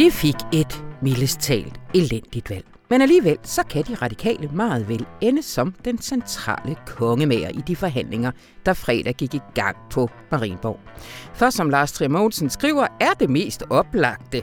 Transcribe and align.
De 0.00 0.10
fik 0.10 0.34
et 0.52 0.84
mildest 1.02 1.40
talt 1.40 1.80
elendigt 1.94 2.50
valg. 2.50 2.64
Men 2.90 3.02
alligevel 3.02 3.38
så 3.42 3.62
kan 3.62 3.84
de 3.84 3.94
radikale 3.94 4.48
meget 4.48 4.88
vel 4.88 5.06
ende 5.20 5.42
som 5.42 5.74
den 5.84 5.98
centrale 5.98 6.76
kongemager 6.86 7.48
i 7.48 7.60
de 7.66 7.76
forhandlinger, 7.76 8.30
der 8.66 8.72
fredag 8.72 9.14
gik 9.14 9.34
i 9.34 9.40
gang 9.54 9.76
på 9.90 10.10
Marienborg. 10.30 10.80
For 11.34 11.50
som 11.50 11.70
Lars 11.70 11.92
Trier 11.92 12.08
Mogensen 12.08 12.50
skriver, 12.50 12.86
er 13.00 13.12
det 13.20 13.30
mest 13.30 13.62
oplagte 13.70 14.42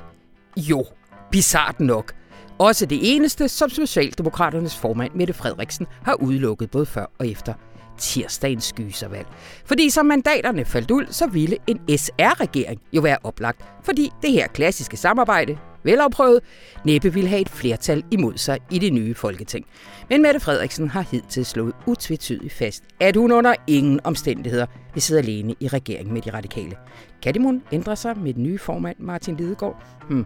jo 0.58 0.86
bizart 1.32 1.80
nok. 1.80 2.14
Også 2.60 2.86
det 2.86 3.16
eneste, 3.16 3.48
som 3.48 3.70
Socialdemokraternes 3.70 4.78
formand 4.78 5.12
Mette 5.16 5.34
Frederiksen 5.34 5.88
har 6.04 6.14
udelukket 6.14 6.72
både 6.72 6.86
før 6.86 7.06
og 7.20 7.28
efter 7.28 7.54
tirsdagens 7.98 8.74
gyservalg. 8.74 9.28
Fordi 9.66 9.90
som 9.90 10.06
mandaterne 10.06 10.66
faldt 10.66 10.92
ud, 10.92 11.06
så 11.10 11.28
ville 11.28 11.58
en 11.68 11.80
SR-regering 11.98 12.82
jo 12.94 13.02
være 13.02 13.18
oplagt, 13.24 13.62
fordi 13.84 14.12
det 14.22 14.32
her 14.32 14.48
klassiske 14.48 14.98
samarbejde, 14.98 15.58
velafprøvet, 15.84 16.40
næppe 16.86 17.14
ville 17.14 17.30
have 17.30 17.42
et 17.42 17.50
flertal 17.50 18.04
imod 18.12 18.38
sig 18.38 18.60
i 18.72 18.80
det 18.80 18.94
nye 18.94 19.14
folketing. 19.16 19.66
Men 20.10 20.22
Mette 20.22 20.40
Frederiksen 20.40 20.90
har 20.90 21.02
hidtil 21.12 21.46
slået 21.46 21.74
utvetydigt 21.86 22.54
fast, 22.54 22.84
at 23.00 23.16
hun 23.16 23.32
under 23.32 23.54
ingen 23.68 24.00
omstændigheder 24.04 24.66
vil 24.94 25.02
sidde 25.02 25.22
alene 25.22 25.56
i 25.60 25.68
regeringen 25.68 26.14
med 26.14 26.22
de 26.22 26.34
radikale. 26.34 26.76
Kan 27.22 27.34
det 27.34 27.42
mon 27.42 27.64
ændre 27.72 27.96
sig 27.96 28.18
med 28.18 28.34
den 28.34 28.44
nye 28.44 28.58
formand 28.58 28.98
Martin 29.00 29.36
Lidegaard? 29.36 29.84
Hmm. 30.10 30.26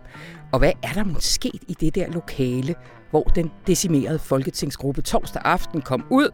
Og 0.52 0.60
hvad 0.60 0.72
er 0.84 0.94
der 0.94 1.04
måske 1.04 1.52
i 1.68 1.74
det 1.80 1.96
der 1.96 2.08
lokale, 2.08 2.76
hvor 3.10 3.24
den 3.24 3.52
decimerede 3.68 4.20
folketingsgruppe 4.20 5.02
torsdag 5.02 5.42
aften 5.46 5.82
kom 5.82 6.06
ud 6.10 6.30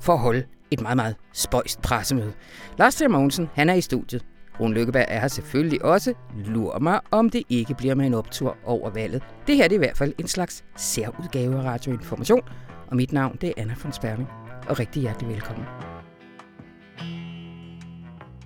for 0.00 0.12
at 0.12 0.18
holde 0.18 0.44
et 0.70 0.80
meget, 0.80 0.96
meget 0.96 1.16
spøjst 1.32 1.82
pressemøde. 1.82 2.32
Lars 2.78 2.94
Trier 2.94 3.08
Mogensen, 3.08 3.50
han 3.54 3.68
er 3.68 3.74
i 3.74 3.80
studiet. 3.80 4.24
Rune 4.60 4.74
Lykkeberg 4.74 5.04
er 5.08 5.20
her 5.20 5.28
selvfølgelig 5.28 5.84
også. 5.84 6.14
Lur 6.36 6.78
mig, 6.78 7.00
om 7.10 7.30
det 7.30 7.42
ikke 7.48 7.74
bliver 7.74 7.94
med 7.94 8.06
en 8.06 8.14
optur 8.14 8.56
over 8.64 8.90
valget. 8.90 9.22
Det 9.46 9.56
her 9.56 9.68
det 9.68 9.74
er 9.74 9.78
i 9.78 9.84
hvert 9.86 9.96
fald 9.96 10.12
en 10.18 10.28
slags 10.28 10.64
særudgave 10.76 11.58
af 11.58 11.62
Radioinformation. 11.62 12.42
Og 12.86 12.96
mit 12.96 13.12
navn 13.12 13.38
det 13.40 13.48
er 13.48 13.52
Anna 13.56 13.74
von 13.82 13.92
Sperling. 13.92 14.28
Og 14.68 14.78
rigtig 14.78 15.02
hjertelig 15.02 15.28
velkommen. 15.28 15.64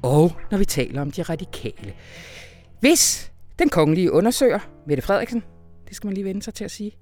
Og 0.03 0.33
når 0.51 0.59
vi 0.59 0.64
taler 0.64 1.01
om 1.01 1.11
de 1.11 1.23
radikale. 1.23 1.95
Hvis 2.81 3.33
den 3.59 3.69
kongelige 3.69 4.12
undersøger, 4.12 4.59
Mette 4.86 5.03
Frederiksen, 5.03 5.42
det 5.89 5.97
skal 5.97 6.07
man 6.07 6.14
lige 6.14 6.25
vende 6.25 6.42
sig 6.42 6.55
til 6.55 6.64
at 6.64 6.70
sige, 6.70 6.92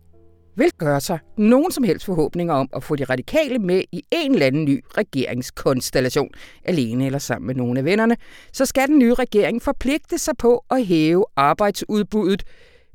vil 0.61 0.73
gøre 0.79 1.01
sig 1.01 1.19
nogen 1.37 1.73
som 1.73 1.85
helst 1.85 2.07
forhåbninger 2.07 2.55
om 2.55 2.69
at 2.77 2.85
få 2.85 2.97
de 2.97 3.05
radikale 3.05 3.59
med 3.59 3.83
i 3.93 4.03
en 4.11 4.33
eller 4.33 4.47
anden 4.47 4.65
ny 4.65 4.85
regeringskonstellation, 4.99 6.31
alene 6.65 7.07
eller 7.07 7.19
sammen 7.19 7.47
med 7.47 7.55
nogle 7.55 7.79
af 7.79 7.85
vennerne, 7.85 8.17
så 8.53 8.67
skal 8.67 8.89
den 8.89 8.99
nye 8.99 9.15
regering 9.15 9.63
forpligte 9.63 10.19
sig 10.19 10.37
på 10.37 10.65
at 10.71 10.87
hæve 10.87 11.25
arbejdsudbuddet 11.37 12.43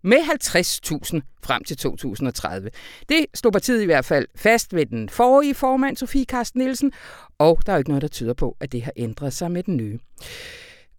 med 0.03 0.17
50.000 0.17 1.19
frem 1.43 1.63
til 1.63 1.77
2030. 1.77 2.69
Det 3.09 3.25
stod 3.33 3.51
partiet 3.51 3.81
i 3.81 3.85
hvert 3.85 4.05
fald 4.05 4.27
fast 4.35 4.75
ved 4.75 4.85
den 4.85 5.09
forrige 5.09 5.55
formand, 5.55 5.97
Sofie 5.97 6.25
Karsten 6.25 6.61
Nielsen, 6.61 6.91
og 7.37 7.59
der 7.65 7.71
er 7.71 7.77
jo 7.77 7.79
ikke 7.79 7.89
noget, 7.89 8.01
der 8.01 8.07
tyder 8.07 8.33
på, 8.33 8.57
at 8.59 8.71
det 8.71 8.83
har 8.83 8.91
ændret 8.95 9.33
sig 9.33 9.51
med 9.51 9.63
den 9.63 9.77
nye. 9.77 9.99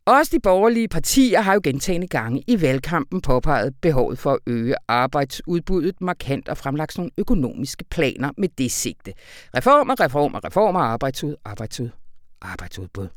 Også 0.08 0.30
de 0.36 0.40
borgerlige 0.40 0.88
partier 0.88 1.40
har 1.40 1.54
jo 1.54 1.60
gentagende 1.64 2.06
gange 2.06 2.42
i 2.46 2.60
valgkampen 2.60 3.20
påpeget 3.20 3.74
behovet 3.80 4.18
for 4.18 4.32
at 4.32 4.38
øge 4.46 4.74
arbejdsudbuddet 4.88 6.00
markant 6.00 6.48
og 6.48 6.56
fremlagt 6.56 6.98
nogle 6.98 7.10
økonomiske 7.18 7.84
planer 7.84 8.30
med 8.36 8.48
det 8.48 8.72
sigte. 8.72 9.12
Reformer, 9.56 10.00
reformer, 10.00 10.44
reformer, 10.44 10.80
arbejdsud, 10.80 11.36
arbejdsud, 11.44 11.90
arbejdsudbud. 12.40 13.08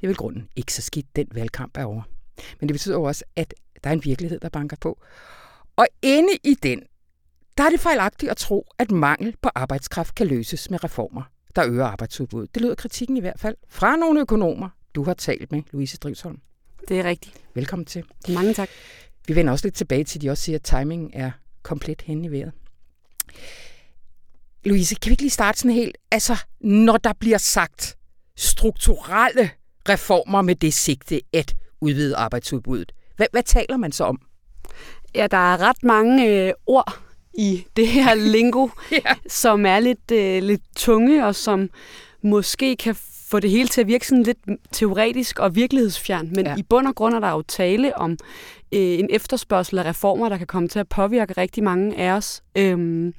Det 0.00 0.02
er 0.02 0.06
vel 0.06 0.16
grunden 0.16 0.48
ikke 0.56 0.72
så 0.72 0.82
skidt, 0.82 1.16
den 1.16 1.26
valgkamp 1.34 1.76
er 1.76 1.84
over. 1.84 2.02
Men 2.60 2.68
det 2.68 2.74
betyder 2.74 2.98
også, 2.98 3.24
at 3.36 3.54
der 3.84 3.90
er 3.90 3.94
en 3.94 4.04
virkelighed, 4.04 4.40
der 4.40 4.48
banker 4.48 4.76
på. 4.80 5.02
Og 5.76 5.86
inde 6.02 6.32
i 6.44 6.54
den, 6.62 6.82
der 7.58 7.64
er 7.64 7.70
det 7.70 7.80
fejlagtigt 7.80 8.30
at 8.30 8.36
tro, 8.36 8.66
at 8.78 8.90
mangel 8.90 9.36
på 9.42 9.50
arbejdskraft 9.54 10.14
kan 10.14 10.26
løses 10.26 10.70
med 10.70 10.84
reformer, 10.84 11.22
der 11.56 11.66
øger 11.66 11.86
arbejdsudbuddet. 11.86 12.54
Det 12.54 12.62
lyder 12.62 12.74
kritikken 12.74 13.16
i 13.16 13.20
hvert 13.20 13.40
fald 13.40 13.56
fra 13.68 13.96
nogle 13.96 14.20
økonomer, 14.20 14.68
du 14.94 15.04
har 15.04 15.14
talt 15.14 15.52
med, 15.52 15.62
Louise 15.70 15.96
Drivsholm. 15.96 16.38
Det 16.88 16.98
er 17.00 17.04
rigtigt. 17.04 17.34
Velkommen 17.54 17.86
til. 17.86 18.04
Mange 18.28 18.54
tak. 18.54 18.68
Vi 19.26 19.34
vender 19.36 19.52
også 19.52 19.66
lidt 19.66 19.74
tilbage 19.74 20.04
til, 20.04 20.18
at 20.18 20.22
de 20.22 20.30
også 20.30 20.42
siger, 20.44 20.56
at 20.56 20.62
timingen 20.62 21.10
er 21.14 21.30
komplet 21.62 22.02
hen 22.02 22.24
i 22.24 22.30
vejret. 22.30 22.52
Louise, 24.64 24.94
kan 24.94 25.10
vi 25.10 25.12
ikke 25.12 25.22
lige 25.22 25.30
starte 25.30 25.58
sådan 25.58 25.70
helt? 25.70 25.96
Altså, 26.10 26.36
når 26.60 26.96
der 26.96 27.12
bliver 27.12 27.38
sagt 27.38 27.96
strukturelle 28.36 29.50
reformer 29.88 30.42
med 30.42 30.54
det 30.54 30.74
sigte 30.74 31.20
at 31.32 31.54
udvide 31.80 32.16
arbejdsudbuddet, 32.16 32.92
hvad, 33.16 33.26
hvad 33.32 33.42
taler 33.42 33.76
man 33.76 33.92
så 33.92 34.04
om? 34.04 34.20
Ja, 35.14 35.26
der 35.26 35.52
er 35.52 35.60
ret 35.60 35.82
mange 35.82 36.28
øh, 36.28 36.52
ord 36.66 36.98
i 37.38 37.64
det 37.76 37.88
her 37.88 38.14
lingo, 38.34 38.68
ja. 38.92 39.14
som 39.28 39.66
er 39.66 39.80
lidt, 39.80 40.10
øh, 40.12 40.42
lidt 40.42 40.62
tunge, 40.76 41.26
og 41.26 41.34
som 41.34 41.70
måske 42.22 42.76
kan 42.76 42.96
få 43.32 43.40
det 43.40 43.50
hele 43.50 43.68
til 43.68 43.80
at 43.80 43.86
virke 43.86 44.06
sådan 44.06 44.22
lidt 44.22 44.38
teoretisk 44.72 45.38
og 45.38 45.54
virkelighedsfjern, 45.54 46.28
men 46.34 46.46
ja. 46.46 46.54
i 46.58 46.62
bund 46.62 46.86
og 46.86 46.94
grund 46.94 47.14
er 47.14 47.20
der 47.20 47.30
jo 47.30 47.42
tale 47.42 47.96
om 47.96 48.10
øh, 48.74 48.98
en 48.98 49.08
efterspørgsel 49.10 49.78
af 49.78 49.84
reformer, 49.84 50.28
der 50.28 50.36
kan 50.36 50.46
komme 50.46 50.68
til 50.68 50.78
at 50.78 50.88
påvirke 50.88 51.32
rigtig 51.32 51.64
mange 51.64 51.96
af 51.96 52.12
os. 52.12 52.42
Øhm, 52.58 53.14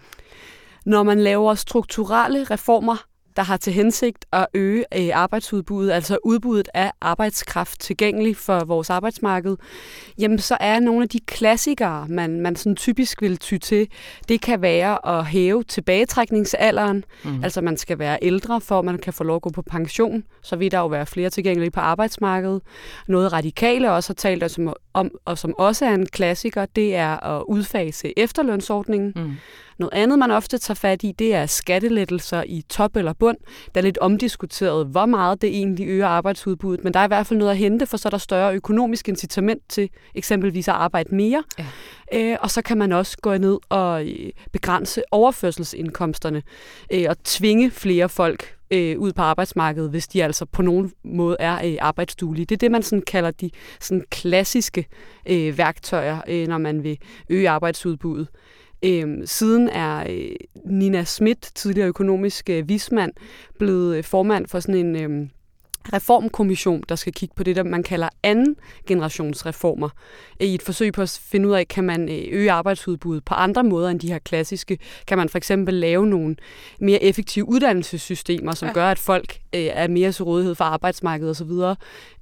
når 0.85 1.03
man 1.03 1.19
laver 1.19 1.56
strukturelle 1.56 2.44
reformer, 2.44 3.06
der 3.36 3.44
har 3.44 3.58
til 3.58 3.74
hensigt 3.74 4.26
at 4.32 4.48
øge 4.54 4.86
øh, 4.96 5.10
arbejdsudbuddet, 5.14 5.92
altså 5.92 6.18
udbuddet 6.24 6.70
af 6.74 6.92
arbejdskraft 7.02 7.80
tilgængelig 7.80 8.38
for 8.38 8.66
vores 8.66 8.90
arbejdsmarked, 8.90 9.58
jamen 10.20 10.40
så 10.40 10.58
er 10.60 10.80
nogle 10.80 11.04
af 11.04 11.10
de 11.10 11.20
klassikere, 11.20 12.08
man, 12.10 12.42
man 12.42 12.56
sådan 12.56 12.76
typisk 12.76 13.22
vil 13.22 13.38
ty 13.38 13.58
til, 13.58 13.88
det 14.30 14.42
kan 14.42 14.62
være 14.62 15.08
at 15.20 15.26
hæve 15.26 15.64
tilbagetrækningsalderen, 15.64 17.04
mm. 17.24 17.44
altså 17.44 17.62
man 17.62 17.78
skal 17.78 18.00
være 18.00 18.18
ældre, 18.22 18.62
for 18.62 18.80
at 18.80 18.86
man 18.86 18.98
kan 18.98 19.14
få 19.14 19.24
lov 19.24 19.36
at 19.36 19.42
gå 19.42 19.50
på 19.50 19.62
pension, 19.62 20.24
så 20.42 20.56
vil 20.56 20.72
der 20.72 20.80
jo 20.80 20.88
være 20.88 21.06
flere 21.06 21.30
tilgængelige 21.30 21.72
på 21.72 21.80
arbejdsmarkedet. 21.80 22.62
Noget 23.08 23.34
radikale 23.34 23.92
også 23.92 24.10
har 24.10 24.16
talt 24.16 24.60
om, 24.60 24.74
om 24.94 25.12
og 25.26 25.38
som 25.38 25.54
også 25.58 25.86
er 25.86 25.94
en 25.94 26.06
klassiker, 26.06 26.66
det 26.66 26.96
er 26.96 27.38
at 27.38 27.44
udfase 27.48 28.20
efterlønsordningen. 28.20 29.14
Mm. 29.16 29.32
Noget 29.79 29.94
andet, 29.94 30.19
man 30.19 30.31
ofte 30.31 30.57
tager 30.57 30.75
fat 30.75 31.03
i, 31.03 31.11
det 31.11 31.35
er 31.35 31.45
skattelettelser 31.45 32.44
i 32.47 32.63
top 32.69 32.95
eller 32.95 33.13
bund. 33.13 33.38
Det 33.66 33.78
er 33.78 33.81
lidt 33.81 33.97
omdiskuteret, 33.97 34.88
hvor 34.88 35.06
meget 35.06 35.41
det 35.41 35.50
egentlig 35.50 35.88
øger 35.88 36.07
arbejdsudbuddet, 36.07 36.84
men 36.84 36.94
der 36.94 37.00
er 37.00 37.03
i 37.03 37.07
hvert 37.07 37.28
fald 37.28 37.39
noget 37.39 37.51
at 37.51 37.57
hente, 37.57 37.85
for 37.85 37.97
så 37.97 38.07
er 38.07 38.09
der 38.09 38.17
større 38.17 38.56
økonomisk 38.56 39.09
incitament 39.09 39.61
til 39.69 39.89
eksempelvis 40.16 40.67
at 40.67 40.73
arbejde 40.73 41.16
mere. 41.16 41.44
Ja. 41.59 41.66
Øh, 42.13 42.38
og 42.41 42.51
så 42.51 42.61
kan 42.61 42.78
man 42.78 42.91
også 42.91 43.17
gå 43.22 43.38
ned 43.38 43.57
og 43.69 44.07
øh, 44.07 44.29
begrænse 44.51 45.01
overførselsindkomsterne 45.11 46.44
øh, 46.94 47.05
og 47.09 47.23
tvinge 47.23 47.72
flere 47.72 48.09
folk 48.09 48.55
øh, 48.72 49.00
ud 49.00 49.13
på 49.13 49.22
arbejdsmarkedet, 49.22 49.90
hvis 49.90 50.07
de 50.07 50.23
altså 50.23 50.45
på 50.45 50.61
nogen 50.61 50.91
måde 51.03 51.38
er 51.40 51.66
øh, 51.66 51.78
arbejdsduelige. 51.81 52.45
Det 52.45 52.55
er 52.55 52.59
det, 52.59 52.72
man 52.72 52.84
sådan 52.84 53.03
kalder 53.07 53.31
de 53.31 53.50
sådan 53.79 54.03
klassiske 54.09 54.88
øh, 55.29 55.57
værktøjer, 55.57 56.22
øh, 56.28 56.47
når 56.47 56.57
man 56.57 56.84
vil 56.84 56.97
øge 57.29 57.50
arbejdsudbuddet. 57.50 58.28
Øhm, 58.86 59.26
siden 59.26 59.70
er 59.70 60.06
øh, 60.10 60.36
Nina 60.66 61.04
Schmidt, 61.04 61.52
tidligere 61.56 61.88
økonomisk 61.88 62.50
øh, 62.50 62.70
vismand, 62.70 63.14
blevet 63.60 63.98
øh, 63.98 64.04
formand 64.04 64.48
for 64.48 64.60
sådan 64.60 64.86
en... 64.86 64.96
Øh, 64.96 65.28
reformkommission, 65.94 66.84
der 66.90 66.96
skal 66.96 67.14
kigge 67.14 67.36
på 67.36 67.44
det, 67.44 67.56
der 67.56 67.64
man 67.64 67.84
kalder 67.84 68.10
anden 68.24 68.56
generations 68.88 69.46
reformer, 69.46 69.90
i 70.40 70.54
et 70.54 70.62
forsøg 70.62 70.94
på 70.94 71.02
at 71.02 71.22
finde 71.26 71.50
ud 71.50 71.54
af, 71.54 71.68
kan 71.68 71.84
man 71.84 72.10
øh, 72.10 72.24
øge 72.32 72.52
arbejdsudbuddet 72.52 73.26
på 73.26 73.34
andre 73.34 73.64
måder 73.64 73.90
end 73.90 74.00
de 74.00 74.08
her 74.08 74.20
klassiske. 74.20 74.78
Kan 75.08 75.18
man 75.18 75.30
for 75.30 75.38
eksempel 75.38 75.74
lave 75.74 76.08
nogle 76.08 76.35
mere 76.80 77.03
effektive 77.03 77.50
uddannelsessystemer, 77.50 78.52
som 78.52 78.68
ja. 78.68 78.74
gør, 78.74 78.91
at 78.91 79.00
folk 79.00 79.38
øh, 79.56 79.62
er 79.62 79.88
mere 79.88 80.12
til 80.12 80.24
rådighed 80.24 80.56
for 80.56 80.64
arbejdsmarkedet 80.64 81.32
osv. 81.32 81.52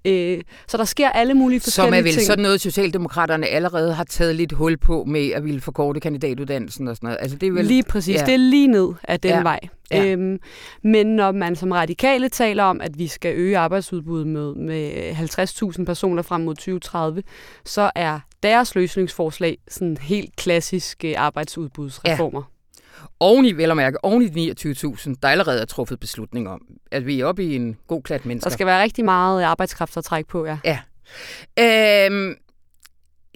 Øh, 0.05 0.41
så 0.67 0.77
der 0.77 0.85
sker 0.85 1.09
alle 1.09 1.33
mulige 1.33 1.59
forskellige 1.59 1.91
ting. 1.91 1.93
Som 1.93 1.93
er 1.93 2.01
vel 2.01 2.13
ting. 2.13 2.25
sådan 2.25 2.43
noget, 2.43 2.61
Socialdemokraterne 2.61 3.47
allerede 3.47 3.93
har 3.93 4.03
taget 4.03 4.35
lidt 4.35 4.51
hul 4.51 4.77
på 4.77 5.03
med 5.07 5.29
at 5.29 5.43
ville 5.43 5.61
forkorte 5.61 5.99
kandidatuddannelsen 5.99 6.87
og 6.87 6.95
sådan 6.95 7.07
noget. 7.07 7.17
Altså, 7.21 7.37
det 7.37 7.47
er 7.47 7.51
vel, 7.51 7.65
lige 7.65 7.83
præcis. 7.83 8.15
Ja. 8.15 8.25
Det 8.25 8.33
er 8.33 8.37
lige 8.37 8.67
ned 8.67 8.87
af 9.03 9.19
den 9.19 9.31
ja. 9.31 9.41
vej. 9.41 9.59
Ja. 9.91 10.05
Øhm, 10.05 10.39
men 10.83 11.07
når 11.07 11.31
man 11.31 11.55
som 11.55 11.71
radikale 11.71 12.29
taler 12.29 12.63
om, 12.63 12.81
at 12.81 12.99
vi 12.99 13.07
skal 13.07 13.35
øge 13.35 13.50
arbejdsudbuddet 13.57 14.27
med, 14.27 14.55
med 14.55 15.11
50.000 15.77 15.85
personer 15.85 16.21
frem 16.21 16.41
mod 16.41 16.55
2030, 16.55 17.23
så 17.65 17.91
er 17.95 18.19
deres 18.43 18.75
løsningsforslag 18.75 19.57
sådan 19.67 19.97
helt 19.97 20.35
klassiske 20.35 21.17
arbejdsudbudsreformer. 21.17 22.41
Ja. 22.41 23.05
Oven 23.19 23.45
i, 23.45 23.51
vel 23.51 23.71
at 23.71 23.77
mærke, 23.77 24.05
oven 24.05 24.21
i 24.21 24.27
de 24.27 24.51
29.000, 24.51 25.13
der 25.23 25.29
allerede 25.29 25.61
er 25.61 25.65
truffet 25.65 25.99
beslutning 25.99 26.49
om, 26.49 26.61
at 26.91 27.05
vi 27.05 27.19
er 27.19 27.25
oppe 27.25 27.43
i 27.43 27.55
en 27.55 27.77
god 27.87 28.03
klat 28.03 28.25
mennesker. 28.25 28.49
Der 28.49 28.53
skal 28.53 28.65
være 28.65 28.81
rigtig 28.81 29.05
meget 29.05 29.43
arbejdskraft 29.43 29.97
at 29.97 30.03
trække 30.03 30.29
på, 30.29 30.45
ja. 30.45 30.57
Ja. 30.65 30.79
Øhm, 31.59 32.35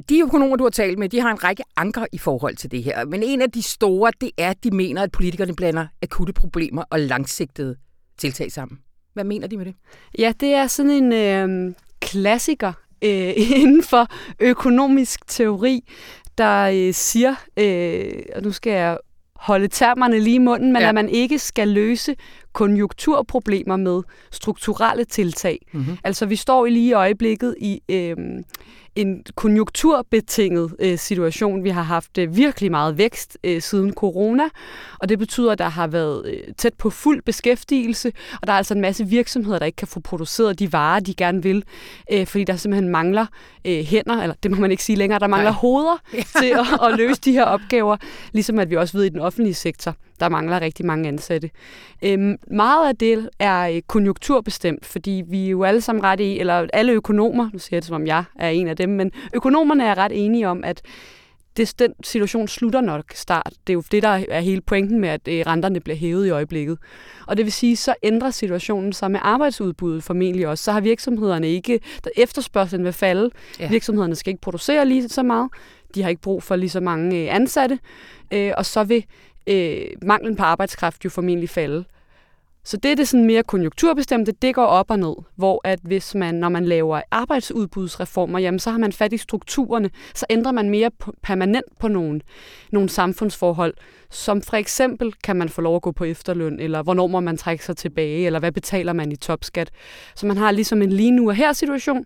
de 0.09 0.19
økonomer, 0.19 0.55
du 0.55 0.63
har 0.63 0.69
talt 0.69 0.99
med, 0.99 1.09
de 1.09 1.21
har 1.21 1.31
en 1.31 1.43
række 1.43 1.63
anker 1.77 2.05
i 2.11 2.17
forhold 2.17 2.55
til 2.55 2.71
det 2.71 2.83
her. 2.83 3.05
Men 3.05 3.23
en 3.23 3.41
af 3.41 3.51
de 3.51 3.61
store, 3.61 4.11
det 4.21 4.31
er, 4.37 4.49
at 4.49 4.63
de 4.63 4.71
mener, 4.71 5.03
at 5.03 5.11
politikerne 5.11 5.55
blander 5.55 5.87
akutte 6.01 6.33
problemer 6.33 6.83
og 6.89 6.99
langsigtede 6.99 7.75
tiltag 8.17 8.51
sammen. 8.51 8.79
Hvad 9.15 9.23
mener 9.23 9.47
de 9.47 9.57
med 9.57 9.65
det? 9.65 9.75
Ja, 10.19 10.33
det 10.39 10.53
er 10.53 10.67
sådan 10.67 10.91
en 10.91 11.13
øh, 11.13 11.73
klassiker 11.99 12.73
øh, 13.01 13.33
inden 13.61 13.83
for 13.83 14.07
økonomisk 14.39 15.27
teori, 15.27 15.83
der 16.37 16.61
øh, 16.63 16.93
siger, 16.93 17.35
øh, 17.59 18.21
og 18.35 18.41
nu 18.43 18.51
skal 18.51 18.73
jeg 18.73 18.97
holde 19.35 19.67
termerne 19.67 20.19
lige 20.19 20.35
i 20.35 20.39
munden, 20.39 20.73
men 20.73 20.81
ja. 20.81 20.87
at 20.87 20.95
man 20.95 21.09
ikke 21.09 21.39
skal 21.39 21.67
løse 21.67 22.15
konjunkturproblemer 22.53 23.75
med 23.75 24.01
strukturelle 24.31 25.05
tiltag. 25.05 25.59
Mm-hmm. 25.71 25.97
Altså 26.03 26.25
vi 26.25 26.35
står 26.35 26.65
lige 26.65 26.89
i 26.89 26.93
øjeblikket 26.93 27.55
i 27.59 27.81
øh, 27.89 28.15
en 28.95 29.23
konjunkturbetinget 29.35 30.75
øh, 30.79 30.97
situation. 30.97 31.63
Vi 31.63 31.69
har 31.69 31.81
haft 31.81 32.17
øh, 32.17 32.35
virkelig 32.35 32.71
meget 32.71 32.97
vækst 32.97 33.37
øh, 33.43 33.61
siden 33.61 33.93
corona, 33.93 34.43
og 34.99 35.09
det 35.09 35.19
betyder, 35.19 35.51
at 35.51 35.57
der 35.57 35.69
har 35.69 35.87
været 35.87 36.25
øh, 36.25 36.53
tæt 36.57 36.73
på 36.73 36.89
fuld 36.89 37.21
beskæftigelse, 37.21 38.11
og 38.41 38.47
der 38.47 38.53
er 38.53 38.57
altså 38.57 38.73
en 38.73 38.81
masse 38.81 39.07
virksomheder, 39.07 39.59
der 39.59 39.65
ikke 39.65 39.75
kan 39.75 39.87
få 39.87 39.99
produceret 39.99 40.59
de 40.59 40.73
varer, 40.73 40.99
de 40.99 41.13
gerne 41.13 41.43
vil, 41.43 41.63
øh, 42.11 42.27
fordi 42.27 42.43
der 42.43 42.55
simpelthen 42.55 42.91
mangler 42.91 43.25
øh, 43.65 43.83
hænder, 43.83 44.21
eller 44.21 44.35
det 44.43 44.51
må 44.51 44.57
man 44.57 44.71
ikke 44.71 44.83
sige 44.83 44.95
længere, 44.95 45.19
der 45.19 45.27
mangler 45.27 45.51
Nej. 45.51 45.59
hoveder 45.59 45.97
ja. 46.13 46.23
til 46.41 46.49
at, 46.49 46.91
at 46.91 46.97
løse 46.97 47.21
de 47.21 47.31
her 47.31 47.43
opgaver, 47.43 47.97
ligesom 48.31 48.59
at 48.59 48.69
vi 48.69 48.75
også 48.75 48.97
ved 48.97 49.05
i 49.05 49.09
den 49.09 49.19
offentlige 49.19 49.53
sektor, 49.53 49.95
der 50.19 50.29
mangler 50.29 50.61
rigtig 50.61 50.85
mange 50.85 51.07
ansatte. 51.07 51.49
Øhm, 52.01 52.37
meget 52.47 52.87
af 52.87 52.95
det 52.95 53.29
er 53.39 53.81
konjunkturbestemt, 53.87 54.85
fordi 54.85 55.23
vi 55.27 55.45
er 55.45 55.49
jo 55.49 55.63
alle 55.63 55.81
sammen 55.81 56.03
ret 56.03 56.19
i, 56.19 56.39
eller 56.39 56.67
alle 56.73 56.91
økonomer, 56.91 57.49
nu 57.53 57.59
siger 57.59 57.77
jeg 57.77 57.81
det 57.81 57.87
som 57.87 57.95
om 57.95 58.07
jeg 58.07 58.23
er 58.39 58.49
en 58.49 58.67
af 58.67 58.77
dem, 58.77 58.84
men 58.89 59.11
økonomerne 59.33 59.83
er 59.83 59.97
ret 59.97 60.25
enige 60.25 60.47
om, 60.47 60.63
at 60.63 60.81
det, 61.57 61.79
den 61.79 61.93
situation 62.03 62.47
slutter 62.47 62.81
nok 62.81 63.03
start. 63.13 63.53
Det 63.67 63.73
er 63.73 63.75
jo 63.75 63.83
det, 63.91 64.03
der 64.03 64.23
er 64.29 64.39
hele 64.39 64.61
pointen 64.61 64.99
med, 64.99 65.09
at 65.09 65.27
øh, 65.27 65.43
renterne 65.47 65.79
bliver 65.79 65.97
hævet 65.97 66.27
i 66.27 66.29
øjeblikket. 66.29 66.77
Og 67.27 67.37
det 67.37 67.45
vil 67.45 67.53
sige, 67.53 67.75
så 67.75 67.95
ændrer 68.03 68.29
situationen 68.29 68.93
sig 68.93 69.11
med 69.11 69.19
arbejdsudbuddet 69.23 70.03
formentlig 70.03 70.47
også. 70.47 70.63
Så 70.63 70.71
har 70.71 70.81
virksomhederne 70.81 71.49
ikke, 71.49 71.79
der 72.03 72.09
efterspørgselen 72.17 72.85
vil 72.85 72.93
falde. 72.93 73.29
Ja. 73.59 73.69
Virksomhederne 73.69 74.15
skal 74.15 74.31
ikke 74.31 74.41
producere 74.41 74.85
lige 74.85 75.09
så 75.09 75.23
meget. 75.23 75.49
De 75.95 76.01
har 76.01 76.09
ikke 76.09 76.21
brug 76.21 76.43
for 76.43 76.55
lige 76.55 76.69
så 76.69 76.79
mange 76.79 77.17
øh, 77.17 77.35
ansatte. 77.35 77.79
Og 78.57 78.65
så 78.65 78.83
vil 78.83 79.05
øh, 79.47 79.81
manglen 80.01 80.35
på 80.35 80.43
arbejdskraft 80.43 81.05
jo 81.05 81.09
formentlig 81.09 81.49
falde. 81.49 81.85
Så 82.65 82.77
det 82.77 82.91
er 82.91 82.95
det 82.95 83.07
sådan 83.07 83.25
mere 83.25 83.43
konjunkturbestemte, 83.43 84.31
det 84.31 84.55
går 84.55 84.65
op 84.65 84.91
og 84.91 84.99
ned, 84.99 85.15
hvor 85.35 85.61
at 85.63 85.79
hvis 85.83 86.15
man, 86.15 86.35
når 86.35 86.49
man 86.49 86.65
laver 86.65 87.01
arbejdsudbudsreformer, 87.11 88.39
jamen 88.39 88.59
så 88.59 88.71
har 88.71 88.77
man 88.77 88.91
fat 88.91 89.13
i 89.13 89.17
strukturerne, 89.17 89.89
så 90.15 90.25
ændrer 90.29 90.51
man 90.51 90.69
mere 90.69 90.91
permanent 91.23 91.79
på 91.79 91.87
nogle, 91.87 92.21
nogle 92.71 92.89
samfundsforhold, 92.89 93.73
som 94.09 94.41
for 94.41 94.57
eksempel 94.57 95.13
kan 95.23 95.35
man 95.35 95.49
få 95.49 95.61
lov 95.61 95.75
at 95.75 95.81
gå 95.81 95.91
på 95.91 96.03
efterløn, 96.03 96.59
eller 96.59 96.83
hvornår 96.83 97.07
må 97.07 97.19
man 97.19 97.37
trække 97.37 97.65
sig 97.65 97.77
tilbage, 97.77 98.25
eller 98.25 98.39
hvad 98.39 98.51
betaler 98.51 98.93
man 98.93 99.11
i 99.11 99.15
topskat. 99.15 99.71
Så 100.15 100.25
man 100.25 100.37
har 100.37 100.51
ligesom 100.51 100.81
en 100.81 100.91
lige 100.91 101.11
nu 101.11 101.29
og 101.29 101.35
her 101.35 101.53
situation, 101.53 102.05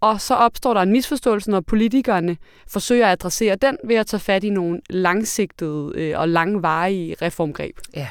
og 0.00 0.20
så 0.20 0.34
opstår 0.34 0.74
der 0.74 0.80
en 0.80 0.92
misforståelse, 0.92 1.50
når 1.50 1.60
politikerne 1.60 2.36
forsøger 2.68 3.06
at 3.06 3.12
adressere 3.12 3.56
den 3.56 3.76
ved 3.84 3.96
at 3.96 4.06
tage 4.06 4.20
fat 4.20 4.44
i 4.44 4.50
nogle 4.50 4.80
langsigtede 4.90 5.92
øh, 5.94 6.18
og 6.18 6.28
langvarige 6.28 7.16
reformgreb. 7.22 7.76
Ja. 7.96 8.08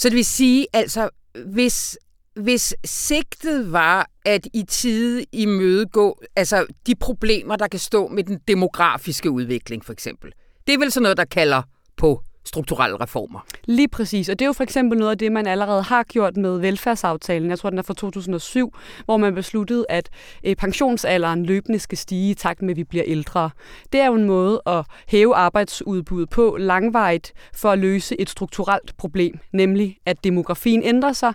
Så 0.00 0.08
det 0.08 0.16
vil 0.16 0.24
sige, 0.24 0.66
altså, 0.72 1.10
hvis, 1.46 1.98
hvis 2.34 2.74
sigtet 2.84 3.72
var 3.72 4.10
at 4.24 4.46
i 4.54 4.62
tide 4.68 5.24
imødegå 5.32 6.22
altså, 6.36 6.66
de 6.86 6.94
problemer, 6.94 7.56
der 7.56 7.68
kan 7.68 7.80
stå 7.80 8.08
med 8.08 8.24
den 8.24 8.38
demografiske 8.48 9.30
udvikling, 9.30 9.84
for 9.84 9.92
eksempel. 9.92 10.32
Det 10.66 10.74
er 10.74 10.78
vel 10.78 10.92
sådan 10.92 11.02
noget, 11.02 11.16
der 11.16 11.24
kalder 11.24 11.62
på 11.96 12.22
strukturelle 12.44 12.96
reformer. 12.96 13.40
Lige 13.64 13.88
præcis, 13.88 14.28
og 14.28 14.38
det 14.38 14.44
er 14.44 14.46
jo 14.46 14.52
for 14.52 14.62
eksempel 14.62 14.98
noget 14.98 15.10
af 15.10 15.18
det, 15.18 15.32
man 15.32 15.46
allerede 15.46 15.82
har 15.82 16.02
gjort 16.02 16.36
med 16.36 16.58
velfærdsaftalen. 16.58 17.50
Jeg 17.50 17.58
tror, 17.58 17.70
den 17.70 17.78
er 17.78 17.82
fra 17.82 17.94
2007, 17.94 18.74
hvor 19.04 19.16
man 19.16 19.34
besluttede, 19.34 19.86
at 19.88 20.08
øh, 20.44 20.56
pensionsalderen 20.56 21.46
løbende 21.46 21.78
skal 21.78 21.98
stige 21.98 22.30
i 22.30 22.34
takt 22.34 22.62
med, 22.62 22.70
at 22.70 22.76
vi 22.76 22.84
bliver 22.84 23.04
ældre. 23.06 23.50
Det 23.92 24.00
er 24.00 24.06
jo 24.06 24.14
en 24.14 24.24
måde 24.24 24.62
at 24.66 24.84
hæve 25.08 25.34
arbejdsudbuddet 25.34 26.30
på 26.30 26.56
langvejt 26.60 27.32
for 27.54 27.70
at 27.70 27.78
løse 27.78 28.20
et 28.20 28.30
strukturelt 28.30 28.96
problem, 28.96 29.38
nemlig 29.52 29.96
at 30.06 30.24
demografien 30.24 30.82
ændrer 30.82 31.12
sig, 31.12 31.34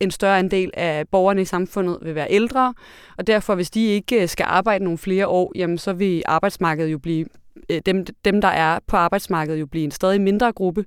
en 0.00 0.10
større 0.10 0.38
andel 0.38 0.70
af 0.74 1.08
borgerne 1.08 1.42
i 1.42 1.44
samfundet 1.44 1.98
vil 2.02 2.14
være 2.14 2.26
ældre, 2.30 2.74
og 3.18 3.26
derfor, 3.26 3.54
hvis 3.54 3.70
de 3.70 3.86
ikke 3.86 4.22
øh, 4.22 4.28
skal 4.28 4.46
arbejde 4.48 4.84
nogle 4.84 4.98
flere 4.98 5.26
år, 5.26 5.52
jamen, 5.54 5.78
så 5.78 5.92
vil 5.92 6.22
arbejdsmarkedet 6.26 6.92
jo 6.92 6.98
blive 6.98 7.26
Øh, 7.70 7.80
dem, 7.86 8.06
dem, 8.24 8.40
der 8.40 8.48
er 8.48 8.78
på 8.86 8.96
arbejdsmarkedet, 8.96 9.60
jo 9.60 9.66
blive 9.66 9.84
en 9.84 9.90
stadig 9.90 10.20
mindre 10.20 10.52
gruppe, 10.52 10.84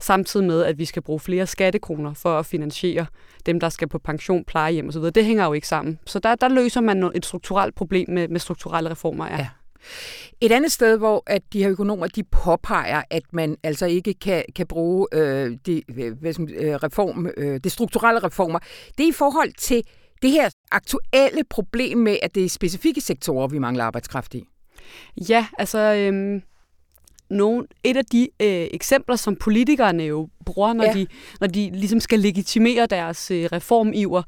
samtidig 0.00 0.46
med, 0.46 0.62
at 0.62 0.78
vi 0.78 0.84
skal 0.84 1.02
bruge 1.02 1.20
flere 1.20 1.46
skattekroner 1.46 2.14
for 2.14 2.38
at 2.38 2.46
finansiere 2.46 3.06
dem, 3.46 3.60
der 3.60 3.68
skal 3.68 3.88
på 3.88 3.98
pension, 3.98 4.44
plejehjem 4.44 4.88
osv. 4.88 5.02
Det 5.02 5.24
hænger 5.24 5.44
jo 5.44 5.52
ikke 5.52 5.68
sammen. 5.68 5.98
Så 6.06 6.18
der, 6.18 6.34
der 6.34 6.48
løser 6.48 6.80
man 6.80 7.10
et 7.14 7.26
strukturelt 7.26 7.74
problem 7.74 8.10
med, 8.10 8.28
med 8.28 8.40
strukturelle 8.40 8.90
reformer. 8.90 9.26
Ja. 9.26 9.36
ja. 9.36 9.48
Et 10.40 10.52
andet 10.52 10.72
sted, 10.72 10.98
hvor 10.98 11.22
at 11.26 11.42
de 11.52 11.62
her 11.62 11.70
økonomer 11.70 12.06
de 12.06 12.24
påpeger, 12.24 13.02
at 13.10 13.22
man 13.32 13.56
altså 13.62 13.86
ikke 13.86 14.14
kan, 14.14 14.44
kan 14.56 14.66
bruge 14.66 15.06
øh, 15.12 15.56
de, 15.66 15.82
hvad 16.20 16.32
som, 16.32 16.48
øh, 16.56 16.74
reform, 16.74 17.28
øh, 17.36 17.60
de 17.64 17.70
strukturelle 17.70 18.20
reformer, 18.20 18.58
det 18.98 19.04
er 19.04 19.08
i 19.08 19.12
forhold 19.12 19.52
til 19.58 19.82
det 20.22 20.30
her 20.30 20.50
aktuelle 20.72 21.44
problem 21.50 21.98
med, 21.98 22.16
at 22.22 22.34
det 22.34 22.44
er 22.44 22.48
specifikke 22.48 23.00
sektorer, 23.00 23.48
vi 23.48 23.58
mangler 23.58 23.84
arbejdskraft 23.84 24.34
i. 24.34 24.44
Ja, 25.28 25.46
altså 25.58 25.78
øhm, 25.78 26.42
nogle, 27.30 27.66
et 27.84 27.96
af 27.96 28.04
de 28.04 28.22
øh, 28.22 28.66
eksempler, 28.70 29.16
som 29.16 29.36
politikerne 29.36 30.02
jo 30.02 30.28
bruger, 30.46 30.72
når, 30.72 30.84
ja. 30.84 30.92
de, 30.92 31.06
når 31.40 31.46
de 31.46 31.70
ligesom 31.72 32.00
skal 32.00 32.18
legitimere 32.18 32.86
deres 32.86 33.30
øh, 33.30 33.44
reformiver, 33.52 34.22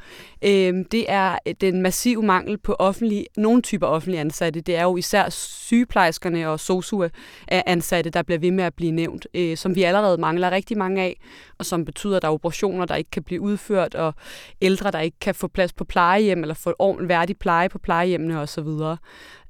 øh, 0.45 0.85
det 0.93 1.05
er 1.09 1.39
den 1.61 1.83
massive 1.83 2.23
mangel 2.23 2.59
på 2.59 2.77
offentlige, 2.79 3.27
nogle 3.37 3.63
typer 3.63 3.87
offentlige 3.87 4.21
ansatte. 4.21 4.61
Det 4.61 4.77
er 4.77 4.83
jo 4.83 4.97
især 4.97 5.29
sygeplejerskerne 5.29 6.49
og 6.49 6.61
sosu-ansatte, 6.61 8.11
der 8.11 8.23
bliver 8.23 8.39
ved 8.39 8.51
med 8.51 8.65
at 8.65 8.75
blive 8.75 8.93
nævnt, 8.93 9.27
øh, 9.35 9.57
som 9.57 9.75
vi 9.75 9.83
allerede 9.83 10.19
mangler 10.19 10.51
rigtig 10.51 10.79
mange 10.79 11.03
af, 11.03 11.21
og 11.59 11.67
som 11.67 11.85
betyder, 11.85 12.17
at 12.17 12.23
der 12.23 12.29
er 12.29 12.33
operationer, 12.33 12.85
der 12.85 12.95
ikke 12.95 13.11
kan 13.11 13.23
blive 13.23 13.41
udført, 13.41 13.95
og 13.95 14.15
ældre, 14.63 14.91
der 14.91 15.01
ikke 15.01 15.19
kan 15.21 15.35
få 15.35 15.49
plads 15.49 15.73
på 15.73 15.85
plejehjem, 15.85 16.43
eller 16.43 16.55
få 16.55 16.75
ordentlig 16.79 17.09
værdig 17.09 17.39
pleje 17.39 17.69
på 17.69 17.79
plejehjemmene 17.79 18.41
osv. 18.41 18.69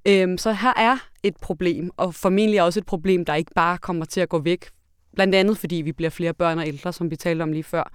Øhm, 0.08 0.38
så 0.38 0.52
her 0.52 0.72
er 0.76 0.96
et 1.22 1.36
problem, 1.36 1.90
og 1.96 2.14
formentlig 2.14 2.62
også 2.62 2.80
et 2.80 2.86
problem, 2.86 3.24
der 3.24 3.34
ikke 3.34 3.50
bare 3.54 3.78
kommer 3.78 4.04
til 4.04 4.20
at 4.20 4.28
gå 4.28 4.38
væk. 4.38 4.66
Blandt 5.14 5.34
andet 5.34 5.58
fordi 5.58 5.76
vi 5.76 5.92
bliver 5.92 6.10
flere 6.10 6.34
børn 6.34 6.58
og 6.58 6.66
ældre, 6.66 6.92
som 6.92 7.10
vi 7.10 7.16
talte 7.16 7.42
om 7.42 7.52
lige 7.52 7.64
før. 7.64 7.92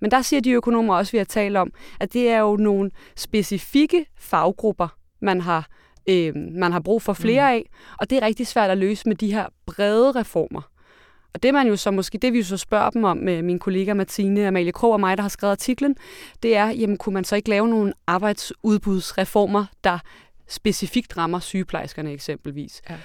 Men 0.00 0.10
der 0.10 0.22
siger 0.22 0.40
de 0.40 0.50
økonomer 0.50 0.96
også, 0.96 1.12
vi 1.12 1.18
har 1.18 1.24
talt 1.24 1.56
om, 1.56 1.72
at 2.00 2.12
det 2.12 2.28
er 2.28 2.38
jo 2.38 2.56
nogle 2.56 2.90
specifikke 3.16 4.06
faggrupper, 4.18 4.88
man 5.20 5.40
har, 5.40 5.68
øh, 6.08 6.36
man 6.36 6.72
har 6.72 6.80
brug 6.80 7.02
for 7.02 7.12
flere 7.12 7.50
mm. 7.50 7.54
af, 7.54 7.70
og 7.98 8.10
det 8.10 8.18
er 8.18 8.26
rigtig 8.26 8.46
svært 8.46 8.70
at 8.70 8.78
løse 8.78 9.08
med 9.08 9.16
de 9.16 9.32
her 9.32 9.46
brede 9.66 10.12
reformer. 10.12 10.70
Og 11.34 11.42
det 11.42 11.54
man 11.54 11.68
jo 11.68 11.76
så 11.76 11.90
måske, 11.90 12.18
det 12.18 12.32
vi 12.32 12.38
jo 12.38 12.44
så 12.44 12.56
spørger 12.56 12.90
dem 12.90 13.04
om 13.04 13.16
med 13.16 13.42
min 13.42 13.58
kollega 13.58 13.94
Martine 13.94 14.46
Amalie 14.46 14.72
Krog 14.72 14.92
og 14.92 15.00
mig, 15.00 15.16
der 15.16 15.22
har 15.22 15.28
skrevet 15.28 15.52
artiklen, 15.52 15.96
det 16.42 16.56
er, 16.56 16.68
jamen 16.68 16.96
kunne 16.96 17.14
man 17.14 17.24
så 17.24 17.36
ikke 17.36 17.50
lave 17.50 17.68
nogle 17.68 17.92
arbejdsudbudsreformer, 18.06 19.64
der 19.84 19.98
specifikt 20.48 21.16
rammer 21.16 21.38
sygeplejerskerne 21.38 22.12
eksempelvis. 22.12 22.82
Ja. 22.90 22.96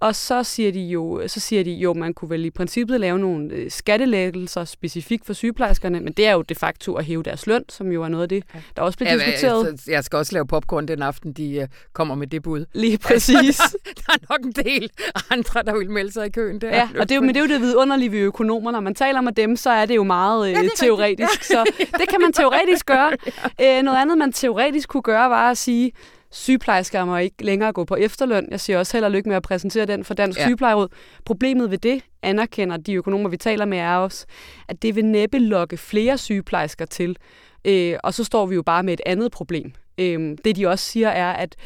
Og 0.00 0.14
så 0.14 0.42
siger 0.42 0.72
de 0.72 0.80
jo, 0.80 1.22
så 1.26 1.40
siger 1.40 1.64
de 1.64 1.70
jo, 1.70 1.94
man 1.94 2.14
kunne 2.14 2.30
vel 2.30 2.44
i 2.44 2.50
princippet 2.50 3.00
lave 3.00 3.18
nogle 3.18 3.54
øh, 3.54 3.70
skattelæggelser 3.70 4.64
specifikt 4.64 5.26
for 5.26 5.32
sygeplejerskerne, 5.32 6.00
men 6.00 6.12
det 6.12 6.26
er 6.26 6.32
jo 6.32 6.42
de 6.42 6.54
facto 6.54 6.94
at 6.94 7.04
hæve 7.04 7.22
deres 7.22 7.46
løn, 7.46 7.64
som 7.68 7.92
jo 7.92 8.02
er 8.02 8.08
noget 8.08 8.22
af 8.22 8.28
det, 8.28 8.44
der 8.76 8.82
også 8.82 8.98
bliver 8.98 9.12
ja, 9.12 9.18
diskuteret. 9.18 9.80
Jeg, 9.86 9.92
jeg 9.92 10.04
skal 10.04 10.16
også 10.16 10.32
lave 10.32 10.46
popcorn 10.46 10.88
den 10.88 11.02
aften, 11.02 11.32
de 11.32 11.58
uh, 11.62 11.68
kommer 11.92 12.14
med 12.14 12.26
det 12.26 12.42
bud. 12.42 12.64
Lige 12.72 12.98
præcis. 13.08 13.56
der 13.84 14.12
er 14.12 14.16
nok 14.30 14.44
en 14.44 14.52
del 14.52 14.90
andre, 15.30 15.62
der 15.62 15.78
vil 15.78 15.90
melde 15.90 16.12
sig 16.12 16.26
i 16.26 16.30
køen. 16.30 16.60
Der. 16.60 16.68
Ja, 16.68 16.88
og 16.98 17.08
det 17.08 17.10
er 17.10 17.14
jo, 17.14 17.20
men 17.20 17.28
det 17.28 17.36
er 17.36 17.40
jo 17.40 17.48
det 17.48 17.60
vidunderlige 17.60 18.12
ved 18.12 18.18
økonomer. 18.18 18.70
Når 18.70 18.80
man 18.80 18.94
taler 18.94 19.20
med 19.20 19.32
dem, 19.32 19.56
så 19.56 19.70
er 19.70 19.86
det 19.86 19.96
jo 19.96 20.04
meget 20.04 20.50
ja, 20.50 20.62
det 20.62 20.70
teoretisk. 20.76 21.42
Så 21.54 21.64
det 21.76 22.08
kan 22.08 22.20
man 22.20 22.32
teoretisk 22.32 22.86
gøre. 22.86 23.12
ja. 23.58 23.82
noget 23.82 23.98
andet, 23.98 24.18
man 24.18 24.32
teoretisk 24.32 24.88
kunne 24.88 25.02
gøre, 25.02 25.30
var 25.30 25.50
at 25.50 25.58
sige, 25.58 25.92
sygeplejersker 26.30 27.04
må 27.04 27.16
ikke 27.16 27.44
længere 27.44 27.72
gå 27.72 27.84
på 27.84 27.94
efterløn. 27.94 28.48
Jeg 28.50 28.60
siger 28.60 28.78
også 28.78 28.96
held 28.96 29.04
og 29.04 29.10
lykke 29.10 29.28
med 29.28 29.36
at 29.36 29.42
præsentere 29.42 29.86
den 29.86 30.04
for 30.04 30.14
Dansk 30.14 30.38
ja. 30.38 30.44
Sygeplejeråd. 30.44 30.88
Problemet 31.24 31.70
ved 31.70 31.78
det, 31.78 32.02
anerkender 32.22 32.76
de 32.76 32.94
økonomer, 32.94 33.28
vi 33.28 33.36
taler 33.36 33.64
med, 33.64 33.78
er 33.78 33.96
også, 33.96 34.26
at 34.68 34.82
det 34.82 34.96
vil 34.96 35.04
næppe 35.04 35.38
lokke 35.38 35.76
flere 35.76 36.18
sygeplejersker 36.18 36.84
til. 36.84 37.16
Øh, 37.64 37.96
og 38.04 38.14
så 38.14 38.24
står 38.24 38.46
vi 38.46 38.54
jo 38.54 38.62
bare 38.62 38.82
med 38.82 38.92
et 38.92 39.00
andet 39.06 39.32
problem. 39.32 39.72
Øh, 39.98 40.36
det 40.44 40.56
de 40.56 40.66
også 40.66 40.84
siger 40.84 41.08
er, 41.08 41.32
at 41.32 41.56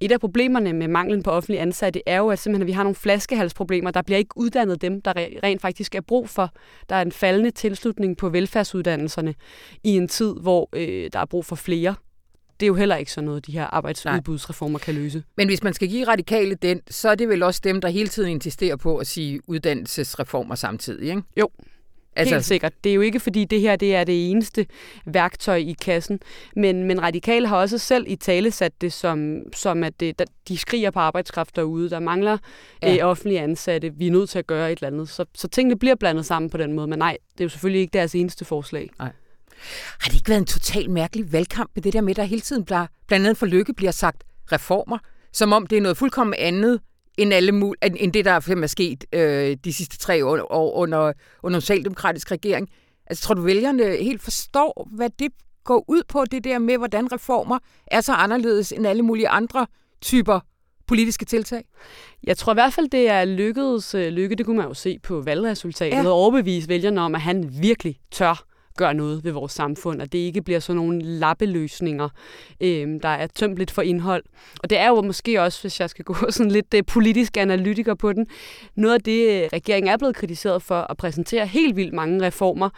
et 0.00 0.12
af 0.12 0.20
problemerne 0.20 0.72
med 0.72 0.88
manglen 0.88 1.22
på 1.22 1.30
offentlige 1.30 1.60
ansatte 1.60 2.02
er 2.06 2.18
jo, 2.18 2.28
at, 2.28 2.38
simpelthen, 2.38 2.62
at 2.62 2.66
vi 2.66 2.72
har 2.72 2.82
nogle 2.82 2.94
flaskehalsproblemer. 2.94 3.90
Der 3.90 4.02
bliver 4.02 4.18
ikke 4.18 4.36
uddannet 4.36 4.82
dem, 4.82 5.02
der 5.02 5.12
rent 5.42 5.62
faktisk 5.62 5.94
er 5.94 6.00
brug 6.00 6.28
for. 6.28 6.50
Der 6.88 6.96
er 6.96 7.02
en 7.02 7.12
faldende 7.12 7.50
tilslutning 7.50 8.16
på 8.16 8.28
velfærdsuddannelserne 8.28 9.34
i 9.84 9.96
en 9.96 10.08
tid, 10.08 10.34
hvor 10.40 10.68
øh, 10.72 11.10
der 11.12 11.18
er 11.18 11.24
brug 11.24 11.44
for 11.44 11.56
flere 11.56 11.94
det 12.60 12.66
er 12.66 12.68
jo 12.68 12.74
heller 12.74 12.96
ikke 12.96 13.12
sådan 13.12 13.26
noget, 13.26 13.46
de 13.46 13.52
her 13.52 13.64
arbejdsudbudsreformer 13.64 14.78
kan 14.78 14.94
løse. 14.94 15.22
Men 15.36 15.48
hvis 15.48 15.62
man 15.62 15.74
skal 15.74 15.88
give 15.88 16.08
radikale 16.08 16.54
den, 16.54 16.80
så 16.90 17.08
er 17.08 17.14
det 17.14 17.28
vel 17.28 17.42
også 17.42 17.60
dem, 17.64 17.80
der 17.80 17.88
hele 17.88 18.08
tiden 18.08 18.30
insisterer 18.30 18.76
på 18.76 18.96
at 18.96 19.06
sige 19.06 19.40
uddannelsesreformer 19.46 20.54
samtidig, 20.54 21.08
ikke? 21.08 21.22
Jo. 21.36 21.48
Altså, 22.16 22.34
Helt 22.34 22.44
sikkert. 22.44 22.72
Det 22.84 22.90
er 22.90 22.94
jo 22.94 23.00
ikke, 23.00 23.20
fordi 23.20 23.44
det 23.44 23.60
her 23.60 23.76
det 23.76 23.94
er 23.94 24.04
det 24.04 24.30
eneste 24.30 24.66
værktøj 25.06 25.56
i 25.56 25.76
kassen, 25.80 26.20
men, 26.56 26.84
men 26.84 27.02
radikale 27.02 27.46
har 27.46 27.56
også 27.56 27.78
selv 27.78 28.04
i 28.08 28.16
tale 28.16 28.50
sat 28.50 28.80
det 28.80 28.92
som, 28.92 29.42
som 29.54 29.84
at 29.84 30.00
det, 30.00 30.18
der, 30.18 30.24
de 30.48 30.58
skriger 30.58 30.90
på 30.90 30.98
arbejdskraft 30.98 31.56
derude. 31.56 31.90
Der 31.90 32.00
mangler 32.00 32.38
ja. 32.82 32.96
øh, 32.96 33.06
offentlige 33.06 33.40
ansatte. 33.40 33.92
Vi 33.94 34.06
er 34.06 34.10
nødt 34.10 34.30
til 34.30 34.38
at 34.38 34.46
gøre 34.46 34.72
et 34.72 34.76
eller 34.76 34.88
andet. 34.88 35.08
Så, 35.08 35.24
så 35.34 35.48
tingene 35.48 35.78
bliver 35.78 35.94
blandet 35.94 36.26
sammen 36.26 36.50
på 36.50 36.56
den 36.56 36.72
måde. 36.72 36.86
Men 36.86 36.98
nej, 36.98 37.16
det 37.32 37.40
er 37.40 37.44
jo 37.44 37.48
selvfølgelig 37.48 37.80
ikke 37.80 37.92
deres 37.92 38.14
eneste 38.14 38.44
forslag. 38.44 38.90
Nej. 38.98 39.12
Har 40.00 40.08
det 40.08 40.14
ikke 40.14 40.28
været 40.28 40.40
en 40.40 40.46
total 40.46 40.90
mærkelig 40.90 41.32
valgkamp 41.32 41.70
med 41.74 41.82
det 41.82 41.92
der 41.92 42.00
med, 42.00 42.14
der 42.14 42.22
hele 42.22 42.40
tiden 42.40 42.64
bliver, 42.64 42.86
blandt 43.08 43.26
andet 43.26 43.38
for 43.38 43.46
Lykke 43.46 43.74
bliver 43.74 43.92
sagt 43.92 44.24
reformer, 44.52 44.98
som 45.32 45.52
om 45.52 45.66
det 45.66 45.78
er 45.78 45.82
noget 45.82 45.96
fuldkommen 45.96 46.34
andet 46.38 46.80
end, 47.18 47.34
alle 47.34 47.52
mul- 47.52 47.74
end 47.96 48.12
det, 48.12 48.24
der 48.24 48.30
er 48.30 48.66
sket 48.66 49.04
øh, 49.12 49.56
de 49.64 49.72
sidste 49.72 49.98
tre 49.98 50.24
år, 50.26 50.52
år 50.52 50.74
under, 50.74 51.12
under 51.42 51.56
en 51.56 51.60
socialdemokratisk 51.60 52.30
regering. 52.30 52.68
Altså, 53.06 53.24
tror 53.24 53.34
du, 53.34 53.42
vælgerne 53.42 53.96
helt 53.96 54.22
forstår, 54.22 54.88
hvad 54.92 55.10
det 55.18 55.32
går 55.64 55.84
ud 55.88 56.02
på, 56.08 56.24
det 56.30 56.44
der 56.44 56.58
med, 56.58 56.78
hvordan 56.78 57.12
reformer 57.12 57.58
er 57.86 58.00
så 58.00 58.12
anderledes 58.12 58.72
end 58.72 58.86
alle 58.86 59.02
mulige 59.02 59.28
andre 59.28 59.66
typer 60.00 60.40
politiske 60.86 61.24
tiltag? 61.24 61.64
Jeg 62.24 62.36
tror 62.36 62.52
i 62.52 62.54
hvert 62.54 62.72
fald, 62.72 62.90
det 62.90 63.08
er 63.08 63.24
lykkedes 63.24 63.94
øh, 63.94 64.08
lykke. 64.08 64.36
Det 64.36 64.46
kunne 64.46 64.56
man 64.56 64.66
jo 64.66 64.74
se 64.74 64.98
på 65.02 65.20
valgresultatet. 65.20 65.96
Ja. 65.96 66.06
Og 66.06 66.12
overbevise 66.12 66.68
vælgerne 66.68 67.00
om, 67.00 67.14
at 67.14 67.20
han 67.20 67.62
virkelig 67.62 67.98
tør 68.10 68.44
gør 68.80 68.92
noget 68.92 69.24
ved 69.24 69.32
vores 69.32 69.52
samfund, 69.52 70.00
og 70.00 70.12
det 70.12 70.18
ikke 70.18 70.42
bliver 70.42 70.60
sådan 70.60 70.76
nogle 70.76 71.02
lappeløsninger, 71.02 72.08
øh, 72.60 72.88
der 73.02 73.08
er 73.08 73.26
tømt 73.26 73.56
lidt 73.56 73.70
for 73.70 73.82
indhold. 73.82 74.22
Og 74.62 74.70
det 74.70 74.78
er 74.78 74.88
jo 74.88 75.02
måske 75.02 75.42
også, 75.42 75.62
hvis 75.62 75.80
jeg 75.80 75.90
skal 75.90 76.04
gå 76.04 76.14
sådan 76.30 76.52
lidt 76.52 76.74
øh, 76.74 76.82
politisk 76.86 77.36
analytiker 77.36 77.94
på 77.94 78.12
den, 78.12 78.26
noget 78.74 78.94
af 78.94 79.00
det, 79.00 79.42
øh, 79.42 79.48
regeringen 79.52 79.92
er 79.92 79.96
blevet 79.96 80.16
kritiseret 80.16 80.62
for 80.62 80.80
at 80.90 80.96
præsentere 80.96 81.46
helt 81.46 81.76
vildt 81.76 81.94
mange 81.94 82.26
reformer, 82.26 82.68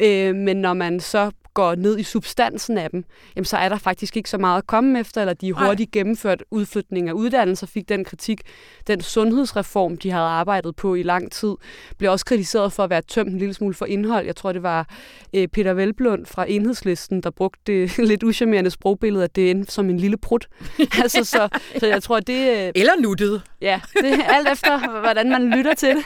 øh, 0.00 0.34
men 0.34 0.56
når 0.56 0.74
man 0.74 1.00
så 1.00 1.30
går 1.54 1.74
ned 1.74 1.98
i 1.98 2.02
substansen 2.02 2.78
af 2.78 2.90
dem, 2.90 3.04
jamen 3.36 3.44
så 3.44 3.56
er 3.56 3.68
der 3.68 3.78
faktisk 3.78 4.16
ikke 4.16 4.30
så 4.30 4.38
meget 4.38 4.58
at 4.58 4.66
komme 4.66 5.00
efter, 5.00 5.20
eller 5.20 5.34
de 5.34 5.52
hurtigt 5.52 5.90
gennemført 5.90 6.44
udflytning 6.50 7.08
af 7.08 7.12
uddannelser, 7.12 7.66
fik 7.66 7.88
den 7.88 8.04
kritik. 8.04 8.40
Den 8.86 9.00
sundhedsreform, 9.00 9.96
de 9.96 10.10
havde 10.10 10.24
arbejdet 10.24 10.76
på 10.76 10.94
i 10.94 11.02
lang 11.02 11.32
tid, 11.32 11.54
blev 11.98 12.10
også 12.10 12.24
kritiseret 12.24 12.72
for 12.72 12.84
at 12.84 12.90
være 12.90 13.02
tømt 13.02 13.32
en 13.32 13.38
lille 13.38 13.54
smule 13.54 13.74
for 13.74 13.86
indhold. 13.86 14.26
Jeg 14.26 14.36
tror, 14.36 14.52
det 14.52 14.62
var 14.62 14.88
øh, 15.34 15.48
Peter 15.48 15.72
Velblund 15.72 16.26
fra 16.26 16.50
Enhedslisten, 16.50 17.20
der 17.20 17.30
brugte 17.30 17.60
det 17.66 17.98
lidt 18.08 18.22
uschammerende 18.22 18.70
sprogbillede, 18.70 19.24
at 19.24 19.36
det 19.36 19.50
endte 19.50 19.72
som 19.72 19.90
en 19.90 19.96
lille 19.96 20.16
prut. 20.16 20.48
altså, 21.02 21.24
så, 21.24 21.48
så 21.78 21.86
jeg 21.86 22.02
tror, 22.02 22.20
det... 22.20 22.66
Øh, 22.66 22.72
Eller 22.74 22.92
nuttet. 23.00 23.42
Ja, 23.60 23.80
det 24.02 24.12
er 24.12 24.24
alt 24.24 24.48
efter, 24.52 25.00
hvordan 25.00 25.30
man 25.30 25.50
lytter 25.50 25.74
til 25.74 25.88
det. 25.96 26.04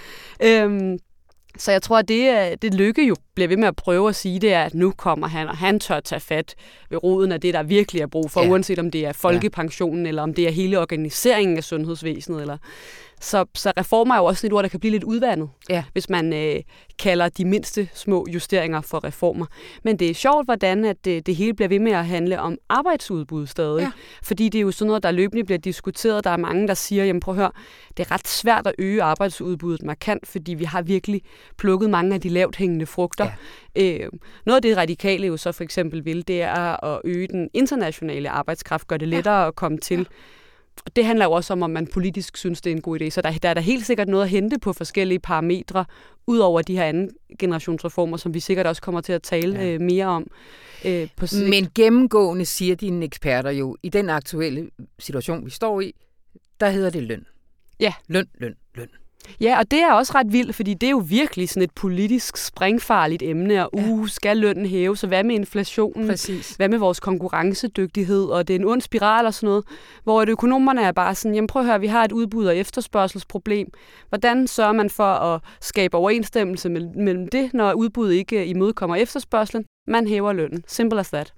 øhm, 0.48 0.98
så 1.58 1.72
jeg 1.72 1.82
tror, 1.82 1.98
at 1.98 2.08
det, 2.08 2.62
det 2.62 2.74
Lykke 2.74 3.06
jo 3.06 3.16
bliver 3.34 3.48
ved 3.48 3.56
med 3.56 3.68
at 3.68 3.76
prøve 3.76 4.08
at 4.08 4.16
sige, 4.16 4.38
det 4.38 4.52
er, 4.52 4.64
at 4.64 4.74
nu 4.74 4.90
kommer 4.96 5.26
han, 5.26 5.48
og 5.48 5.56
han 5.56 5.80
tør 5.80 6.00
tage 6.00 6.20
fat 6.20 6.54
ved 6.90 7.04
roden 7.04 7.32
af 7.32 7.40
det, 7.40 7.54
der 7.54 7.62
virkelig 7.62 8.02
er 8.02 8.06
brug 8.06 8.30
for, 8.30 8.42
ja. 8.42 8.48
uanset 8.48 8.78
om 8.78 8.90
det 8.90 9.06
er 9.06 9.12
folkepensionen, 9.12 10.04
ja. 10.04 10.08
eller 10.08 10.22
om 10.22 10.34
det 10.34 10.46
er 10.46 10.50
hele 10.50 10.80
organiseringen 10.80 11.56
af 11.56 11.64
sundhedsvæsenet, 11.64 12.40
eller 12.40 12.56
så, 13.24 13.44
så 13.54 13.72
reformer 13.76 14.14
er 14.14 14.18
jo 14.18 14.24
også 14.24 14.46
et 14.46 14.52
ord, 14.52 14.62
der 14.62 14.68
kan 14.68 14.80
blive 14.80 14.90
lidt 14.90 15.04
udvandet, 15.04 15.48
ja. 15.68 15.84
hvis 15.92 16.10
man 16.10 16.32
øh, 16.32 16.62
kalder 16.98 17.28
de 17.28 17.44
mindste 17.44 17.88
små 17.94 18.26
justeringer 18.34 18.80
for 18.80 19.04
reformer. 19.04 19.46
Men 19.84 19.96
det 19.96 20.10
er 20.10 20.14
sjovt, 20.14 20.46
hvordan 20.46 20.84
at 20.84 21.04
det, 21.04 21.26
det 21.26 21.36
hele 21.36 21.54
bliver 21.54 21.68
ved 21.68 21.78
med 21.78 21.92
at 21.92 22.06
handle 22.06 22.40
om 22.40 22.58
arbejdsudbud 22.68 23.46
stadig. 23.46 23.80
Ja. 23.80 23.92
Fordi 24.22 24.48
det 24.48 24.58
er 24.58 24.62
jo 24.62 24.70
sådan 24.70 24.86
noget, 24.86 25.02
der 25.02 25.10
løbende 25.10 25.44
bliver 25.44 25.58
diskuteret. 25.58 26.24
Der 26.24 26.30
er 26.30 26.36
mange, 26.36 26.68
der 26.68 26.74
siger, 26.74 27.04
jamen 27.04 27.20
prøv 27.20 27.34
at 27.34 27.40
høre, 27.40 27.50
det 27.96 28.06
er 28.06 28.10
ret 28.10 28.28
svært 28.28 28.66
at 28.66 28.74
øge 28.78 29.02
arbejdsudbuddet 29.02 29.82
markant, 29.82 30.26
fordi 30.26 30.54
vi 30.54 30.64
har 30.64 30.82
virkelig 30.82 31.22
plukket 31.58 31.90
mange 31.90 32.14
af 32.14 32.20
de 32.20 32.28
lavt 32.28 32.56
hængende 32.56 32.86
frugter. 32.86 33.30
Ja. 33.76 33.82
Øh, 33.82 34.10
noget 34.46 34.56
af 34.56 34.62
det 34.62 34.76
radikale 34.76 35.26
jo 35.26 35.36
så 35.36 35.52
for 35.52 35.64
eksempel 35.64 36.04
vil, 36.04 36.28
det 36.28 36.42
er 36.42 36.84
at 36.84 37.00
øge 37.04 37.26
den 37.26 37.50
internationale 37.54 38.30
arbejdskraft, 38.30 38.88
gøre 38.88 38.98
det 38.98 39.08
lettere 39.08 39.40
ja. 39.40 39.48
at 39.48 39.54
komme 39.54 39.78
til. 39.78 39.98
Ja 39.98 40.04
det 40.96 41.04
handler 41.04 41.24
jo 41.24 41.32
også 41.32 41.52
om, 41.52 41.62
om 41.62 41.70
man 41.70 41.86
politisk 41.86 42.36
synes, 42.36 42.60
det 42.60 42.70
er 42.70 42.76
en 42.76 42.82
god 42.82 43.00
idé. 43.00 43.10
Så 43.10 43.22
der, 43.22 43.32
der 43.32 43.48
er 43.48 43.54
der 43.54 43.60
helt 43.60 43.86
sikkert 43.86 44.08
noget 44.08 44.22
at 44.24 44.30
hente 44.30 44.58
på 44.58 44.72
forskellige 44.72 45.18
parametre, 45.18 45.84
ud 46.26 46.38
over 46.38 46.62
de 46.62 46.76
her 46.76 46.84
anden 46.84 47.10
generationsreformer, 47.38 48.16
som 48.16 48.34
vi 48.34 48.40
sikkert 48.40 48.66
også 48.66 48.82
kommer 48.82 49.00
til 49.00 49.12
at 49.12 49.22
tale 49.22 49.60
ja. 49.60 49.66
øh, 49.66 49.80
mere 49.80 50.06
om. 50.06 50.30
Øh, 50.84 51.08
på 51.16 51.26
Men 51.50 51.68
gennemgående 51.74 52.44
siger 52.44 52.74
dine 52.74 53.04
eksperter 53.04 53.50
jo, 53.50 53.76
i 53.82 53.88
den 53.88 54.10
aktuelle 54.10 54.70
situation, 54.98 55.44
vi 55.44 55.50
står 55.50 55.80
i, 55.80 55.94
der 56.60 56.70
hedder 56.70 56.90
det 56.90 57.02
løn. 57.02 57.26
Ja. 57.80 57.92
Løn, 58.08 58.26
løn, 58.38 58.54
løn. 58.74 58.88
Ja, 59.40 59.58
og 59.58 59.70
det 59.70 59.78
er 59.82 59.92
også 59.92 60.12
ret 60.14 60.32
vildt, 60.32 60.54
fordi 60.54 60.74
det 60.74 60.86
er 60.86 60.90
jo 60.90 61.02
virkelig 61.08 61.48
sådan 61.48 61.62
et 61.62 61.70
politisk 61.70 62.36
springfarligt 62.36 63.22
emne, 63.22 63.68
og 63.68 63.70
ja. 63.74 63.88
uh, 63.88 64.08
skal 64.08 64.36
lønnen 64.36 64.66
hæve, 64.66 64.96
så 64.96 65.06
hvad 65.06 65.24
med 65.24 65.34
inflationen? 65.34 66.08
Præcis. 66.08 66.50
Hvad 66.50 66.68
med 66.68 66.78
vores 66.78 67.00
konkurrencedygtighed? 67.00 68.24
Og 68.24 68.48
det 68.48 68.56
er 68.56 68.58
en 68.58 68.66
ond 68.66 68.80
spiral 68.80 69.26
og 69.26 69.34
sådan 69.34 69.46
noget, 69.46 69.64
hvor 70.04 70.24
økonomerne 70.28 70.82
er 70.82 70.92
bare 70.92 71.14
sådan, 71.14 71.34
jamen 71.34 71.48
prøv 71.48 71.62
at 71.62 71.66
høre, 71.66 71.80
vi 71.80 71.86
har 71.86 72.04
et 72.04 72.12
udbud- 72.12 72.46
og 72.46 72.56
efterspørgselsproblem. 72.56 73.68
Hvordan 74.08 74.46
sørger 74.46 74.72
man 74.72 74.90
for 74.90 75.04
at 75.04 75.40
skabe 75.60 75.96
overensstemmelse 75.96 76.68
mellem 76.68 77.28
det, 77.28 77.54
når 77.54 77.72
udbuddet 77.72 78.14
ikke 78.14 78.46
imødekommer 78.46 78.96
efterspørgselen? 78.96 79.64
Man 79.86 80.06
hæver 80.06 80.32
lønnen. 80.32 80.64
Simple 80.66 81.00
as 81.00 81.10
that. 81.10 81.34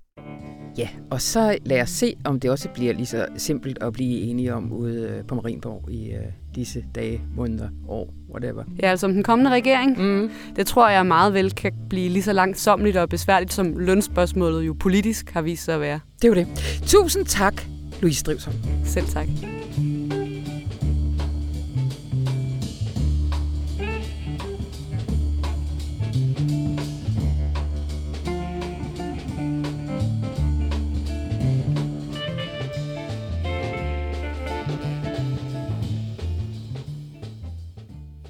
Ja, 0.78 0.88
og 1.10 1.20
så 1.20 1.58
lad 1.64 1.82
os 1.82 1.90
se, 1.90 2.14
om 2.24 2.40
det 2.40 2.50
også 2.50 2.68
bliver 2.74 2.92
lige 2.92 3.06
så 3.06 3.26
simpelt 3.36 3.82
at 3.82 3.92
blive 3.92 4.20
enige 4.20 4.54
om 4.54 4.72
ude 4.72 5.02
øh, 5.02 5.26
på 5.26 5.34
Marienborg 5.34 5.90
i 5.90 6.14
uh, 6.14 6.45
disse 6.56 6.84
dage, 6.94 7.20
måneder, 7.36 7.68
år, 7.88 8.14
whatever. 8.30 8.64
Ja, 8.82 8.90
altså 8.90 9.06
om 9.06 9.12
den 9.12 9.22
kommende 9.22 9.50
regering. 9.50 10.02
Mm. 10.02 10.30
Det 10.56 10.66
tror 10.66 10.88
jeg 10.88 11.06
meget 11.06 11.34
vel 11.34 11.54
kan 11.54 11.72
blive 11.88 12.08
lige 12.08 12.22
så 12.22 12.32
langsomligt 12.32 12.96
og 12.96 13.08
besværligt, 13.08 13.52
som 13.52 13.78
lønspørgsmålet 13.78 14.66
jo 14.66 14.76
politisk 14.80 15.30
har 15.30 15.42
vist 15.42 15.64
sig 15.64 15.74
at 15.74 15.80
være. 15.80 16.00
Det 16.22 16.30
er 16.30 16.34
det. 16.34 16.46
Tusind 16.86 17.26
tak, 17.26 17.62
Louise 18.00 18.24
Drivsholm. 18.24 18.56
Selv 18.84 19.06
tak. 19.06 19.26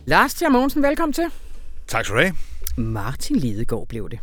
Lars 0.09 0.35
Tjer 0.35 0.49
Mogensen, 0.49 0.83
velkommen 0.83 1.13
til. 1.13 1.25
Tak 1.87 2.05
skal 2.05 2.17
du 2.17 2.21
have. 2.21 2.35
Martin 2.77 3.37
Lidegaard 3.37 3.89
blev 3.89 4.11
det. 4.11 4.19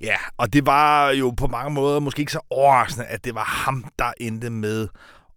Ja, 0.00 0.16
og 0.36 0.52
det 0.52 0.66
var 0.66 1.10
jo 1.10 1.30
på 1.30 1.46
mange 1.46 1.70
måder 1.70 2.00
måske 2.00 2.20
ikke 2.20 2.32
så 2.32 2.40
overraskende, 2.50 3.06
at 3.06 3.24
det 3.24 3.34
var 3.34 3.44
ham, 3.44 3.84
der 3.98 4.12
endte 4.20 4.50
med 4.50 4.88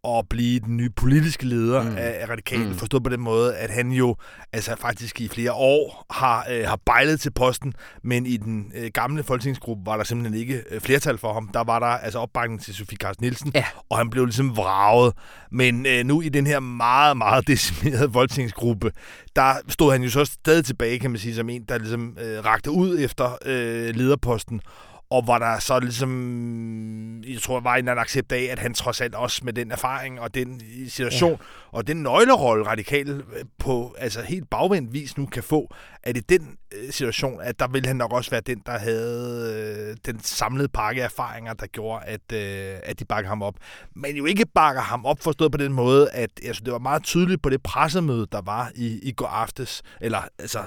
at 0.06 0.30
blive 0.30 0.60
den 0.60 0.78
nye 0.78 0.90
politiske 0.90 1.46
leder 1.46 1.84
mm. 1.84 1.96
af 1.98 2.30
Radikale. 2.30 2.66
Mm. 2.66 2.76
Forstået 2.76 3.04
på 3.04 3.10
den 3.10 3.22
måde, 3.22 3.56
at 3.56 3.70
han 3.70 3.92
jo 3.92 4.16
altså 4.54 4.76
faktisk 4.80 5.22
i 5.22 5.28
flere 5.28 5.54
år 5.54 6.06
har, 6.10 6.46
øh, 6.52 6.68
har 6.68 6.80
bejlet 6.86 7.20
til 7.20 7.32
posten, 7.32 7.74
men 8.04 8.26
i 8.26 8.38
den 8.38 8.72
øh, 8.76 8.92
gamle 8.94 9.24
folketingsgruppe 9.24 9.86
var 9.86 9.98
der 9.98 10.04
simpelthen 10.04 10.40
ikke 10.40 10.64
øh, 10.72 10.82
flertal 10.82 11.18
for 11.18 11.34
ham. 11.34 11.50
Der 11.54 11.64
var 11.64 11.80
der 11.80 11.86
altså 11.86 12.20
opbakning 12.20 12.62
til 12.62 12.76
Sofie 12.76 12.98
Carsten 12.98 13.24
Nielsen, 13.24 13.52
ja. 13.56 13.66
og 13.90 13.98
han 13.98 14.10
blev 14.10 14.26
ligesom 14.26 14.58
vraget. 14.58 15.14
Men 15.52 15.86
øh, 15.86 16.06
nu 16.06 16.22
i 16.22 16.30
den 16.30 16.48
her 16.48 16.60
meget, 16.60 17.18
meget 17.18 17.48
decimerede 17.52 18.12
folketingsgruppe, 18.14 18.92
der 19.36 19.54
stod 19.70 19.92
han 19.92 20.04
jo 20.04 20.10
så 20.10 20.26
stadig 20.26 20.66
tilbage, 20.66 21.00
kan 21.00 21.12
man 21.12 21.20
sige, 21.20 21.36
som 21.36 21.50
en, 21.50 21.64
der 21.70 21.78
ligesom 21.78 22.18
øh, 22.22 22.46
rakte 22.46 22.72
ud 22.72 23.00
efter 23.00 23.38
øh, 23.46 23.96
lederposten 23.96 24.62
og 25.10 25.24
hvor 25.24 25.38
der 25.38 25.60
så 25.60 25.80
ligesom, 25.80 27.24
jeg 27.24 27.42
tror, 27.42 27.60
var 27.60 27.76
en 27.76 27.88
accept 27.88 28.32
af, 28.32 28.48
at 28.52 28.60
han 28.60 28.74
trods 28.74 29.02
alt 29.02 29.16
også 29.16 29.42
med 29.44 29.54
den 29.54 29.72
erfaring 29.72 30.20
og 30.20 30.34
den 30.34 30.62
situation, 30.90 31.32
ja. 31.32 31.38
og 31.72 31.88
den 31.88 31.98
nøglerolle 31.98 32.66
radikal 32.66 33.10
øh, 33.10 33.46
på 33.60 33.96
altså 33.98 34.22
helt 34.22 34.50
bagvendt 34.50 34.94
vis 34.94 35.18
nu 35.18 35.26
kan 35.26 35.44
få, 35.44 35.74
at 36.04 36.18
i 36.18 36.20
den 36.20 36.58
øh, 36.74 36.92
situation, 36.92 37.42
at 37.42 37.60
der 37.60 37.68
ville 37.68 37.88
han 37.88 37.96
nok 37.96 38.14
også 38.14 38.32
være 38.32 38.42
den, 38.42 38.62
der 38.66 38.80
havde 38.80 39.90
øh, 39.90 39.98
den 40.06 40.24
samlede 40.24 40.68
pakke 40.68 41.02
af 41.02 41.06
erfaringer, 41.06 41.54
der 41.54 41.68
gjorde, 41.68 42.06
at, 42.06 42.32
øh, 42.34 42.80
at 42.84 43.00
de 43.00 43.06
bakker 43.06 43.30
ham 43.30 43.42
op. 43.42 43.56
Men 43.96 44.16
jo 44.16 44.26
ikke 44.26 44.46
bakker 44.56 44.82
ham 44.82 45.06
op, 45.06 45.22
forstået 45.22 45.52
på 45.52 45.58
den 45.58 45.74
måde, 45.74 46.10
at 46.10 46.30
altså, 46.46 46.64
det 46.64 46.74
var 46.74 46.80
meget 46.80 47.04
tydeligt 47.04 47.42
på 47.42 47.50
det 47.50 47.64
pressemøde, 47.64 48.28
der 48.32 48.42
var 48.42 48.72
i, 48.76 49.00
i 49.04 49.12
går 49.12 49.28
aftes, 49.28 49.82
eller 50.02 50.22
altså 50.40 50.60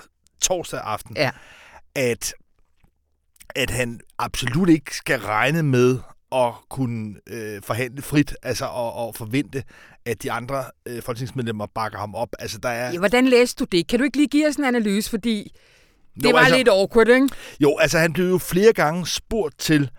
torsdag 0.42 0.80
aften, 0.80 1.16
ja. 1.16 1.30
at 1.94 2.34
at 3.56 3.70
han 3.70 4.00
absolut 4.18 4.68
ikke 4.68 4.96
skal 4.96 5.20
regne 5.20 5.62
med 5.62 5.98
at 6.32 6.52
kunne 6.70 7.14
øh, 7.26 7.62
forhandle 7.62 8.02
frit, 8.02 8.34
altså 8.42 8.64
og, 8.64 8.92
og 8.92 9.14
forvente, 9.14 9.62
at 10.06 10.22
de 10.22 10.32
andre 10.32 10.64
øh, 10.86 11.02
folketingsmedlemmer 11.02 11.66
bakker 11.66 11.98
ham 11.98 12.14
op. 12.14 12.28
Altså, 12.38 12.58
der 12.58 12.68
er... 12.68 12.92
ja, 12.92 12.98
hvordan 12.98 13.26
læste 13.26 13.64
du 13.64 13.68
det? 13.76 13.88
Kan 13.88 13.98
du 13.98 14.04
ikke 14.04 14.16
lige 14.16 14.28
give 14.28 14.48
os 14.48 14.56
en 14.56 14.64
analyse, 14.64 15.10
fordi 15.10 15.52
det 16.14 16.24
jo, 16.24 16.30
var 16.30 16.38
altså, 16.38 16.56
lidt 16.56 16.68
awkward, 16.68 17.08
ikke? 17.08 17.28
Jo, 17.60 17.78
altså 17.78 17.98
han 17.98 18.12
blev 18.12 18.28
jo 18.28 18.38
flere 18.38 18.72
gange 18.72 19.06
spurgt 19.06 19.58
til, 19.58 19.90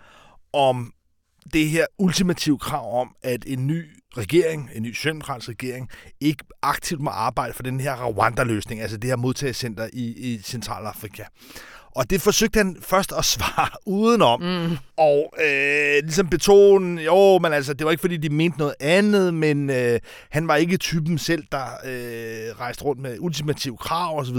om 0.52 0.92
det 1.52 1.68
her 1.68 1.86
ultimative 1.98 2.58
krav 2.58 3.00
om, 3.00 3.14
at 3.22 3.44
en 3.46 3.66
ny 3.66 3.84
regering, 4.16 4.70
en 4.74 4.82
ny 4.82 4.92
socialdemokratisk 4.94 5.48
regering, 5.48 5.90
ikke 6.20 6.44
aktivt 6.62 7.00
må 7.00 7.10
arbejde 7.10 7.54
for 7.54 7.62
den 7.62 7.80
her 7.80 8.04
Rwanda-løsning, 8.04 8.80
altså 8.80 8.96
det 8.96 9.10
her 9.10 9.16
modtagelsescenter 9.16 9.88
i, 9.92 10.32
i 10.32 10.38
Centralafrika. 10.42 11.24
Og 11.94 12.10
det 12.10 12.20
forsøgte 12.20 12.56
han 12.56 12.76
først 12.82 13.12
at 13.18 13.24
svare 13.24 13.68
udenom, 13.96 14.42
mm. 14.42 14.76
og 14.96 15.34
øh, 15.44 16.02
ligesom 16.02 16.28
betone, 16.28 17.02
jo, 17.02 17.38
men 17.38 17.52
altså, 17.52 17.74
det 17.74 17.84
var 17.84 17.90
ikke 17.90 18.00
fordi, 18.00 18.16
de 18.16 18.28
mente 18.28 18.58
noget 18.58 18.74
andet, 18.80 19.34
men 19.34 19.70
øh, 19.70 20.00
han 20.30 20.48
var 20.48 20.56
ikke 20.56 20.76
typen 20.76 21.18
selv, 21.18 21.44
der 21.52 21.64
øh, 21.84 22.60
rejste 22.60 22.84
rundt 22.84 23.02
med 23.02 23.16
ultimative 23.18 23.76
krav 23.76 24.18
osv., 24.18 24.36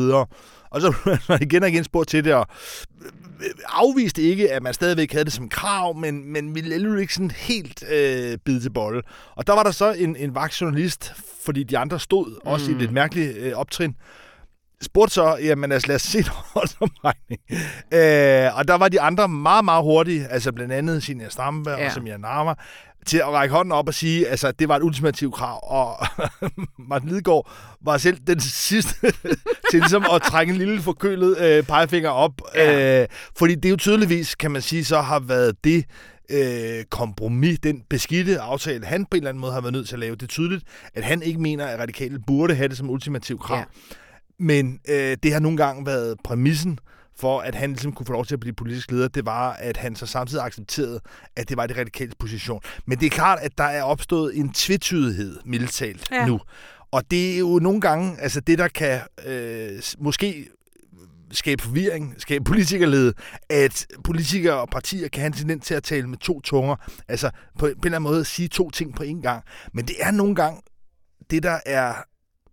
og 0.71 0.81
så 0.81 0.93
blev 1.03 1.17
man 1.29 1.41
igen 1.41 1.63
og 1.63 1.69
igen 1.69 1.83
spurgt 1.83 2.09
til 2.09 2.23
det, 2.23 2.33
og 2.33 2.47
øh, 3.01 3.49
afviste 3.67 4.21
ikke, 4.21 4.51
at 4.51 4.63
man 4.63 4.73
stadigvæk 4.73 5.11
havde 5.11 5.25
det 5.25 5.33
som 5.33 5.49
krav, 5.49 5.97
men, 5.97 6.33
men 6.33 6.55
ville 6.55 6.73
alligevel 6.73 7.01
ikke 7.01 7.13
sådan 7.13 7.31
helt 7.31 7.83
øh, 7.91 8.37
bide 8.45 8.59
til 8.61 8.69
bolle. 8.69 9.01
Og 9.35 9.47
der 9.47 9.53
var 9.53 9.63
der 9.63 9.71
så 9.71 9.93
en, 9.93 10.15
en 10.15 10.35
vagtjournalist, 10.35 11.13
fordi 11.45 11.63
de 11.63 11.77
andre 11.77 11.99
stod 11.99 12.39
også 12.45 12.65
mm. 12.65 12.71
i 12.71 12.75
et 12.75 12.81
lidt 12.81 12.91
mærkeligt 12.91 13.37
øh, 13.37 13.53
optrin, 13.53 13.95
spurgte 14.81 15.13
så, 15.13 15.37
jamen 15.43 15.71
altså 15.71 15.87
lad 15.87 15.95
os 15.95 16.01
se 16.01 16.17
en 16.19 16.25
håndsomregning. 16.29 17.41
Øh, 17.93 18.57
og 18.57 18.67
der 18.67 18.77
var 18.77 18.89
de 18.89 19.01
andre 19.01 19.27
meget, 19.27 19.65
meget 19.65 19.83
hurtige, 19.83 20.27
altså 20.27 20.51
blandt 20.51 20.73
andet 20.73 21.03
Sinia 21.03 21.29
Stampe 21.29 21.69
ja. 21.69 21.85
og 21.85 21.91
Samia 21.91 22.17
Nama, 22.17 22.53
til 23.05 23.17
at 23.17 23.27
række 23.27 23.55
hånden 23.55 23.71
op 23.71 23.87
og 23.87 23.93
sige, 23.93 24.27
altså 24.27 24.51
det 24.51 24.69
var 24.69 24.75
et 24.75 24.83
ultimativt 24.83 25.33
krav, 25.33 25.59
og 25.63 26.07
Martin 26.89 27.09
Lidegaard 27.09 27.51
var 27.81 27.97
selv 27.97 28.17
den 28.27 28.39
sidste 28.39 28.93
til 29.71 29.79
ligesom 29.79 30.05
at 30.13 30.21
trække 30.21 30.51
en 30.51 30.57
lille 30.57 30.81
forkølet 30.81 31.37
øh, 31.37 31.63
pegefinger 31.63 32.09
op, 32.09 32.31
ja. 32.55 33.01
øh, 33.01 33.07
fordi 33.37 33.55
det 33.55 33.69
jo 33.69 33.75
tydeligvis, 33.75 34.35
kan 34.35 34.51
man 34.51 34.61
sige, 34.61 34.85
så 34.85 35.01
har 35.01 35.19
været 35.19 35.63
det, 35.63 35.85
øh, 36.31 36.83
kompromis, 36.89 37.59
den 37.59 37.81
beskidte 37.89 38.39
aftale, 38.39 38.85
han 38.85 39.05
på 39.05 39.09
en 39.11 39.17
eller 39.17 39.29
anden 39.29 39.41
måde 39.41 39.53
har 39.53 39.61
været 39.61 39.73
nødt 39.73 39.87
til 39.87 39.95
at 39.95 39.99
lave. 39.99 40.15
Det 40.15 40.23
er 40.23 40.27
tydeligt, 40.27 40.63
at 40.93 41.03
han 41.03 41.21
ikke 41.21 41.39
mener, 41.39 41.65
at 41.65 41.79
radikale 41.79 42.19
burde 42.27 42.55
have 42.55 42.67
det 42.67 42.77
som 42.77 42.89
ultimativ 42.89 43.39
krav. 43.39 43.57
Ja. 43.57 43.63
Men 44.41 44.79
øh, 44.89 45.17
det 45.23 45.33
har 45.33 45.39
nogle 45.39 45.57
gange 45.57 45.85
været 45.85 46.17
præmissen 46.23 46.79
for, 47.15 47.39
at 47.39 47.55
han 47.55 47.69
ligesom 47.69 47.93
kunne 47.93 48.05
få 48.05 48.13
lov 48.13 48.25
til 48.25 48.35
at 48.35 48.39
blive 48.39 48.53
politisk 48.53 48.91
leder, 48.91 49.07
det 49.07 49.25
var, 49.25 49.53
at 49.53 49.77
han 49.77 49.95
så 49.95 50.05
samtidig 50.05 50.43
accepterede, 50.43 50.99
at 51.35 51.49
det 51.49 51.57
var 51.57 51.67
det 51.67 51.77
radikale 51.77 52.11
position. 52.19 52.61
Men 52.85 52.99
det 52.99 53.05
er 53.05 53.09
klart, 53.09 53.39
at 53.41 53.57
der 53.57 53.63
er 53.63 53.83
opstået 53.83 54.37
en 54.37 54.53
tvetydighed, 54.53 55.39
militalt, 55.45 56.11
ja. 56.11 56.25
nu. 56.25 56.39
Og 56.91 57.11
det 57.11 57.33
er 57.33 57.39
jo 57.39 57.59
nogle 57.59 57.81
gange, 57.81 58.21
altså 58.21 58.39
det, 58.39 58.57
der 58.57 58.67
kan 58.67 58.99
øh, 59.25 59.81
måske 59.99 60.49
skabe 61.31 61.63
forvirring, 61.63 62.15
skabe 62.17 62.43
politikerlede, 62.43 63.13
at 63.49 63.87
politikere 64.03 64.61
og 64.61 64.69
partier 64.69 65.07
kan 65.07 65.21
have 65.21 65.27
en 65.27 65.33
tendens 65.33 65.65
til 65.65 65.73
at 65.73 65.83
tale 65.83 66.07
med 66.07 66.17
to 66.17 66.41
tunger. 66.41 66.75
Altså 67.07 67.29
på, 67.29 67.59
på 67.59 67.65
en 67.65 67.69
eller 67.69 67.85
anden 67.85 68.03
måde 68.03 68.25
sige 68.25 68.47
to 68.47 68.69
ting 68.69 68.95
på 68.95 69.03
en 69.03 69.21
gang. 69.21 69.43
Men 69.73 69.85
det 69.85 69.95
er 69.99 70.11
nogle 70.11 70.35
gange 70.35 70.61
det, 71.31 71.43
der 71.43 71.59
er 71.65 71.93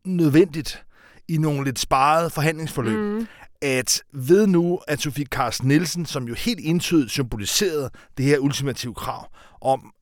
nødvendigt 0.05 0.85
i 1.29 1.37
nogle 1.37 1.65
lidt 1.65 1.79
sparede 1.79 2.31
forhandlingsforløb, 2.31 2.99
mm. 2.99 3.27
at 3.63 4.03
ved 4.13 4.47
nu, 4.47 4.81
at 4.89 5.01
Sofie 5.01 5.25
Carsten 5.25 5.69
Nielsen, 5.69 6.07
som 6.07 6.29
jo 6.29 6.35
helt 6.35 6.61
entydigt 6.63 7.11
symboliserede 7.11 7.91
det 8.17 8.25
her 8.25 8.39
ultimative 8.39 8.95
krav 8.95 9.29
om 9.61 9.93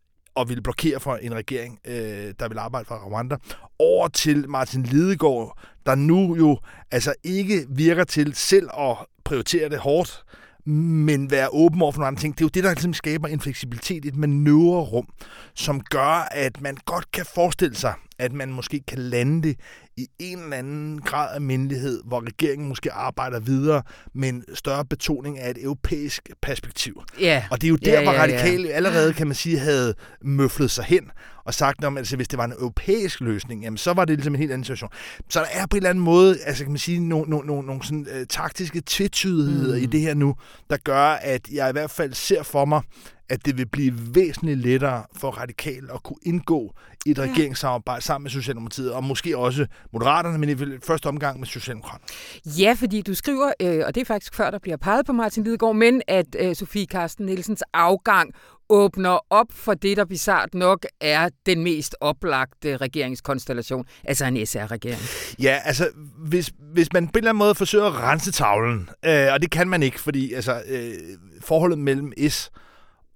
at 0.40 0.48
ville 0.48 0.62
blokere 0.62 1.00
for 1.00 1.16
en 1.16 1.34
regering, 1.34 1.78
øh, 1.84 2.34
der 2.40 2.48
vil 2.48 2.58
arbejde 2.58 2.86
for 2.86 2.94
Rwanda, 2.94 3.36
over 3.78 4.08
til 4.08 4.48
Martin 4.48 4.82
Lidegaard, 4.82 5.58
der 5.86 5.94
nu 5.94 6.36
jo 6.36 6.58
altså 6.90 7.14
ikke 7.24 7.66
virker 7.68 8.04
til 8.04 8.34
selv 8.34 8.68
at 8.78 8.96
prioritere 9.24 9.68
det 9.68 9.78
hårdt, 9.78 10.24
men 10.66 11.30
være 11.30 11.48
åben 11.52 11.82
over 11.82 11.92
for 11.92 11.98
nogle 11.98 12.08
andre 12.08 12.20
ting. 12.20 12.34
Det 12.34 12.40
er 12.40 12.44
jo 12.44 12.50
det, 12.54 12.64
der 12.64 12.70
ligesom 12.70 12.94
skaber 12.94 13.28
en 13.28 13.40
fleksibilitet, 13.40 14.04
et 14.04 14.16
manøvrerum, 14.16 15.08
som 15.54 15.80
gør, 15.80 16.28
at 16.30 16.60
man 16.60 16.76
godt 16.84 17.10
kan 17.12 17.26
forestille 17.34 17.76
sig, 17.76 17.94
at 18.18 18.32
man 18.32 18.52
måske 18.52 18.80
kan 18.88 18.98
lande 18.98 19.48
det 19.48 19.56
i 19.96 20.06
en 20.18 20.38
eller 20.38 20.56
anden 20.56 21.00
grad 21.00 21.34
af 21.34 21.40
mindelighed, 21.40 22.00
hvor 22.04 22.26
regeringen 22.26 22.68
måske 22.68 22.92
arbejder 22.92 23.40
videre 23.40 23.82
med 24.14 24.28
en 24.28 24.44
større 24.54 24.84
betoning 24.84 25.38
af 25.38 25.50
et 25.50 25.62
europæisk 25.62 26.30
perspektiv. 26.42 27.02
Yeah. 27.22 27.42
Og 27.50 27.60
det 27.60 27.66
er 27.66 27.70
jo 27.70 27.76
der, 27.76 27.94
yeah, 27.94 28.02
hvor 28.02 28.12
radikale 28.12 28.64
yeah. 28.64 28.76
allerede, 28.76 29.12
kan 29.12 29.26
man 29.26 29.36
sige, 29.36 29.58
havde 29.58 29.94
møflet 30.22 30.70
sig 30.70 30.84
hen 30.84 31.10
og 31.44 31.54
sagt, 31.54 31.84
at 31.84 31.98
altså, 31.98 32.16
hvis 32.16 32.28
det 32.28 32.38
var 32.38 32.44
en 32.44 32.52
europæisk 32.52 33.20
løsning, 33.20 33.62
jamen, 33.62 33.76
så 33.76 33.92
var 33.92 34.04
det 34.04 34.16
ligesom 34.16 34.34
en 34.34 34.40
helt 34.40 34.52
anden 34.52 34.64
situation. 34.64 34.90
Så 35.28 35.40
der 35.40 35.46
er 35.60 35.66
på 35.66 35.76
en 35.76 35.78
eller 35.78 35.90
anden 35.90 36.04
måde, 36.04 36.36
altså 36.44 36.64
kan 36.64 36.72
man 36.72 36.78
sige, 36.78 36.98
nogle, 36.98 37.30
nogle, 37.30 37.46
nogle, 37.46 37.66
nogle 37.66 37.82
sådan, 37.84 38.06
uh, 38.20 38.26
taktiske 38.28 38.82
tvetydigheder 38.86 39.76
mm. 39.76 39.82
i 39.82 39.86
det 39.86 40.00
her 40.00 40.14
nu, 40.14 40.34
der 40.70 40.76
gør, 40.76 41.04
at 41.04 41.48
jeg 41.52 41.68
i 41.68 41.72
hvert 41.72 41.90
fald 41.90 42.12
ser 42.12 42.42
for 42.42 42.64
mig, 42.64 42.82
at 43.28 43.46
det 43.46 43.58
vil 43.58 43.68
blive 43.68 44.14
væsentligt 44.14 44.58
lettere 44.58 45.04
for 45.16 45.30
radikal 45.30 45.90
at 45.94 46.02
kunne 46.02 46.18
indgå 46.22 46.74
i 47.06 47.10
et 47.10 47.18
ja. 47.18 47.22
regeringssamarbejde 47.22 48.04
sammen 48.04 48.24
med 48.24 48.30
Socialdemokratiet, 48.30 48.92
og 48.92 49.04
måske 49.04 49.38
også 49.38 49.66
Moderaterne, 49.92 50.38
men 50.38 50.48
i 50.48 50.78
første 50.86 51.06
omgang 51.06 51.38
med 51.38 51.46
Socialdemokraterne. 51.46 52.04
Ja, 52.44 52.72
fordi 52.78 53.02
du 53.02 53.14
skriver, 53.14 53.52
øh, 53.60 53.82
og 53.86 53.94
det 53.94 54.00
er 54.00 54.04
faktisk 54.04 54.34
før, 54.34 54.50
der 54.50 54.58
bliver 54.58 54.76
peget 54.76 55.06
på 55.06 55.12
Martin 55.12 55.44
Lidegaard, 55.44 55.76
men 55.76 56.02
at 56.08 56.36
øh, 56.38 56.56
Sofie 56.56 56.86
Carsten 56.86 57.26
Nielsens 57.26 57.62
afgang 57.72 58.34
åbner 58.68 59.18
op 59.30 59.46
for 59.50 59.74
det, 59.74 59.96
der 59.96 60.04
bizart 60.04 60.54
nok 60.54 60.86
er 61.00 61.28
den 61.46 61.62
mest 61.62 61.96
oplagte 62.00 62.76
regeringskonstellation, 62.76 63.84
altså 64.04 64.24
en 64.24 64.46
SR-regering. 64.46 65.00
Ja, 65.42 65.60
altså 65.64 65.88
hvis, 66.18 66.50
hvis 66.72 66.92
man 66.92 67.06
på 67.06 67.10
en 67.12 67.18
eller 67.18 67.30
anden 67.30 67.38
måde 67.38 67.54
forsøger 67.54 67.84
at 67.84 67.94
rense 67.94 68.32
tavlen, 68.32 68.88
øh, 69.04 69.28
og 69.32 69.42
det 69.42 69.50
kan 69.50 69.68
man 69.68 69.82
ikke, 69.82 70.00
fordi 70.00 70.32
altså, 70.32 70.62
øh, 70.68 70.92
forholdet 71.40 71.78
mellem 71.78 72.12
S 72.28 72.50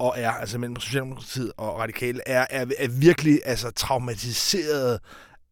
og 0.00 0.14
er, 0.16 0.30
altså 0.30 0.58
mellem 0.58 0.80
Socialdemokratiet 0.80 1.52
og 1.56 1.78
Radikale, 1.78 2.20
er, 2.26 2.46
er, 2.50 2.66
er 2.78 2.88
virkelig 2.88 3.40
altså, 3.44 3.70
traumatiseret, 3.70 5.00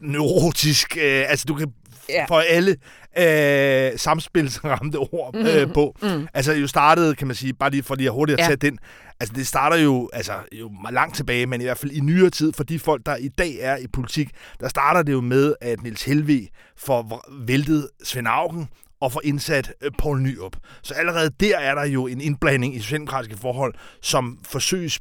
neurotisk. 0.00 0.96
Øh, 0.96 1.24
altså, 1.28 1.44
du 1.48 1.54
kan 1.54 1.72
ja. 2.08 2.24
få 2.28 2.34
alle 2.38 2.76
øh, 3.18 3.98
samspilsramte 3.98 4.96
ord 4.96 5.36
øh, 5.36 5.44
mm-hmm. 5.44 5.72
på. 5.72 5.96
Mm. 6.02 6.28
Altså, 6.34 6.52
jo 6.52 6.66
startede, 6.66 7.14
kan 7.14 7.26
man 7.26 7.36
sige, 7.36 7.52
bare 7.52 7.70
lige 7.70 7.82
for 7.82 7.94
lige 7.94 8.10
hurtigt 8.10 8.40
at 8.40 8.42
ja. 8.42 8.48
tage 8.48 8.56
den, 8.56 8.78
altså 9.20 9.34
det 9.34 9.46
starter 9.46 9.76
jo, 9.76 10.10
altså, 10.12 10.32
jo 10.52 10.70
langt 10.90 11.16
tilbage, 11.16 11.46
men 11.46 11.60
i 11.60 11.64
hvert 11.64 11.78
fald 11.78 11.92
i 11.92 12.00
nyere 12.00 12.30
tid, 12.30 12.52
for 12.52 12.64
de 12.64 12.78
folk, 12.78 13.06
der 13.06 13.16
i 13.16 13.28
dag 13.28 13.56
er 13.60 13.76
i 13.76 13.86
politik, 13.86 14.30
der 14.60 14.68
starter 14.68 15.02
det 15.02 15.12
jo 15.12 15.20
med, 15.20 15.54
at 15.60 15.82
Niels 15.82 16.02
Helve 16.02 16.48
får 16.76 17.24
væltet 17.46 17.88
Svend 18.04 18.28
Augen, 18.28 18.68
og 19.00 19.12
få 19.12 19.20
indsat 19.24 19.72
øh, 19.82 19.90
Poul 19.98 20.20
Nyrup. 20.20 20.56
Så 20.82 20.94
allerede 20.94 21.30
der 21.40 21.58
er 21.58 21.74
der 21.74 21.84
jo 21.84 22.06
en 22.06 22.20
indblanding 22.20 22.76
i 22.76 22.80
socialdemokratiske 22.80 23.36
forhold, 23.36 23.74
som 24.02 24.38
forsøges 24.44 25.00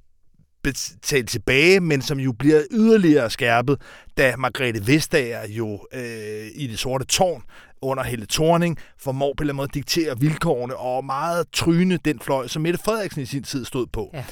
betalt 0.63 1.29
tilbage, 1.29 1.79
men 1.79 2.01
som 2.01 2.19
jo 2.19 2.31
bliver 2.31 2.63
yderligere 2.71 3.29
skærpet, 3.29 3.81
da 4.17 4.35
Margrethe 4.37 4.87
Vestager 4.87 5.47
jo 5.47 5.87
øh, 5.93 6.47
i 6.55 6.67
det 6.67 6.79
sorte 6.79 7.05
tårn 7.05 7.43
under 7.81 8.03
Helle 8.03 8.25
Thorning 8.29 8.77
formår 8.99 9.33
på 9.37 9.41
en 9.41 9.43
eller 9.43 9.53
anden 9.53 9.55
måde 9.55 9.69
at 9.69 9.73
diktere 9.73 10.19
vilkårene 10.19 10.75
og 10.75 11.05
meget 11.05 11.47
tryne 11.53 11.97
den 12.05 12.19
fløj, 12.19 12.47
som 12.47 12.61
Mette 12.61 12.79
Frederiksen 12.85 13.21
i 13.21 13.25
sin 13.25 13.43
tid 13.43 13.65
stod 13.65 13.87
på. 13.87 14.09
Ja. 14.13 14.23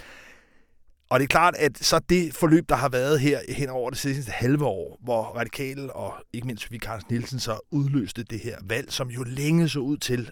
Og 1.10 1.20
det 1.20 1.24
er 1.24 1.28
klart, 1.28 1.56
at 1.56 1.78
så 1.78 2.00
det 2.00 2.34
forløb, 2.34 2.70
der 2.70 2.76
har 2.76 2.90
været 2.90 3.20
her 3.20 3.40
hen 3.50 3.70
over 3.70 3.90
det 3.90 4.00
sidste 4.00 4.32
halve 4.32 4.66
år, 4.66 5.00
hvor 5.04 5.24
Radikale 5.24 5.94
og 5.94 6.14
ikke 6.34 6.48
mindst 6.48 6.64
Sofie 6.64 6.80
Carsten 6.80 7.14
Nielsen 7.14 7.40
så 7.40 7.60
udløste 7.72 8.24
det 8.24 8.40
her 8.40 8.58
valg, 8.64 8.92
som 8.92 9.10
jo 9.10 9.24
længe 9.24 9.70
så 9.70 9.80
ud 9.80 9.98
til 9.98 10.32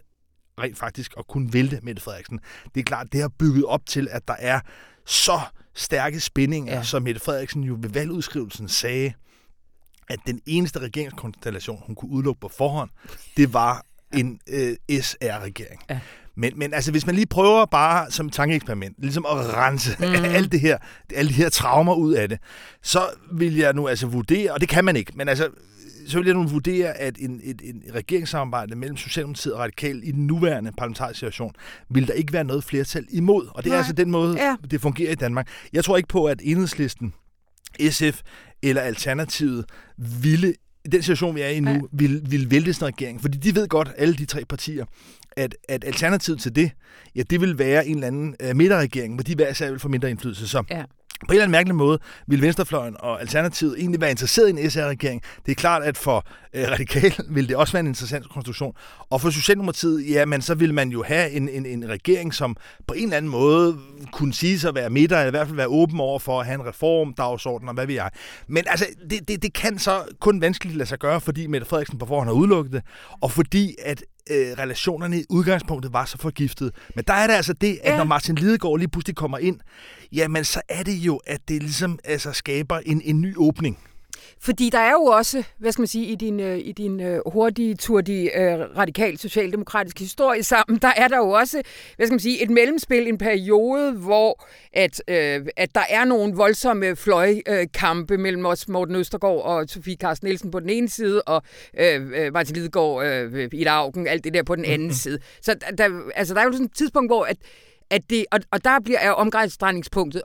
rent 0.59 0.77
faktisk 0.77 1.13
at 1.17 1.27
kunne 1.27 1.53
vælte 1.53 1.79
Mette 1.83 2.01
Frederiksen. 2.01 2.39
Det 2.75 2.79
er 2.79 2.83
klart, 2.83 3.07
det 3.11 3.21
har 3.21 3.31
bygget 3.39 3.65
op 3.65 3.85
til, 3.85 4.07
at 4.11 4.27
der 4.27 4.35
er 4.39 4.59
så 5.05 5.39
stærke 5.73 6.19
spændinger, 6.19 6.75
ja. 6.75 6.83
som 6.83 7.03
Mette 7.03 7.21
Frederiksen 7.21 7.63
jo 7.63 7.77
ved 7.81 7.89
valgudskrivelsen 7.89 8.69
sagde, 8.69 9.13
at 10.09 10.19
den 10.27 10.41
eneste 10.45 10.79
regeringskonstellation, 10.79 11.83
hun 11.85 11.95
kunne 11.95 12.11
udelukke 12.11 12.41
på 12.41 12.47
forhånd, 12.47 12.89
det 13.37 13.53
var 13.53 13.85
en 14.13 14.39
øh, 14.49 14.75
SR-regering. 15.01 15.81
Ja. 15.89 15.99
Men, 16.37 16.53
men 16.55 16.73
altså, 16.73 16.91
hvis 16.91 17.05
man 17.05 17.15
lige 17.15 17.25
prøver 17.25 17.65
bare 17.65 18.11
som 18.11 18.29
tankeeksperiment, 18.29 18.95
ligesom 18.97 19.25
at 19.25 19.53
rense 19.53 19.95
mm. 19.99 20.05
alt 20.37 20.51
det 20.51 20.59
her, 20.59 20.77
alle 21.15 21.29
de 21.29 21.33
her 21.33 21.49
traumer 21.49 21.95
ud 21.95 22.13
af 22.13 22.29
det, 22.29 22.39
så 22.83 22.99
vil 23.31 23.55
jeg 23.55 23.73
nu 23.73 23.87
altså 23.87 24.07
vurdere, 24.07 24.53
og 24.53 24.61
det 24.61 24.69
kan 24.69 24.85
man 24.85 24.95
ikke, 24.95 25.11
men 25.15 25.29
altså, 25.29 25.49
så 26.07 26.17
vil 26.17 26.25
jeg 26.25 26.35
nu 26.35 26.43
vurdere, 26.43 26.97
at 26.97 27.17
en, 27.19 27.41
et, 27.43 27.61
en 27.63 27.83
regeringssamarbejde 27.93 28.75
mellem 28.75 28.97
Socialdemokratiet 28.97 29.53
og 29.53 29.59
Radikal 29.59 30.01
i 30.03 30.11
den 30.11 30.27
nuværende 30.27 30.71
parlamentariske 30.77 31.19
situation, 31.19 31.51
vil 31.89 32.07
der 32.07 32.13
ikke 32.13 32.33
være 32.33 32.43
noget 32.43 32.63
flertal 32.63 33.05
imod. 33.09 33.47
Og 33.47 33.63
det 33.63 33.69
Nej. 33.69 33.75
er 33.75 33.77
altså 33.77 33.93
den 33.93 34.11
måde, 34.11 34.43
ja. 34.43 34.55
det 34.71 34.81
fungerer 34.81 35.11
i 35.11 35.15
Danmark. 35.15 35.47
Jeg 35.73 35.83
tror 35.83 35.97
ikke 35.97 36.09
på, 36.09 36.25
at 36.25 36.41
enhedslisten, 36.43 37.13
SF 37.89 38.21
eller 38.61 38.81
Alternativet 38.81 39.65
ville 39.97 40.53
i 40.85 40.89
den 40.89 41.01
situation, 41.01 41.35
vi 41.35 41.41
er 41.41 41.47
i 41.47 41.59
nu, 41.59 41.71
ja. 41.71 41.79
vil, 41.91 42.21
vil 42.29 42.51
vælte 42.51 42.73
sådan 42.73 42.87
en 42.87 42.93
regering. 42.93 43.21
Fordi 43.21 43.37
de 43.37 43.55
ved 43.55 43.67
godt, 43.67 43.91
alle 43.97 44.15
de 44.15 44.25
tre 44.25 44.45
partier, 44.45 44.85
at, 45.37 45.55
at 45.69 45.83
alternativet 45.83 46.39
til 46.39 46.55
det, 46.55 46.71
ja, 47.15 47.21
det 47.21 47.41
vil 47.41 47.57
være 47.57 47.87
en 47.87 47.95
eller 47.95 48.07
anden 48.07 48.35
uh, 48.49 48.55
midterregering, 48.55 49.13
hvor 49.13 49.23
de 49.23 49.35
hver 49.35 49.69
vil 49.69 49.79
få 49.79 49.87
mindre 49.87 50.09
indflydelse. 50.09 50.47
Så 50.47 50.63
ja. 50.69 50.83
på 50.83 51.25
en 51.25 51.29
eller 51.29 51.43
anden 51.43 51.51
mærkelig 51.51 51.75
måde 51.75 51.99
vil 52.27 52.41
Venstrefløjen 52.41 52.95
og 52.99 53.21
Alternativet 53.21 53.79
egentlig 53.79 54.01
være 54.01 54.11
interesseret 54.11 54.47
i 54.47 54.63
en 54.63 54.69
SR-regering. 54.69 55.21
Det 55.45 55.51
er 55.51 55.55
klart, 55.55 55.83
at 55.83 55.97
for 55.97 56.27
øh, 56.53 56.71
radikal 56.71 57.13
vil 57.35 57.49
det 57.49 57.55
også 57.55 57.73
være 57.73 57.79
en 57.79 57.87
interessant 57.87 58.29
konstruktion. 58.29 58.75
Og 59.09 59.21
for 59.21 59.29
Socialdemokratiet, 59.29 60.09
ja, 60.09 60.25
men 60.25 60.41
så 60.41 60.55
vil 60.55 60.73
man 60.73 60.89
jo 60.89 61.03
have 61.03 61.31
en, 61.31 61.49
en, 61.49 61.65
en 61.65 61.89
regering, 61.89 62.33
som 62.33 62.55
på 62.87 62.93
en 62.93 63.03
eller 63.03 63.17
anden 63.17 63.31
måde 63.31 63.77
kunne 64.11 64.33
sige 64.33 64.59
sig 64.59 64.67
at 64.67 64.75
være 64.75 64.89
midter, 64.89 65.17
eller 65.17 65.27
i 65.27 65.31
hvert 65.31 65.47
fald 65.47 65.57
være 65.57 65.67
åben 65.67 65.99
over 65.99 66.19
for 66.19 66.39
at 66.39 66.45
have 66.45 66.55
en 66.55 66.65
reform, 66.65 67.13
dagsorden 67.13 67.67
og 67.67 67.73
hvad 67.73 67.85
vi 67.85 67.97
er. 67.97 68.09
Men 68.47 68.63
altså, 68.67 68.85
det, 69.09 69.27
det, 69.27 69.41
det 69.41 69.53
kan 69.53 69.79
så 69.79 70.03
kun 70.19 70.41
vanskeligt 70.41 70.77
lade 70.77 70.89
sig 70.89 70.99
gøre, 70.99 71.21
fordi 71.21 71.47
Mette 71.47 71.67
Frederiksen 71.67 71.97
på 71.97 72.05
forhånd 72.05 72.29
har 72.29 72.33
udelukket 72.33 72.73
det, 72.73 72.81
og 73.21 73.31
fordi 73.31 73.75
at 73.85 74.03
øh, 74.29 74.57
relationerne 74.57 75.19
i 75.19 75.25
udgangspunktet 75.29 75.93
var 75.93 76.05
så 76.05 76.17
forgiftet. 76.17 76.71
Men 76.95 77.03
der 77.07 77.13
er 77.13 77.27
det 77.27 77.33
altså 77.33 77.53
det, 77.53 77.79
at 77.83 77.91
ja. 77.91 77.97
når 77.97 78.03
Martin 78.03 78.35
Lidegaard 78.35 78.77
lige 78.77 78.87
pludselig 78.87 79.15
kommer 79.15 79.37
ind, 79.37 79.59
jamen 80.11 80.43
så 80.43 80.61
er 80.69 80.83
det 80.83 80.93
jo, 80.93 81.21
at 81.27 81.39
det 81.47 81.63
ligesom 81.63 81.99
altså, 82.03 82.31
skaber 82.31 82.79
en, 82.85 83.01
en 83.01 83.21
ny 83.21 83.37
åbning. 83.37 83.79
Fordi 84.43 84.69
der 84.69 84.79
er 84.79 84.91
jo 84.91 85.03
også, 85.03 85.43
hvad 85.57 85.71
skal 85.71 85.81
man 85.81 85.87
sige, 85.87 86.05
i 86.05 86.15
din, 86.15 86.39
øh, 86.39 86.57
i 86.57 86.71
din 86.71 86.99
øh, 86.99 87.19
hurtige 87.25 87.75
tur, 87.75 88.01
de 88.01 88.37
øh, 88.37 88.59
radikal 88.77 89.17
socialdemokratiske 89.17 89.99
historie 89.99 90.43
sammen, 90.43 90.79
der 90.81 90.91
er 90.97 91.07
der 91.07 91.17
jo 91.17 91.29
også, 91.29 91.61
hvad 91.95 92.07
skal 92.07 92.13
man 92.13 92.19
sige, 92.19 92.43
et 92.43 92.49
mellemspil, 92.49 93.07
en 93.07 93.17
periode, 93.17 93.91
hvor 93.91 94.45
at, 94.73 95.03
øh, 95.07 95.45
at 95.57 95.75
der 95.75 95.83
er 95.89 96.05
nogle 96.05 96.33
voldsomme 96.33 96.95
fløjkampe 96.95 98.17
mellem 98.17 98.45
os, 98.45 98.67
Morten 98.67 98.95
Østergaard 98.95 99.41
og 99.41 99.69
Sofie 99.69 99.95
Carsten 99.95 100.27
Nielsen 100.27 100.51
på 100.51 100.59
den 100.59 100.69
ene 100.69 100.89
side, 100.89 101.21
og 101.21 101.43
øh, 101.79 102.33
Martin 102.33 102.55
Lidegaard, 102.55 103.05
øh, 103.05 103.49
i 103.53 103.63
Augen, 103.63 104.07
alt 104.07 104.23
det 104.23 104.33
der 104.33 104.43
på 104.43 104.55
den 104.55 104.65
anden 104.65 104.79
mm-hmm. 104.79 104.93
side. 104.93 105.19
Så 105.41 105.55
der, 105.77 105.89
altså, 106.15 106.33
der 106.33 106.41
er 106.41 106.45
jo 106.45 106.51
sådan 106.51 106.65
et 106.65 106.75
tidspunkt, 106.75 107.09
hvor 107.09 107.23
at, 107.23 107.37
at 107.89 108.01
det, 108.09 108.25
og, 108.31 108.39
og 108.51 108.63
der 108.63 108.79
bliver 108.83 108.99
er 108.99 109.11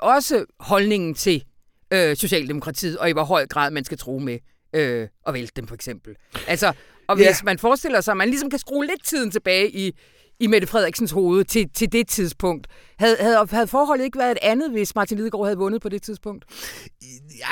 også 0.02 0.44
holdningen 0.61 1.14
til 1.14 1.44
øh, 1.90 2.16
Socialdemokratiet, 2.16 2.98
og 2.98 3.11
i 3.11 3.12
hvor 3.12 3.24
høj 3.24 3.46
grad 3.46 3.70
man 3.70 3.85
skal 3.85 3.98
tro 3.98 4.18
med 4.18 4.38
øh, 4.72 5.09
at 5.27 5.35
vælte 5.35 5.53
dem, 5.57 5.66
for 5.68 5.74
eksempel. 5.74 6.14
Altså, 6.46 6.72
og 7.09 7.16
hvis 7.16 7.27
ja. 7.27 7.44
man 7.44 7.59
forestiller 7.59 8.01
sig, 8.01 8.12
at 8.12 8.16
man 8.16 8.29
ligesom 8.29 8.51
kan 8.51 8.59
skrue 8.59 8.87
lidt 8.87 9.05
tiden 9.05 9.31
tilbage 9.31 9.70
i, 9.70 9.92
i 10.40 10.46
Mette 10.46 10.66
Frederiksens 10.66 11.11
hoved 11.11 11.44
til, 11.44 11.68
til 11.74 11.92
det 11.92 12.09
tidspunkt. 12.09 12.66
Havde, 12.98 13.16
havde, 13.20 13.46
havde 13.51 13.66
forholdet 13.66 14.05
ikke 14.05 14.18
været 14.18 14.31
et 14.31 14.38
andet, 14.42 14.70
hvis 14.70 14.94
Martin 14.94 15.16
Lidegaard 15.16 15.44
havde 15.44 15.59
vundet 15.59 15.83
på 15.83 15.88
det 15.88 16.03
tidspunkt? 16.03 16.44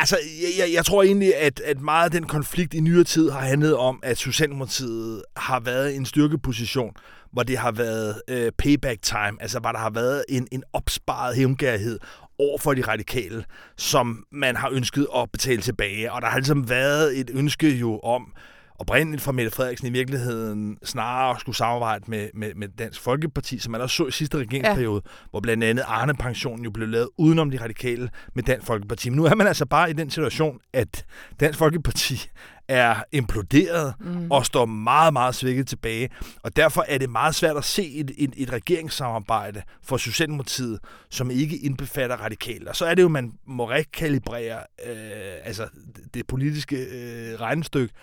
Altså, 0.00 0.16
jeg, 0.58 0.72
jeg 0.74 0.84
tror 0.84 1.02
egentlig, 1.02 1.36
at, 1.36 1.60
at 1.60 1.80
meget 1.80 2.04
af 2.04 2.10
den 2.10 2.26
konflikt 2.26 2.74
i 2.74 2.80
nyere 2.80 3.04
tid 3.04 3.30
har 3.30 3.40
handlet 3.40 3.76
om, 3.76 4.00
at 4.02 4.18
Socialdemokratiet 4.18 5.22
har 5.36 5.60
været 5.60 5.92
i 5.92 5.96
en 5.96 6.06
styrkeposition, 6.06 6.92
hvor 7.32 7.42
det 7.42 7.58
har 7.58 7.72
været 7.72 8.22
øh, 8.28 8.52
payback 8.58 9.02
time, 9.02 9.32
altså 9.40 9.58
hvor 9.58 9.72
der 9.72 9.78
har 9.78 9.90
været 9.90 10.24
en, 10.28 10.48
en 10.52 10.62
opsparet 10.72 11.36
hævngærighed 11.36 11.98
over 12.38 12.58
for 12.58 12.74
de 12.74 12.82
radikale, 12.82 13.44
som 13.76 14.24
man 14.30 14.56
har 14.56 14.70
ønsket 14.70 15.06
at 15.16 15.30
betale 15.32 15.62
tilbage. 15.62 16.12
Og 16.12 16.22
der 16.22 16.28
har 16.28 16.38
ligesom 16.38 16.68
været 16.68 17.18
et 17.20 17.30
ønske 17.34 17.76
jo 17.76 17.98
om, 17.98 18.32
oprindeligt 18.78 19.22
fra 19.22 19.32
Mette 19.32 19.50
Frederiksen 19.50 19.86
i 19.86 19.90
virkeligheden 19.90 20.78
snarere 20.84 21.40
skulle 21.40 21.56
samarbejde 21.56 22.04
med, 22.08 22.28
med, 22.34 22.54
med 22.54 22.68
Dansk 22.68 23.00
Folkeparti, 23.00 23.58
som 23.58 23.72
man 23.72 23.80
også 23.80 23.96
så 23.96 24.06
i 24.06 24.10
sidste 24.10 24.38
regeringsperiode, 24.38 25.02
ja. 25.04 25.10
hvor 25.30 25.40
blandt 25.40 25.64
andet 25.64 25.84
Arne-pensionen 25.86 26.64
jo 26.64 26.70
blev 26.70 26.88
lavet 26.88 27.08
udenom 27.18 27.50
de 27.50 27.62
radikale 27.62 28.10
med 28.34 28.42
Dansk 28.42 28.66
Folkeparti. 28.66 29.10
Men 29.10 29.16
nu 29.16 29.24
er 29.24 29.34
man 29.34 29.46
altså 29.46 29.66
bare 29.66 29.90
i 29.90 29.92
den 29.92 30.10
situation, 30.10 30.58
at 30.72 31.04
Dansk 31.40 31.58
Folkeparti 31.58 32.28
er 32.68 33.02
imploderet 33.12 33.94
mm. 34.00 34.30
og 34.30 34.46
står 34.46 34.64
meget, 34.64 35.12
meget 35.12 35.34
svækket 35.34 35.66
tilbage. 35.66 36.08
Og 36.42 36.56
derfor 36.56 36.84
er 36.88 36.98
det 36.98 37.10
meget 37.10 37.34
svært 37.34 37.56
at 37.56 37.64
se 37.64 37.94
et, 37.94 38.10
et, 38.18 38.34
et 38.36 38.52
regeringssamarbejde 38.52 39.62
for 39.82 39.96
Socialdemokratiet, 39.96 40.78
som 41.10 41.30
ikke 41.30 41.56
indbefatter 41.56 42.16
radikale. 42.16 42.68
Og 42.68 42.76
så 42.76 42.86
er 42.86 42.94
det 42.94 43.02
jo, 43.02 43.08
man 43.08 43.32
må 43.46 43.70
rekalibrere 43.70 44.58
øh, 44.86 44.94
altså 45.44 45.68
det 46.14 46.26
politiske 46.26 46.76
øh, 46.76 47.40
regnestykke 47.40 47.94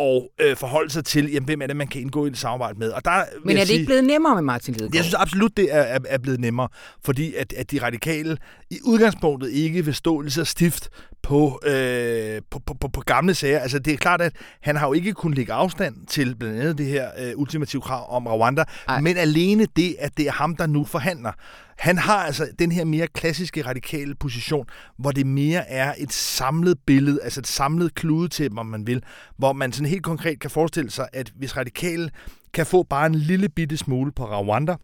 og 0.00 0.30
øh, 0.40 0.56
forholde 0.56 0.90
sig 0.90 1.04
til, 1.04 1.32
jamen, 1.32 1.44
hvem 1.44 1.62
er 1.62 1.66
det, 1.66 1.76
man 1.76 1.86
kan 1.86 2.00
indgå 2.00 2.26
i 2.26 2.28
et 2.28 2.38
samarbejde 2.38 2.78
med. 2.78 2.90
Og 2.90 3.04
der, 3.04 3.24
Men 3.44 3.56
er 3.56 3.60
det 3.60 3.68
sige, 3.68 3.78
ikke 3.78 3.86
blevet 3.86 4.04
nemmere 4.04 4.34
med 4.34 4.42
Martin 4.42 4.74
Lidegaard? 4.74 4.94
Jeg 4.94 5.04
synes 5.04 5.14
absolut, 5.14 5.56
det 5.56 5.74
er, 5.74 5.80
er, 5.80 5.98
er 6.08 6.18
blevet 6.18 6.40
nemmere, 6.40 6.68
fordi 7.04 7.34
at, 7.34 7.52
at 7.52 7.70
de 7.70 7.82
radikale 7.82 8.36
i 8.70 8.78
udgangspunktet 8.84 9.50
ikke 9.50 9.84
vil 9.84 9.94
stå 9.94 10.20
lige 10.20 10.32
så 10.32 10.44
stift 10.44 10.88
på, 11.22 11.60
øh, 11.66 12.42
på, 12.50 12.58
på, 12.66 12.74
på, 12.80 12.88
på 12.88 13.00
gamle 13.00 13.34
sager. 13.34 13.58
Altså, 13.58 13.78
det 13.78 13.92
er 13.92 13.96
klart, 13.96 14.20
at 14.20 14.32
han 14.60 14.76
har 14.76 14.86
jo 14.86 14.92
ikke 14.92 15.12
kunnet 15.12 15.38
lægge 15.38 15.52
afstand 15.52 15.94
til 16.06 16.36
blandt 16.36 16.60
andet 16.60 16.78
det 16.78 16.86
her 16.86 17.08
øh, 17.18 17.32
ultimative 17.36 17.82
krav 17.82 18.16
om 18.16 18.26
Rwanda, 18.26 18.64
Ej. 18.88 19.00
men 19.00 19.16
alene 19.16 19.66
det, 19.76 19.96
at 19.98 20.16
det 20.16 20.26
er 20.26 20.32
ham, 20.32 20.56
der 20.56 20.66
nu 20.66 20.84
forhandler, 20.84 21.32
han 21.80 21.98
har 21.98 22.16
altså 22.16 22.48
den 22.58 22.72
her 22.72 22.84
mere 22.84 23.06
klassiske 23.06 23.66
radikale 23.66 24.14
position, 24.14 24.66
hvor 24.98 25.10
det 25.10 25.26
mere 25.26 25.68
er 25.68 25.94
et 25.98 26.12
samlet 26.12 26.78
billede, 26.86 27.22
altså 27.22 27.40
et 27.40 27.46
samlet 27.46 27.94
klude 27.94 28.28
til, 28.28 28.58
om 28.58 28.66
man 28.66 28.86
vil, 28.86 29.02
hvor 29.36 29.52
man 29.52 29.72
sådan 29.72 29.88
helt 29.88 30.02
konkret 30.02 30.40
kan 30.40 30.50
forestille 30.50 30.90
sig, 30.90 31.08
at 31.12 31.32
hvis 31.36 31.56
radikale 31.56 32.10
kan 32.52 32.66
få 32.66 32.82
bare 32.82 33.06
en 33.06 33.14
lille 33.14 33.48
bitte 33.48 33.76
smule 33.76 34.12
på 34.12 34.24
Rwanda, 34.24 34.76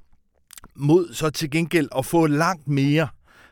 mod 0.77 1.15
så 1.15 1.31
til 1.31 1.51
gengæld 1.51 1.89
at 1.99 2.07
få 2.07 2.27
langt 2.27 2.69
mere 2.69 3.09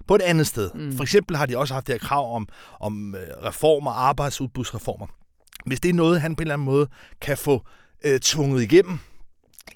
på 0.07 0.15
et 0.15 0.23
andet 0.23 0.47
sted. 0.47 0.71
Mm. 0.75 0.97
For 0.97 1.03
eksempel 1.03 1.37
har 1.37 1.47
de 1.47 1.59
også 1.59 1.75
haft 1.75 1.87
det 1.87 1.93
her 1.93 1.99
krav 2.09 2.37
om, 2.37 2.49
om 2.81 3.15
øh, 3.15 3.21
reformer, 3.45 3.91
arbejdsudbudsreformer. 3.91 5.07
Hvis 5.67 5.81
det 5.81 5.89
er 5.89 5.95
noget, 5.95 6.21
han 6.21 6.37
på 6.37 6.41
en 6.41 6.43
eller 6.43 6.55
anden 6.55 6.67
måde 6.67 6.89
kan 7.21 7.39
få 7.39 7.67
øh, 8.05 8.21
tvunget 8.21 8.63
igennem, 8.63 8.99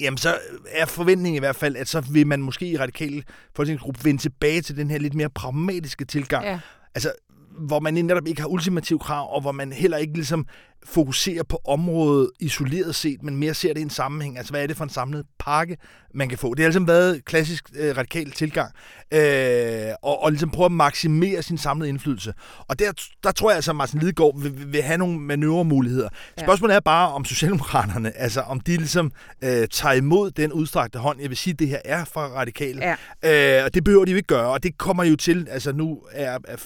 Jamen, 0.00 0.18
så 0.18 0.38
er 0.70 0.86
forventningen 0.86 1.36
i 1.36 1.38
hvert 1.38 1.56
fald, 1.56 1.76
at 1.76 1.88
så 1.88 2.00
vil 2.00 2.26
man 2.26 2.42
måske 2.42 2.66
i 2.66 2.78
radikale 2.78 3.22
folketingsgruppe 3.54 4.04
vende 4.04 4.20
tilbage 4.20 4.60
til 4.62 4.76
den 4.76 4.90
her 4.90 4.98
lidt 4.98 5.14
mere 5.14 5.30
pragmatiske 5.30 6.04
tilgang. 6.04 6.44
Ja. 6.44 6.60
Altså, 6.94 7.12
hvor 7.58 7.80
man 7.80 7.94
netop 7.94 8.26
ikke 8.26 8.40
har 8.40 8.48
ultimative 8.48 8.98
krav, 8.98 9.34
og 9.34 9.40
hvor 9.40 9.52
man 9.52 9.72
heller 9.72 9.96
ikke 9.96 10.14
ligesom 10.14 10.46
fokuserer 10.84 11.42
på 11.42 11.60
området 11.64 12.30
isoleret 12.40 12.94
set, 12.94 13.22
men 13.22 13.36
mere 13.36 13.54
ser 13.54 13.72
det 13.72 13.80
i 13.80 13.82
en 13.82 13.90
sammenhæng. 13.90 14.38
Altså, 14.38 14.52
hvad 14.52 14.62
er 14.62 14.66
det 14.66 14.76
for 14.76 14.84
en 14.84 14.90
samlet 14.90 15.26
pakke, 15.38 15.76
man 16.14 16.28
kan 16.28 16.38
få? 16.38 16.54
Det 16.54 16.62
har 16.62 16.68
ligesom 16.68 16.88
været 16.88 17.24
klassisk 17.24 17.64
øh, 17.76 17.96
radikal 17.96 18.30
tilgang, 18.30 18.72
øh, 19.14 19.92
og, 20.02 20.22
og 20.22 20.30
ligesom 20.30 20.50
prøve 20.50 20.64
at 20.64 20.72
maksimere 20.72 21.42
sin 21.42 21.58
samlede 21.58 21.88
indflydelse. 21.88 22.34
Og 22.58 22.78
der, 22.78 22.92
der 23.24 23.32
tror 23.32 23.50
jeg 23.50 23.56
altså, 23.56 23.70
at 23.70 23.76
Martin 23.76 24.00
Lidegaard 24.00 24.40
vil, 24.42 24.72
vil 24.72 24.82
have 24.82 24.98
nogle 24.98 25.18
manøvremuligheder. 25.18 26.08
Ja. 26.38 26.42
Spørgsmålet 26.42 26.76
er 26.76 26.80
bare, 26.80 27.12
om 27.12 27.24
Socialdemokraterne, 27.24 28.16
altså 28.16 28.40
om 28.40 28.60
de 28.60 28.76
ligesom 28.76 29.12
øh, 29.44 29.68
tager 29.68 29.92
imod 29.92 30.30
den 30.30 30.52
udstrakte 30.52 30.98
hånd. 30.98 31.20
Jeg 31.20 31.28
vil 31.28 31.36
sige, 31.36 31.52
at 31.52 31.58
det 31.58 31.68
her 31.68 31.80
er 31.84 32.04
fra 32.04 32.28
radikale. 32.28 32.96
Ja. 33.22 33.58
Øh, 33.58 33.64
og 33.64 33.74
det 33.74 33.84
behøver 33.84 34.04
de 34.04 34.10
jo 34.10 34.16
ikke 34.16 34.26
gøre, 34.26 34.48
og 34.48 34.62
det 34.62 34.78
kommer 34.78 35.04
jo 35.04 35.16
til, 35.16 35.48
altså 35.50 35.72
nu 35.72 36.02
er, 36.12 36.38
er 36.48 36.56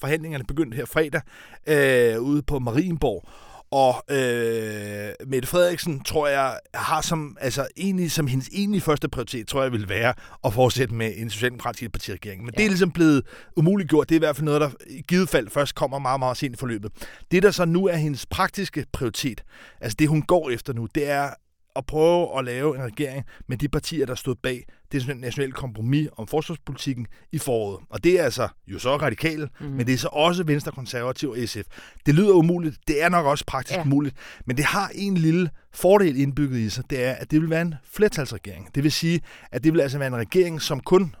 forhandlingerne 0.00 0.44
begyndt 0.44 0.74
her 0.74 0.86
fredag 0.86 1.20
øh, 1.66 2.20
ude 2.20 2.42
på 2.42 2.58
Marienborg. 2.58 3.28
Og 3.70 4.04
øh, 4.10 5.10
Mette 5.26 5.48
Frederiksen, 5.48 6.00
tror 6.00 6.28
jeg, 6.28 6.58
har 6.74 7.00
som, 7.00 7.36
altså, 7.40 7.66
egentlig, 7.76 8.12
som 8.12 8.26
hendes 8.26 8.48
egentlige 8.52 8.82
første 8.82 9.08
prioritet, 9.08 9.48
tror 9.48 9.62
jeg, 9.62 9.72
vil 9.72 9.88
være 9.88 10.14
at 10.44 10.54
fortsætte 10.54 10.94
med 10.94 11.12
en 11.16 11.30
socialdemokratisk 11.30 11.92
partiregering. 11.92 12.44
Men 12.44 12.54
ja. 12.54 12.58
det 12.58 12.64
er 12.64 12.68
ligesom 12.68 12.90
blevet 12.90 13.22
umuligt 13.56 13.90
gjort. 13.90 14.08
Det 14.08 14.14
er 14.14 14.18
i 14.18 14.26
hvert 14.26 14.36
fald 14.36 14.44
noget, 14.44 14.60
der 14.60 14.70
i 14.86 15.02
givet 15.08 15.28
fald 15.28 15.50
først 15.50 15.74
kommer 15.74 15.98
meget, 15.98 16.20
meget 16.20 16.36
sent 16.36 16.54
i 16.54 16.58
forløbet. 16.58 16.92
Det, 17.30 17.42
der 17.42 17.50
så 17.50 17.64
nu 17.64 17.86
er 17.86 17.96
hendes 17.96 18.26
praktiske 18.26 18.86
prioritet, 18.92 19.44
altså 19.80 19.96
det, 19.98 20.08
hun 20.08 20.22
går 20.22 20.50
efter 20.50 20.72
nu, 20.72 20.88
det 20.94 21.10
er 21.10 21.30
at 21.78 21.86
prøve 21.86 22.38
at 22.38 22.44
lave 22.44 22.76
en 22.76 22.82
regering 22.82 23.24
med 23.46 23.56
de 23.56 23.68
partier, 23.68 24.06
der 24.06 24.14
stod 24.14 24.34
bag 24.34 24.64
det 24.92 25.16
nationale 25.16 25.52
kompromis 25.52 26.08
om 26.16 26.26
forsvarspolitikken 26.26 27.06
i 27.32 27.38
foråret. 27.38 27.84
Og 27.90 28.04
det 28.04 28.20
er 28.20 28.24
altså 28.24 28.48
jo 28.66 28.78
så 28.78 28.96
radikale, 28.96 29.48
mm. 29.60 29.66
men 29.66 29.86
det 29.86 29.94
er 29.94 29.98
så 29.98 30.08
også 30.12 30.44
Venstre, 30.44 30.72
Konservativ 30.72 31.30
og 31.30 31.36
SF. 31.46 31.62
Det 32.06 32.14
lyder 32.14 32.32
umuligt, 32.32 32.76
det 32.88 33.02
er 33.02 33.08
nok 33.08 33.26
også 33.26 33.44
praktisk 33.46 33.78
ja. 33.78 33.84
muligt, 33.84 34.16
men 34.46 34.56
det 34.56 34.64
har 34.64 34.90
en 34.94 35.16
lille 35.16 35.50
fordel 35.72 36.16
indbygget 36.16 36.58
i 36.58 36.70
sig, 36.70 36.90
det 36.90 37.04
er, 37.04 37.12
at 37.12 37.30
det 37.30 37.40
vil 37.40 37.50
være 37.50 37.62
en 37.62 37.74
flertalsregering. 37.84 38.74
Det 38.74 38.82
vil 38.82 38.92
sige, 38.92 39.20
at 39.52 39.64
det 39.64 39.72
vil 39.72 39.80
altså 39.80 39.98
være 39.98 40.08
en 40.08 40.16
regering, 40.16 40.62
som 40.62 40.80
kun 40.80 41.14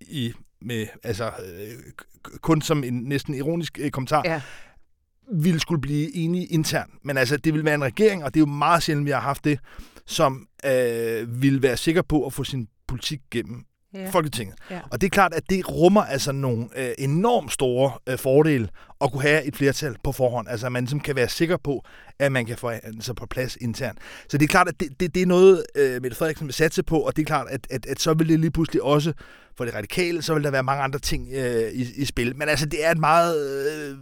i 0.00 0.32
med, 0.62 0.86
altså, 1.02 1.26
øh, 1.26 1.92
kun 2.40 2.62
som 2.62 2.84
en 2.84 2.94
næsten 2.94 3.34
ironisk 3.34 3.78
øh, 3.82 3.90
kommentar, 3.90 4.22
ja 4.24 4.42
ville 5.32 5.60
skulle 5.60 5.80
blive 5.80 6.16
enige 6.16 6.46
internt. 6.46 6.90
Men 7.04 7.16
altså, 7.16 7.36
det 7.36 7.54
vil 7.54 7.64
være 7.64 7.74
en 7.74 7.84
regering, 7.84 8.24
og 8.24 8.34
det 8.34 8.40
er 8.40 8.42
jo 8.42 8.52
meget 8.52 8.82
sjældent, 8.82 9.06
vi 9.06 9.10
har 9.10 9.20
haft 9.20 9.44
det, 9.44 9.58
som 10.06 10.46
øh, 10.66 11.42
vil 11.42 11.62
være 11.62 11.76
sikker 11.76 12.02
på 12.02 12.26
at 12.26 12.32
få 12.32 12.44
sin 12.44 12.68
politik 12.88 13.20
gennem 13.30 13.64
ja. 13.94 14.10
Folketinget. 14.10 14.56
Ja. 14.70 14.80
Og 14.90 15.00
det 15.00 15.06
er 15.06 15.10
klart, 15.10 15.34
at 15.34 15.50
det 15.50 15.70
rummer 15.70 16.02
altså 16.02 16.32
nogle 16.32 16.68
øh, 16.76 16.92
enormt 16.98 17.52
store 17.52 17.92
øh, 18.08 18.18
fordele 18.18 18.68
at 19.00 19.12
kunne 19.12 19.22
have 19.22 19.44
et 19.44 19.56
flertal 19.56 19.96
på 20.04 20.12
forhånd. 20.12 20.48
Altså 20.48 20.66
at 20.66 20.72
man 20.72 20.82
ligesom 20.82 21.00
kan 21.00 21.16
være 21.16 21.28
sikker 21.28 21.56
på, 21.56 21.84
at 22.18 22.32
man 22.32 22.46
kan 22.46 22.56
få 22.56 22.72
sig 23.00 23.16
på 23.16 23.26
plads 23.26 23.56
internt. 23.60 23.98
Så 24.28 24.38
det 24.38 24.44
er 24.44 24.48
klart, 24.48 24.68
at 24.68 24.80
det, 24.80 25.00
det, 25.00 25.14
det 25.14 25.22
er 25.22 25.26
noget, 25.26 25.64
øh, 25.74 26.02
Mette 26.02 26.16
Frederiksen 26.16 26.46
vil 26.46 26.54
satse 26.54 26.82
på, 26.82 27.00
og 27.00 27.16
det 27.16 27.22
er 27.22 27.26
klart, 27.26 27.46
at, 27.50 27.66
at, 27.70 27.86
at 27.86 28.00
så 28.00 28.14
vil 28.14 28.28
det 28.28 28.40
lige 28.40 28.50
pludselig 28.50 28.82
også 28.82 29.12
for 29.60 29.64
det 29.64 29.74
radikale, 29.74 30.22
så 30.22 30.34
vil 30.34 30.44
der 30.44 30.50
være 30.50 30.62
mange 30.62 30.82
andre 30.82 30.98
ting 30.98 31.28
øh, 31.32 31.72
i, 31.72 31.86
i 31.96 32.04
spil. 32.04 32.36
Men 32.36 32.48
altså, 32.48 32.66
det 32.66 32.86
er 32.86 32.90
et 32.90 32.98
meget 32.98 33.34
øh, 33.90 33.96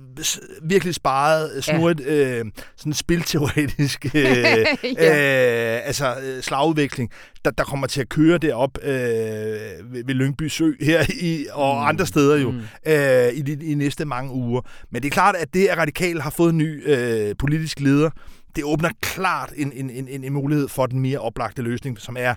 virkelig 0.63 0.95
sparet, 0.95 1.65
snurret, 1.65 2.01
ja. 2.01 2.39
øh, 2.39 2.45
sådan 2.77 2.93
spilteoretisk 2.93 4.07
øh, 4.15 4.15
ja. 4.25 5.77
øh, 5.77 5.87
altså, 5.87 6.15
øh, 6.23 6.43
slagudvikling, 6.43 7.11
der, 7.45 7.51
der 7.51 7.65
kommer 7.65 7.87
til 7.87 8.01
at 8.01 8.09
køre 8.09 8.39
derop 8.39 8.79
øh, 8.83 8.91
ved, 8.91 10.05
ved 10.05 10.15
Lyngby 10.15 10.49
Sø 10.49 10.73
her 10.81 11.05
i, 11.21 11.47
og 11.53 11.77
mm. 11.77 11.89
andre 11.89 12.07
steder 12.07 12.37
jo 12.37 12.51
mm. 12.51 12.61
øh, 12.87 13.33
i, 13.35 13.43
de, 13.43 13.65
i 13.65 13.75
næste 13.75 14.05
mange 14.05 14.33
uger. 14.33 14.61
Men 14.91 15.03
det 15.03 15.09
er 15.09 15.13
klart, 15.13 15.37
at 15.37 15.55
det, 15.55 15.67
at 15.67 15.79
radikale 15.79 16.21
har 16.21 16.31
fået 16.31 16.51
en 16.53 16.59
ny 16.59 16.91
øh, 16.91 17.35
politisk 17.39 17.81
leder, 17.81 18.11
det 18.57 18.65
åbner 18.65 18.91
klart 19.01 19.53
en, 19.57 19.73
en, 19.73 19.91
en, 19.91 20.25
en 20.25 20.33
mulighed 20.33 20.69
for 20.69 20.87
den 20.87 21.01
mere 21.01 21.19
oplagte 21.19 21.63
løsning, 21.63 22.01
som 22.01 22.17
er 22.19 22.35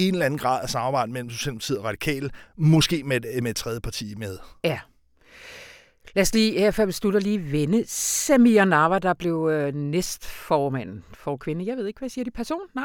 en 0.00 0.14
eller 0.14 0.26
anden 0.26 0.38
grad 0.38 0.62
af 0.62 0.70
samarbejde 0.70 1.12
mellem 1.12 1.30
Socialdemokratiet 1.30 1.78
og 1.78 1.84
Radikale, 1.84 2.30
måske 2.56 3.02
med, 3.04 3.24
et, 3.24 3.42
med 3.42 3.50
et 3.50 3.56
tredje 3.56 3.80
parti 3.80 4.14
med. 4.14 4.38
Ja. 4.64 4.78
Lad 6.14 6.22
os 6.22 6.34
lige, 6.34 6.58
her 6.58 6.70
før 6.70 6.86
vi 6.86 6.92
slutter, 6.92 7.20
lige 7.20 7.52
vende 7.52 7.84
Samir 7.86 8.64
Nava, 8.64 8.98
der 8.98 9.14
blev 9.14 9.48
øh, 9.52 9.74
næstformand 9.74 11.02
for 11.14 11.36
kvinde. 11.36 11.66
Jeg 11.66 11.76
ved 11.76 11.86
ikke, 11.86 11.98
hvad 11.98 12.08
siger 12.08 12.24
de? 12.24 12.30
Person? 12.30 12.60
Nej. 12.74 12.84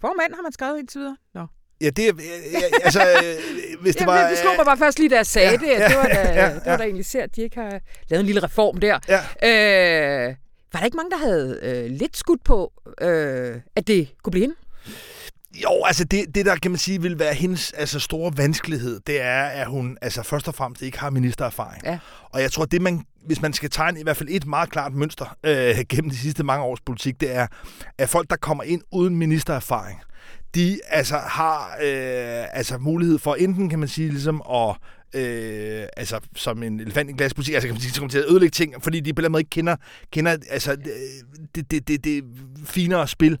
Formand 0.00 0.34
har 0.34 0.42
man 0.42 0.52
skrevet 0.52 0.78
indtil 0.78 0.98
videre. 0.98 1.16
Nå. 1.34 1.46
Ja, 1.80 1.90
det, 1.90 2.02
ja, 2.02 2.84
altså, 2.84 3.00
øh, 3.00 3.82
hvis 3.82 3.96
det 3.96 4.06
var... 4.06 4.28
Det 4.28 4.38
slog 4.38 4.54
mig 4.56 4.64
bare 4.64 4.76
først 4.76 4.98
lige, 4.98 5.10
da 5.10 5.16
jeg 5.16 5.26
sagde 5.26 5.50
ja, 5.50 5.56
det. 5.56 5.66
Ja, 5.66 5.88
det 5.88 5.96
var 5.96 6.04
da, 6.04 6.20
ja, 6.20 6.40
ja. 6.44 6.54
det 6.54 6.62
var 6.66 6.76
da 6.76 6.84
egentlig 6.84 7.06
sært, 7.06 7.24
at 7.24 7.36
de 7.36 7.42
ikke 7.42 7.56
har 7.56 7.80
lavet 8.08 8.20
en 8.20 8.26
lille 8.26 8.42
reform 8.42 8.76
der. 8.76 8.98
Ja. 9.08 10.28
Øh, 10.28 10.34
var 10.72 10.80
der 10.80 10.84
ikke 10.84 10.96
mange, 10.96 11.10
der 11.10 11.16
havde 11.16 11.60
øh, 11.62 11.90
lidt 11.90 12.16
skudt 12.16 12.44
på, 12.44 12.72
øh, 13.00 13.60
at 13.76 13.86
det 13.86 14.14
kunne 14.22 14.30
blive 14.30 14.42
hende? 14.42 14.56
Jo, 15.62 15.84
altså 15.84 16.04
det, 16.04 16.34
det 16.34 16.46
der 16.46 16.56
kan 16.56 16.70
man 16.70 16.78
sige 16.78 17.02
vil 17.02 17.18
være 17.18 17.34
hendes 17.34 17.72
altså, 17.72 18.00
store 18.00 18.32
vanskelighed, 18.36 19.00
det 19.06 19.20
er, 19.20 19.42
at 19.42 19.66
hun 19.66 19.98
altså 20.02 20.22
først 20.22 20.48
og 20.48 20.54
fremmest 20.54 20.82
ikke 20.82 20.98
har 20.98 21.10
ministererfaring. 21.10 21.82
Ja. 21.84 21.98
Og 22.32 22.40
jeg 22.40 22.52
tror, 22.52 22.64
det 22.64 22.82
man, 22.82 23.04
hvis 23.26 23.42
man 23.42 23.52
skal 23.52 23.70
tegne 23.70 24.00
i 24.00 24.02
hvert 24.02 24.16
fald 24.16 24.28
et 24.32 24.46
meget 24.46 24.70
klart 24.70 24.92
mønster 24.92 25.36
øh, 25.44 25.76
gennem 25.88 26.10
de 26.10 26.16
sidste 26.16 26.44
mange 26.44 26.64
års 26.64 26.80
politik, 26.80 27.20
det 27.20 27.34
er, 27.34 27.46
at 27.98 28.08
folk, 28.08 28.30
der 28.30 28.36
kommer 28.36 28.64
ind 28.64 28.82
uden 28.92 29.16
ministererfaring, 29.16 30.00
de 30.54 30.78
altså 30.88 31.16
har 31.16 31.76
øh, 31.82 32.44
altså 32.52 32.78
mulighed 32.78 33.18
for 33.18 33.34
enten, 33.34 33.68
kan 33.68 33.78
man 33.78 33.88
sige, 33.88 34.08
ligesom 34.08 34.42
at 34.50 34.76
øh, 35.14 35.84
altså, 35.96 36.20
som 36.36 36.62
en 36.62 36.80
elefant 36.80 37.08
i 37.08 37.10
en 37.10 37.16
glasbutik, 37.16 37.54
altså 37.54 37.68
kan 37.68 37.74
man 37.74 37.80
sige, 37.80 37.98
kommer 37.98 38.10
til 38.10 38.18
at 38.18 38.24
ødelægge 38.28 38.54
ting, 38.54 38.82
fordi 38.82 39.00
de 39.00 39.12
på 39.12 39.20
en 39.20 39.20
eller 39.20 39.28
anden 39.28 39.32
måde 39.32 39.40
ikke 39.40 39.50
kender, 39.50 39.76
kender 40.12 40.36
altså, 40.50 40.76
det, 41.54 41.70
det, 41.70 41.88
det, 41.88 42.04
det 42.04 42.24
finere 42.64 43.08
spil, 43.08 43.38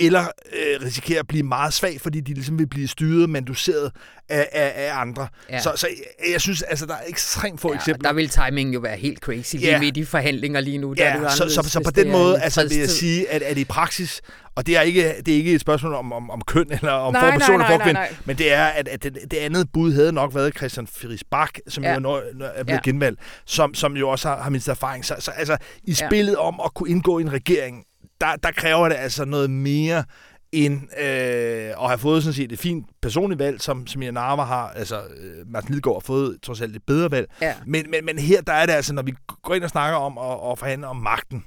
eller 0.00 0.20
øh, 0.20 0.84
risikerer 0.84 1.20
at 1.20 1.26
blive 1.28 1.42
meget 1.42 1.74
svag, 1.74 2.00
fordi 2.00 2.20
de 2.20 2.34
ligesom 2.34 2.58
vil 2.58 2.66
blive 2.66 2.88
styret, 2.88 3.30
manduseret 3.30 3.92
af, 4.28 4.48
af, 4.52 4.72
af 4.76 5.00
andre. 5.00 5.28
Ja. 5.50 5.60
Så, 5.60 5.72
så 5.76 5.86
jeg, 5.88 6.32
jeg 6.32 6.40
synes, 6.40 6.62
altså, 6.62 6.86
der 6.86 6.94
er 6.94 7.02
ekstremt 7.08 7.60
få 7.60 7.72
ja, 7.72 7.76
eksempler. 7.76 8.08
Der 8.08 8.14
vil 8.14 8.28
timingen 8.28 8.74
jo 8.74 8.80
være 8.80 8.96
helt 8.96 9.18
crazy 9.18 9.54
lige 9.56 9.70
ja. 9.70 9.80
midt 9.80 9.96
i 9.96 10.04
forhandlinger 10.04 10.60
lige 10.60 10.78
nu. 10.78 10.92
Der 10.92 11.04
ja, 11.04 11.16
er 11.16 11.28
så, 11.28 11.36
så, 11.48 11.62
så, 11.62 11.70
så 11.70 11.80
på 11.84 11.90
den 11.90 12.12
måde 12.12 12.40
altså, 12.40 12.68
vil 12.68 12.78
jeg 12.78 12.88
sige, 12.88 13.30
at, 13.30 13.42
at 13.42 13.58
i 13.58 13.64
praksis, 13.64 14.20
og 14.54 14.66
det 14.66 14.76
er 14.76 14.80
ikke, 14.80 15.14
det 15.26 15.34
er 15.34 15.36
ikke 15.36 15.54
et 15.54 15.60
spørgsmål 15.60 15.94
om, 15.94 16.12
om, 16.12 16.30
om 16.30 16.40
køn 16.46 16.72
eller 16.72 16.92
om 16.92 17.12
nej, 17.12 17.32
for 17.32 17.38
person 17.38 17.60
eller 17.60 17.78
for 17.78 18.16
men 18.24 18.38
det 18.38 18.52
er, 18.52 18.64
at, 18.64 18.88
at 18.88 19.02
det, 19.02 19.18
det 19.30 19.36
andet 19.36 19.72
bud 19.72 19.92
havde 19.92 20.12
nok 20.12 20.34
været 20.34 20.56
Christian 20.56 20.86
Friis 21.08 21.24
Bak, 21.24 21.58
som 21.68 21.84
ja. 21.84 22.00
jo 22.00 22.10
er, 22.10 22.20
er 22.40 22.64
blevet 22.64 22.68
ja. 22.86 22.90
genvalgt, 22.90 23.20
som, 23.46 23.74
som 23.74 23.96
jo 23.96 24.08
også 24.08 24.28
har, 24.28 24.42
har 24.42 24.50
mindst 24.50 24.68
erfaring. 24.68 25.04
Så, 25.04 25.14
så 25.18 25.30
altså, 25.30 25.56
i 25.84 25.94
spillet 25.94 26.32
ja. 26.32 26.38
om 26.38 26.60
at 26.64 26.74
kunne 26.74 26.90
indgå 26.90 27.18
i 27.18 27.22
en 27.22 27.32
regering, 27.32 27.84
der, 28.20 28.36
der 28.36 28.50
kræver 28.50 28.88
det 28.88 28.96
altså 28.96 29.24
noget 29.24 29.50
mere 29.50 30.04
end 30.52 30.80
øh, 30.98 31.70
at 31.82 31.86
have 31.88 31.98
fået 31.98 32.22
sådan 32.22 32.34
set 32.34 32.52
et 32.52 32.58
fint 32.58 32.86
personligt 33.02 33.38
valg, 33.38 33.60
som, 33.60 33.86
som 33.86 34.02
jeg 34.02 34.12
Narva 34.12 34.42
har, 34.42 34.68
altså 34.68 34.96
øh, 34.96 35.46
Martin 35.46 35.70
Lidegaard 35.70 35.96
har 35.96 36.06
fået 36.06 36.38
trods 36.42 36.60
alt 36.60 36.76
et 36.76 36.82
bedre 36.86 37.10
valg. 37.10 37.28
Ja. 37.40 37.54
Men, 37.66 37.90
men, 37.90 38.04
men 38.04 38.18
her 38.18 38.40
der 38.42 38.52
er 38.52 38.66
det 38.66 38.72
altså, 38.72 38.94
når 38.94 39.02
vi 39.02 39.14
går 39.42 39.54
ind 39.54 39.64
og 39.64 39.70
snakker 39.70 39.98
om 39.98 40.18
at, 40.18 40.50
at 40.52 40.58
forhandle 40.58 40.86
om 40.86 40.96
magten, 40.96 41.44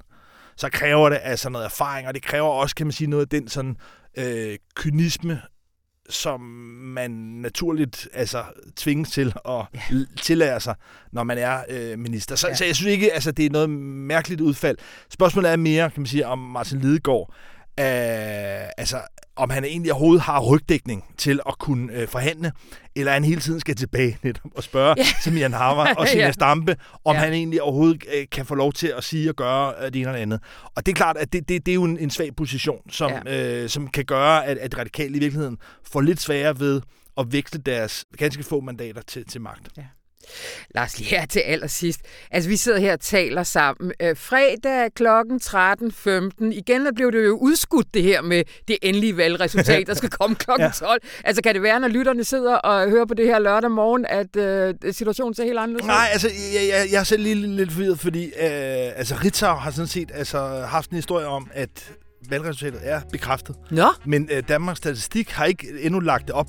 så 0.58 0.70
kræver 0.70 1.10
det 1.10 1.20
altså 1.24 1.50
noget 1.50 1.66
erfaring, 1.66 2.08
og 2.08 2.14
det 2.14 2.24
kræver 2.24 2.48
også, 2.48 2.76
kan 2.76 2.86
man 2.86 2.94
sige, 2.94 3.10
noget 3.10 3.26
af 3.26 3.30
den 3.30 3.48
sådan 3.48 3.76
øh, 4.18 4.58
kynisme, 4.76 5.42
som 6.12 6.42
man 6.82 7.12
naturligt 7.12 8.08
altså 8.14 8.44
tvinges 8.76 9.12
til 9.12 9.34
at 9.46 9.66
ja. 9.74 9.80
tillære 10.22 10.60
sig, 10.60 10.76
når 11.12 11.24
man 11.24 11.38
er 11.38 11.64
øh, 11.70 12.00
minister. 12.00 12.36
Så, 12.36 12.48
ja. 12.48 12.56
så 12.56 12.66
jeg 12.66 12.76
synes 12.76 12.92
ikke, 12.92 13.14
altså 13.14 13.32
det 13.32 13.46
er 13.46 13.50
noget 13.50 13.70
mærkeligt 13.70 14.42
udfald. 14.42 14.78
Spørgsmålet 15.10 15.52
er 15.52 15.56
mere, 15.56 15.90
kan 15.90 16.02
man 16.02 16.08
sige, 16.08 16.28
om 16.28 16.40
Martin 16.40 16.80
Lidegaard, 16.80 17.34
altså 17.78 19.02
om 19.36 19.50
han 19.50 19.64
egentlig 19.64 19.92
overhovedet 19.92 20.22
har 20.22 20.40
rygdækning 20.40 21.04
til 21.18 21.40
at 21.48 21.60
kunne 21.60 21.94
øh, 21.94 22.08
forhandle, 22.08 22.52
eller 22.96 23.12
han 23.12 23.24
hele 23.24 23.42
tiden 23.42 23.60
skal 23.60 23.76
tilbage 23.76 24.18
netop 24.24 24.52
og 24.56 24.64
spørge 24.64 24.96
ja. 24.98 25.04
Samir 25.24 25.50
Harvar 25.50 25.94
og 25.94 26.08
Sina 26.08 26.24
ja. 26.26 26.32
Stampe, 26.32 26.76
om 27.06 27.16
ja. 27.16 27.20
han 27.20 27.34
egentlig 27.34 27.62
overhovedet 27.62 28.04
øh, 28.16 28.26
kan 28.32 28.46
få 28.46 28.56
lov 28.56 28.74
til 28.74 28.88
at 28.98 29.04
sige 29.04 29.30
og 29.30 29.36
gøre 29.36 29.74
øh, 29.80 29.86
det 29.86 29.96
ene 29.96 30.10
eller 30.10 30.22
andet. 30.22 30.40
Og 30.76 30.86
det 30.86 30.92
er 30.92 30.96
klart, 30.96 31.18
at 31.18 31.34
det, 31.34 31.50
det, 31.50 31.66
det 31.66 31.72
er 31.72 31.76
jo 31.76 31.84
en, 31.84 31.98
en 31.98 32.10
svag 32.10 32.36
position, 32.36 32.90
som, 32.90 33.12
ja. 33.26 33.64
øh, 33.64 33.70
som 33.70 33.88
kan 33.88 34.06
gøre, 34.06 34.46
at, 34.46 34.58
at 34.58 34.78
radikale 34.78 35.16
i 35.16 35.20
virkeligheden 35.20 35.58
får 35.84 36.02
lidt 36.02 36.22
sværere 36.22 36.60
ved 36.60 36.82
at 37.18 37.34
veksle 37.34 37.62
deres 37.62 38.06
ganske 38.18 38.44
få 38.44 38.62
mandater 38.62 39.02
til, 39.02 39.26
til 39.26 39.42
magt. 39.42 39.70
Ja. 39.78 39.84
Lars, 40.76 41.00
lige 41.00 41.10
her 41.10 41.26
til 41.26 41.40
allersidst. 41.40 42.00
Altså, 42.32 42.50
vi 42.50 42.58
sidder 42.58 42.80
her 42.80 42.94
og 42.94 43.00
taler 43.00 43.44
sammen. 43.44 43.92
Øh, 44.02 44.18
fredag 44.18 44.94
kl. 44.96 45.08
13.15. 45.08 46.58
Igen 46.58 46.86
der 46.86 46.92
blev 46.96 47.12
det 47.12 47.26
jo 47.26 47.38
udskudt, 47.38 47.94
det 47.94 48.04
her 48.04 48.22
med 48.22 48.44
det 48.68 48.78
endelige 48.82 49.18
valgresultat, 49.18 49.88
der 49.88 49.94
skal 49.94 50.10
komme 50.10 50.36
kl. 50.36 50.46
12. 50.46 50.62
ja. 50.62 50.98
Altså, 51.24 51.42
kan 51.42 51.54
det 51.54 51.64
være, 51.64 51.80
når 51.80 51.88
lytterne 51.88 52.24
sidder 52.24 52.56
og 52.56 52.90
hører 52.90 53.06
på 53.06 53.14
det 53.14 53.26
her 53.26 53.40
lørdag 53.40 53.72
morgen, 53.72 54.06
at 54.06 54.36
øh, 54.36 54.74
situationen 54.92 55.34
ser 55.34 55.44
helt 55.44 55.60
anderledes 55.60 55.84
ud? 55.84 55.88
Nej, 55.88 56.08
altså, 56.12 56.28
jeg, 56.28 56.70
jeg, 56.70 56.88
jeg 56.92 57.00
er 57.00 57.04
selv 57.04 57.24
lige 57.24 57.36
lidt 57.36 57.72
forvirret, 57.72 58.00
fordi 58.00 58.26
øh, 58.26 58.32
altså, 58.96 59.16
Ritzau 59.24 59.56
har 59.56 59.72
sådan 59.72 59.88
set 59.88 60.12
altså, 60.14 60.66
haft 60.68 60.90
en 60.90 60.96
historie 60.96 61.28
om, 61.28 61.48
at 61.54 61.92
valgresultatet 62.30 62.80
er 62.84 63.02
bekræftet. 63.12 63.56
Nå? 63.72 63.88
Men 64.06 64.30
øh, 64.32 64.44
Danmarks 64.48 64.78
Statistik 64.78 65.30
har 65.30 65.46
ikke 65.46 65.68
endnu 65.80 66.00
lagt 66.00 66.28
det 66.28 66.36
op 66.36 66.48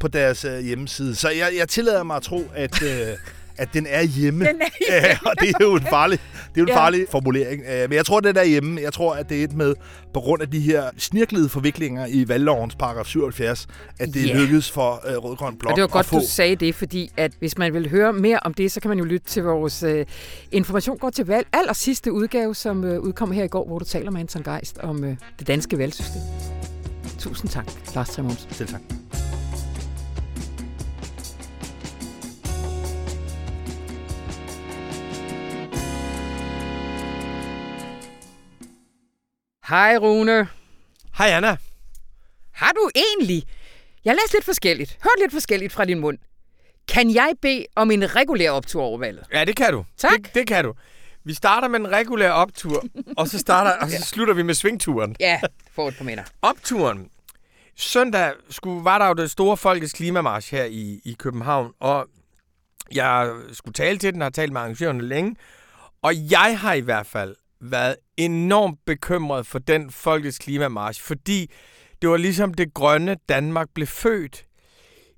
på 0.00 0.08
deres 0.08 0.44
øh, 0.44 0.58
hjemmeside. 0.58 1.14
Så 1.14 1.28
jeg, 1.28 1.52
jeg 1.58 1.68
tillader 1.68 2.02
mig 2.02 2.16
at 2.16 2.22
tro, 2.22 2.50
at... 2.54 2.82
Øh, 2.82 3.16
at 3.60 3.68
den 3.74 3.86
er 3.88 4.02
hjemme. 4.02 4.44
Den 4.48 4.60
er 4.60 4.68
hjemme. 4.80 5.08
Ja, 5.08 5.18
og 5.30 5.32
det 5.40 5.48
er 5.48 5.64
jo 5.64 5.74
en 5.74 5.86
farlig, 5.90 6.18
det 6.54 6.60
er 6.60 6.62
en 6.62 6.68
ja. 6.68 6.76
farlig 6.76 7.06
formulering. 7.10 7.62
Øh, 7.62 7.88
men 7.88 7.96
jeg 7.96 8.06
tror, 8.06 8.20
den 8.20 8.36
er 8.36 8.44
hjemme. 8.44 8.80
Jeg 8.80 8.92
tror, 8.92 9.14
at 9.14 9.28
det 9.28 9.40
er 9.40 9.44
et 9.44 9.52
med, 9.52 9.74
på 10.14 10.20
grund 10.20 10.42
af 10.42 10.50
de 10.50 10.60
her 10.60 10.90
snirklede 10.98 11.48
forviklinger 11.48 12.06
i 12.06 12.28
valglovens 12.28 12.74
paragraf 12.74 13.06
77, 13.06 13.68
at 13.98 14.08
det 14.14 14.26
ja. 14.26 14.36
lykkedes 14.36 14.70
for 14.70 15.02
uh, 15.08 15.24
Rødgrøn 15.24 15.56
Blok 15.56 15.70
Og 15.70 15.76
det 15.76 15.82
var 15.82 15.88
godt, 15.88 16.06
få... 16.06 16.18
du 16.18 16.24
sagde 16.26 16.56
det, 16.56 16.74
fordi 16.74 17.10
at 17.16 17.32
hvis 17.38 17.58
man 17.58 17.74
vil 17.74 17.90
høre 17.90 18.12
mere 18.12 18.38
om 18.42 18.54
det, 18.54 18.72
så 18.72 18.80
kan 18.80 18.88
man 18.88 18.98
jo 18.98 19.04
lytte 19.04 19.26
til 19.26 19.42
vores 19.42 19.82
uh, 19.82 19.90
information 20.52 20.98
går 20.98 21.10
til 21.10 21.26
valg. 21.26 21.46
Aller 21.52 21.72
sidste 21.72 22.12
udgave, 22.12 22.54
som 22.54 22.84
uh, 22.84 22.98
udkom 22.98 23.32
her 23.32 23.44
i 23.44 23.48
går, 23.48 23.66
hvor 23.66 23.78
du 23.78 23.84
taler 23.84 24.10
med 24.10 24.20
Anton 24.20 24.42
Geist 24.42 24.78
om 24.78 25.04
uh, 25.04 25.14
det 25.38 25.46
danske 25.46 25.78
valgsystem. 25.78 26.22
Tusind 27.18 27.50
tak, 27.50 27.66
Lars 27.94 28.10
Tremons. 28.10 28.48
Selv 28.50 28.68
tak. 28.68 29.09
Hej 39.70 39.96
Rune. 39.96 40.48
Hej 41.18 41.28
Anna. 41.30 41.56
Har 42.52 42.72
du 42.72 42.90
egentlig... 42.94 43.42
Jeg 44.04 44.14
læst 44.14 44.32
lidt 44.32 44.44
forskelligt, 44.44 44.98
hørt 45.02 45.20
lidt 45.20 45.32
forskelligt 45.32 45.72
fra 45.72 45.84
din 45.84 45.98
mund. 45.98 46.18
Kan 46.88 47.14
jeg 47.14 47.32
bede 47.42 47.66
om 47.76 47.90
en 47.90 48.16
regulær 48.16 48.50
optur 48.50 48.82
over 48.82 48.98
valget? 48.98 49.24
Ja, 49.32 49.44
det 49.44 49.56
kan 49.56 49.72
du. 49.72 49.84
Tak. 49.96 50.18
Det, 50.18 50.34
det 50.34 50.46
kan 50.46 50.64
du. 50.64 50.74
Vi 51.24 51.34
starter 51.34 51.68
med 51.68 51.80
en 51.80 51.92
regulær 51.92 52.30
optur, 52.30 52.84
og 53.16 53.28
så, 53.28 53.38
starter, 53.38 53.70
og 53.70 53.88
så 53.88 53.96
ja. 54.00 54.00
slutter 54.00 54.34
vi 54.34 54.42
med 54.42 54.54
svingturen. 54.54 55.16
Ja, 55.20 55.40
få 55.72 55.88
et 55.88 55.96
par 55.96 56.04
minder. 56.04 56.24
Opturen. 56.42 57.08
Søndag 57.76 58.32
skulle, 58.50 58.84
var 58.84 58.98
der 58.98 59.06
jo 59.06 59.14
det 59.14 59.30
store 59.30 59.56
folkets 59.56 59.92
klimamarsch 59.92 60.54
her 60.54 60.64
i, 60.64 61.00
i 61.04 61.16
København, 61.18 61.72
og 61.80 62.08
jeg 62.92 63.32
skulle 63.52 63.74
tale 63.74 63.98
til 63.98 64.12
den, 64.12 64.20
har 64.20 64.30
talt 64.30 64.52
med 64.52 64.60
arrangørerne 64.60 65.02
længe, 65.02 65.36
og 66.02 66.12
jeg 66.30 66.58
har 66.60 66.74
i 66.74 66.80
hvert 66.80 67.06
fald 67.06 67.36
været 67.60 67.96
enormt 68.16 68.78
bekymret 68.86 69.46
for 69.46 69.58
den 69.58 69.90
folkets 69.90 70.38
klimamarsch, 70.38 71.02
fordi 71.02 71.50
det 72.02 72.10
var 72.10 72.16
ligesom 72.16 72.54
det 72.54 72.74
grønne 72.74 73.16
Danmark 73.28 73.68
blev 73.74 73.86
født 73.86 74.46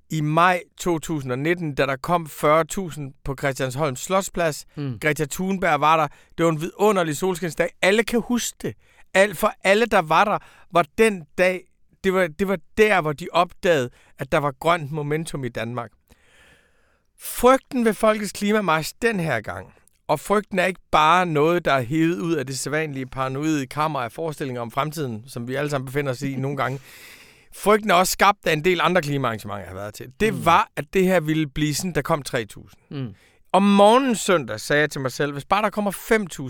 i 0.09 0.21
maj 0.21 0.61
2019, 0.77 1.75
da 1.75 1.85
der 1.85 1.95
kom 1.95 2.25
40.000 2.25 3.21
på 3.23 3.35
Christiansholm 3.39 3.95
Slotsplads. 3.95 4.65
Mm. 4.75 4.99
Greta 4.99 5.25
Thunberg 5.25 5.81
var 5.81 5.97
der. 5.97 6.07
Det 6.37 6.45
var 6.45 6.51
en 6.51 6.61
vidunderlig 6.61 7.17
solskinsdag. 7.17 7.69
Alle 7.81 8.03
kan 8.03 8.21
huske 8.21 8.57
det. 8.61 8.73
Al, 9.13 9.35
for 9.35 9.53
alle, 9.63 9.85
der 9.85 10.01
var 10.01 10.25
der, 10.25 10.37
var 10.71 10.85
den 10.97 11.23
dag, 11.37 11.61
det 12.03 12.13
var, 12.13 12.27
det 12.27 12.47
var 12.47 12.57
der, 12.77 13.01
hvor 13.01 13.13
de 13.13 13.27
opdagede, 13.31 13.89
at 14.19 14.31
der 14.31 14.37
var 14.37 14.53
grønt 14.59 14.91
momentum 14.91 15.43
i 15.43 15.49
Danmark. 15.49 15.91
Frygten 17.19 17.85
ved 17.85 17.93
Folkets 17.93 18.31
Klimamarsch 18.31 18.93
den 19.01 19.19
her 19.19 19.41
gang, 19.41 19.73
og 20.07 20.19
frygten 20.19 20.59
er 20.59 20.65
ikke 20.65 20.81
bare 20.91 21.25
noget, 21.25 21.65
der 21.65 21.73
er 21.73 21.81
hævet 21.81 22.19
ud 22.19 22.33
af 22.33 22.47
det 22.47 22.59
sædvanlige 22.59 23.05
paranoide 23.05 23.67
kammer 23.67 23.99
af 23.99 24.11
forestillinger 24.11 24.61
om 24.61 24.71
fremtiden, 24.71 25.23
som 25.27 25.47
vi 25.47 25.55
alle 25.55 25.69
sammen 25.69 25.85
befinder 25.85 26.11
os 26.11 26.21
i 26.21 26.35
nogle 26.45 26.57
gange. 26.57 26.79
frygten 27.55 27.91
er 27.91 27.95
også 27.95 28.11
skabt 28.11 28.47
af 28.47 28.53
en 28.53 28.65
del 28.65 28.79
andre 28.81 29.01
klimaarrangementer, 29.01 29.59
jeg 29.59 29.67
har 29.67 29.75
været 29.75 29.93
til. 29.93 30.07
Det 30.19 30.33
mm. 30.33 30.45
var, 30.45 30.69
at 30.75 30.85
det 30.93 31.05
her 31.05 31.19
ville 31.19 31.47
blive 31.47 31.75
sådan, 31.75 31.95
der 31.95 32.01
kom 32.01 32.23
3.000. 32.29 32.87
Mm. 32.91 33.15
Om 33.53 33.63
morgenen 33.63 34.15
søndag 34.15 34.59
sagde 34.59 34.81
jeg 34.81 34.91
til 34.91 35.01
mig 35.01 35.11
selv, 35.11 35.33
hvis 35.33 35.45
bare 35.45 35.61
der 35.61 35.69
kommer 35.69 35.91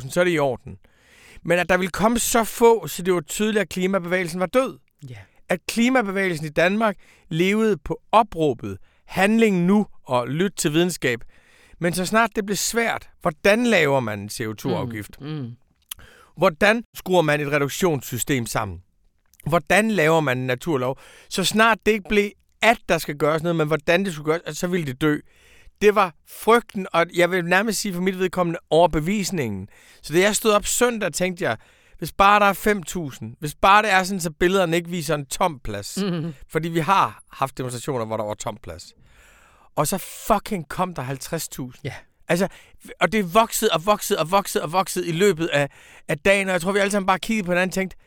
5.000, 0.02 0.10
så 0.10 0.20
er 0.20 0.24
det 0.24 0.34
i 0.34 0.40
orden. 0.40 0.78
Men 1.44 1.60
at 1.60 1.70
der 1.70 1.78
ville 1.78 1.92
komme 1.92 2.20
så 2.20 2.44
få, 2.44 2.88
så 2.88 3.04
det 3.04 3.14
var 3.14 3.22
tydeligt, 3.22 3.62
at 3.62 3.70
klimabevægelsen 3.70 4.40
var 4.40 4.46
død. 4.46 4.80
Yeah. 5.12 5.22
At 5.50 5.60
klimabevægelsen 5.68 6.46
i 6.46 6.50
Danmark 6.50 6.96
levede 7.30 7.78
på 7.78 8.02
opråbet, 8.12 8.78
handling 9.06 9.66
nu 9.66 9.88
og 10.04 10.28
lyt 10.28 10.54
til 10.58 10.74
videnskab. 10.74 11.20
Men 11.80 11.94
så 11.94 12.06
snart 12.06 12.30
det 12.36 12.46
blev 12.46 12.56
svært, 12.56 13.10
hvordan 13.22 13.66
laver 13.66 14.00
man 14.00 14.20
en 14.20 14.30
CO2-afgift? 14.30 15.22
Mm. 15.22 15.28
Mm. 15.28 15.52
Hvordan 16.38 16.84
skruer 16.96 17.22
man 17.22 17.42
et 17.42 17.52
reduktionssystem 17.52 18.46
sammen? 18.46 18.84
Hvordan 19.46 19.92
laver 19.92 20.20
man 20.20 20.38
en 20.38 20.48
naturlov? 20.48 21.00
Så 21.30 21.44
snart 21.44 21.78
det 21.86 21.92
ikke 21.92 22.10
blev, 22.10 22.30
at 22.62 22.78
der 22.90 22.98
skal 22.98 23.18
gøres 23.18 23.44
noget, 23.44 23.56
men 23.56 23.68
hvordan 23.68 24.06
det 24.06 24.14
skulle 24.14 24.26
gøres, 24.26 24.58
så 24.58 24.68
ville 24.68 24.86
det 24.86 25.02
dø. 25.02 25.18
Det 25.82 25.96
var 25.96 26.16
frygten, 26.30 26.88
og 26.94 27.06
jeg 27.16 27.32
vil 27.32 27.46
nærmest 27.46 27.80
sige 27.80 27.94
for 27.94 28.02
mit 28.02 28.20
vedkommende 28.20 28.60
overbevisningen. 28.70 29.68
Så 30.02 30.14
da 30.14 30.20
jeg 30.20 30.36
stod 30.36 30.52
op 30.52 30.66
søndag, 30.66 31.14
tænkte 31.14 31.44
jeg, 31.44 31.58
hvis 31.98 32.12
bare 32.12 32.40
der 32.40 32.46
er 32.46 33.12
5.000, 33.12 33.36
hvis 33.40 33.56
bare 33.56 33.82
det 33.82 33.92
er 33.92 34.04
sådan, 34.04 34.20
så 34.22 34.32
billederne 34.32 34.78
ikke 34.78 34.90
viser 34.90 35.16
en 35.16 35.26
tom 35.26 35.60
plads. 35.64 35.98
Mm-hmm. 36.02 36.34
Fordi 36.50 36.70
vi 36.70 36.80
har 36.80 37.24
haft 37.32 37.58
demonstrationer, 37.58 38.06
hvor 38.06 38.18
der 38.18 38.24
var 38.24 38.34
tom 38.34 38.58
plads. 38.64 38.94
Og 39.76 39.88
så 39.88 39.98
fucking 39.98 40.70
kom 40.70 40.94
der 40.94 41.04
50.000. 41.74 41.82
Ja. 41.84 41.94
Altså, 42.28 42.48
og 43.02 43.12
det 43.12 43.34
voksede 43.34 43.72
og 43.74 43.86
voksede 43.86 44.20
og 44.20 44.32
voksede 44.32 44.64
og 44.64 44.72
voksede 44.72 45.08
i 45.08 45.12
løbet 45.12 45.48
af, 45.48 45.70
af 46.08 46.18
dagen, 46.18 46.48
og 46.48 46.54
jeg 46.54 46.62
tror, 46.62 46.72
vi 46.72 46.80
alle 46.80 46.92
sammen 46.92 47.08
bare 47.08 47.20
kiggede 47.20 47.46
på 47.46 47.52
hinanden 47.52 47.70
og 47.70 47.74
tænkte, 47.74 47.98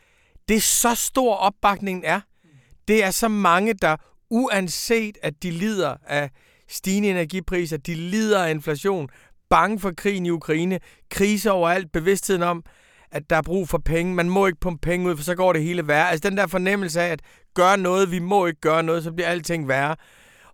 det 0.47 0.57
er 0.57 0.61
så 0.61 0.95
stor 0.95 1.35
opbakningen 1.35 2.03
er. 2.05 2.21
Det 2.87 3.03
er 3.03 3.11
så 3.11 3.27
mange, 3.27 3.73
der 3.73 3.97
uanset 4.29 5.17
at 5.21 5.43
de 5.43 5.51
lider 5.51 5.95
af 6.07 6.29
stigende 6.67 7.09
energipriser, 7.09 7.77
de 7.77 7.95
lider 7.95 8.43
af 8.43 8.51
inflation, 8.51 9.09
bange 9.49 9.79
for 9.79 9.91
krigen 9.97 10.25
i 10.25 10.29
Ukraine, 10.29 10.79
krise 11.11 11.51
overalt, 11.51 11.91
bevidstheden 11.91 12.43
om, 12.43 12.63
at 13.11 13.29
der 13.29 13.35
er 13.35 13.41
brug 13.41 13.69
for 13.69 13.77
penge. 13.77 14.15
Man 14.15 14.29
må 14.29 14.47
ikke 14.47 14.59
pumpe 14.59 14.81
penge 14.81 15.09
ud, 15.09 15.17
for 15.17 15.23
så 15.23 15.35
går 15.35 15.53
det 15.53 15.63
hele 15.63 15.87
værre. 15.87 16.09
Altså 16.09 16.29
den 16.29 16.37
der 16.37 16.47
fornemmelse 16.47 17.01
af, 17.01 17.07
at 17.07 17.21
gøre 17.53 17.77
noget, 17.77 18.11
vi 18.11 18.19
må 18.19 18.45
ikke 18.45 18.61
gøre 18.61 18.83
noget, 18.83 19.03
så 19.03 19.11
bliver 19.11 19.27
alting 19.27 19.67
værre. 19.67 19.95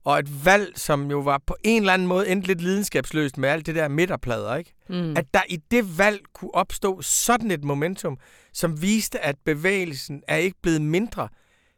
Og 0.05 0.19
et 0.19 0.45
valg, 0.45 0.73
som 0.75 1.11
jo 1.11 1.19
var 1.19 1.41
på 1.47 1.55
en 1.63 1.81
eller 1.81 1.93
anden 1.93 2.07
måde 2.07 2.27
endt 2.27 2.47
lidt 2.47 2.61
lidenskabsløst 2.61 3.37
med 3.37 3.49
alt 3.49 3.65
det 3.65 3.75
der 3.75 3.87
midterplader, 3.87 4.55
ikke? 4.55 4.73
Mm. 4.89 5.17
At 5.17 5.25
der 5.33 5.41
i 5.49 5.57
det 5.71 5.97
valg 5.97 6.19
kunne 6.33 6.55
opstå 6.55 7.01
sådan 7.01 7.51
et 7.51 7.63
momentum, 7.63 8.17
som 8.53 8.81
viste, 8.81 9.19
at 9.19 9.35
bevægelsen 9.45 10.23
er 10.27 10.37
ikke 10.37 10.57
blevet 10.61 10.81
mindre. 10.81 11.27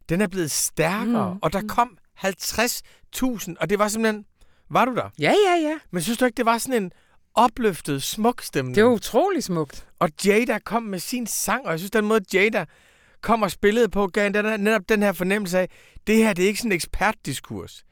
Den 0.09 0.21
er 0.21 0.27
blevet 0.27 0.51
stærkere, 0.51 1.33
mm. 1.33 1.39
og 1.41 1.53
der 1.53 1.61
kom 1.67 1.97
50.000, 2.25 3.53
og 3.59 3.69
det 3.69 3.79
var 3.79 3.88
simpelthen... 3.88 4.25
Var 4.69 4.85
du 4.85 4.95
der? 4.95 5.09
Ja, 5.19 5.33
ja, 5.47 5.69
ja. 5.69 5.79
Men 5.91 6.01
synes 6.01 6.17
du 6.17 6.25
ikke, 6.25 6.38
det 6.38 6.45
var 6.45 6.57
sådan 6.57 6.83
en 6.83 6.91
opløftet, 7.35 8.03
smuk 8.03 8.41
stemning? 8.41 8.75
Det 8.75 8.83
var 8.83 8.89
utrolig 8.89 9.43
smukt. 9.43 9.88
Og 9.99 10.09
Jada 10.25 10.59
kom 10.59 10.83
med 10.83 10.99
sin 10.99 11.27
sang, 11.27 11.65
og 11.65 11.71
jeg 11.71 11.79
synes, 11.79 11.91
den 11.91 12.05
måde 12.05 12.25
Jada 12.33 12.65
kom 13.21 13.41
og 13.41 13.51
spillede 13.51 13.89
på, 13.89 14.07
gav 14.07 14.29
den, 14.29 14.59
netop 14.59 14.89
den 14.89 15.03
her 15.03 15.11
fornemmelse 15.11 15.59
af, 15.59 15.69
det 16.07 16.15
her 16.17 16.33
det 16.33 16.43
er 16.43 16.47
ikke 16.47 16.59
sådan 16.59 16.71
en 16.71 16.75
ekspertdiskurs. 16.75 17.83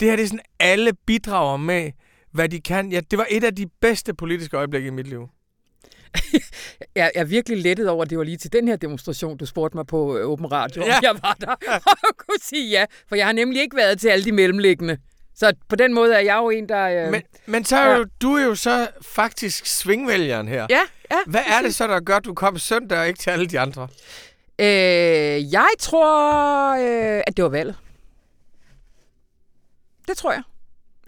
Det 0.00 0.08
her 0.08 0.16
det 0.16 0.22
er 0.22 0.26
sådan, 0.26 0.40
alle 0.60 0.92
bidrager 1.06 1.56
med, 1.56 1.92
hvad 2.32 2.48
de 2.48 2.60
kan. 2.60 2.92
Ja, 2.92 3.00
det 3.10 3.18
var 3.18 3.26
et 3.30 3.44
af 3.44 3.54
de 3.54 3.66
bedste 3.80 4.14
politiske 4.14 4.56
øjeblikke 4.56 4.86
i 4.86 4.90
mit 4.90 5.06
liv. 5.06 5.28
jeg 6.96 7.12
er 7.14 7.24
virkelig 7.24 7.58
lettet 7.58 7.88
over, 7.88 8.04
at 8.04 8.10
det 8.10 8.18
var 8.18 8.24
lige 8.24 8.36
til 8.36 8.52
den 8.52 8.68
her 8.68 8.76
demonstration, 8.76 9.36
du 9.36 9.46
spurgte 9.46 9.76
mig 9.76 9.86
på 9.86 10.18
øh, 10.18 10.28
Åben 10.28 10.52
Radio, 10.52 10.84
ja. 10.84 10.98
jeg 11.02 11.14
var 11.22 11.36
der 11.40 11.54
og 12.08 12.16
kunne 12.16 12.38
sige 12.42 12.70
ja. 12.70 12.84
For 13.08 13.16
jeg 13.16 13.26
har 13.26 13.32
nemlig 13.32 13.60
ikke 13.62 13.76
været 13.76 14.00
til 14.00 14.08
alle 14.08 14.24
de 14.24 14.32
mellemliggende. 14.32 14.98
Så 15.34 15.52
på 15.68 15.76
den 15.76 15.94
måde 15.94 16.14
er 16.14 16.20
jeg 16.20 16.36
jo 16.36 16.50
en, 16.50 16.68
der... 16.68 17.06
Øh, 17.06 17.10
men, 17.10 17.22
men 17.46 17.64
så 17.64 17.76
er 17.76 17.96
jo, 17.96 18.06
du 18.22 18.34
er 18.34 18.44
jo 18.44 18.54
så 18.54 18.88
faktisk 19.02 19.66
svingvælgeren 19.66 20.48
her. 20.48 20.66
Ja, 20.70 20.80
ja. 21.10 21.16
Hvad 21.26 21.42
er 21.46 21.62
det 21.62 21.74
så, 21.74 21.86
der 21.86 22.00
gør, 22.00 22.16
at 22.16 22.24
du 22.24 22.34
kom 22.34 22.58
søndag 22.58 22.98
og 22.98 23.08
ikke 23.08 23.18
til 23.18 23.30
alle 23.30 23.46
de 23.46 23.60
andre? 23.60 23.88
Øh, 24.58 25.52
jeg 25.52 25.68
tror, 25.78 26.72
øh, 26.74 27.22
at 27.26 27.36
det 27.36 27.42
var 27.42 27.48
valget. 27.48 27.76
Det 30.08 30.16
tror 30.16 30.32
jeg. 30.32 30.42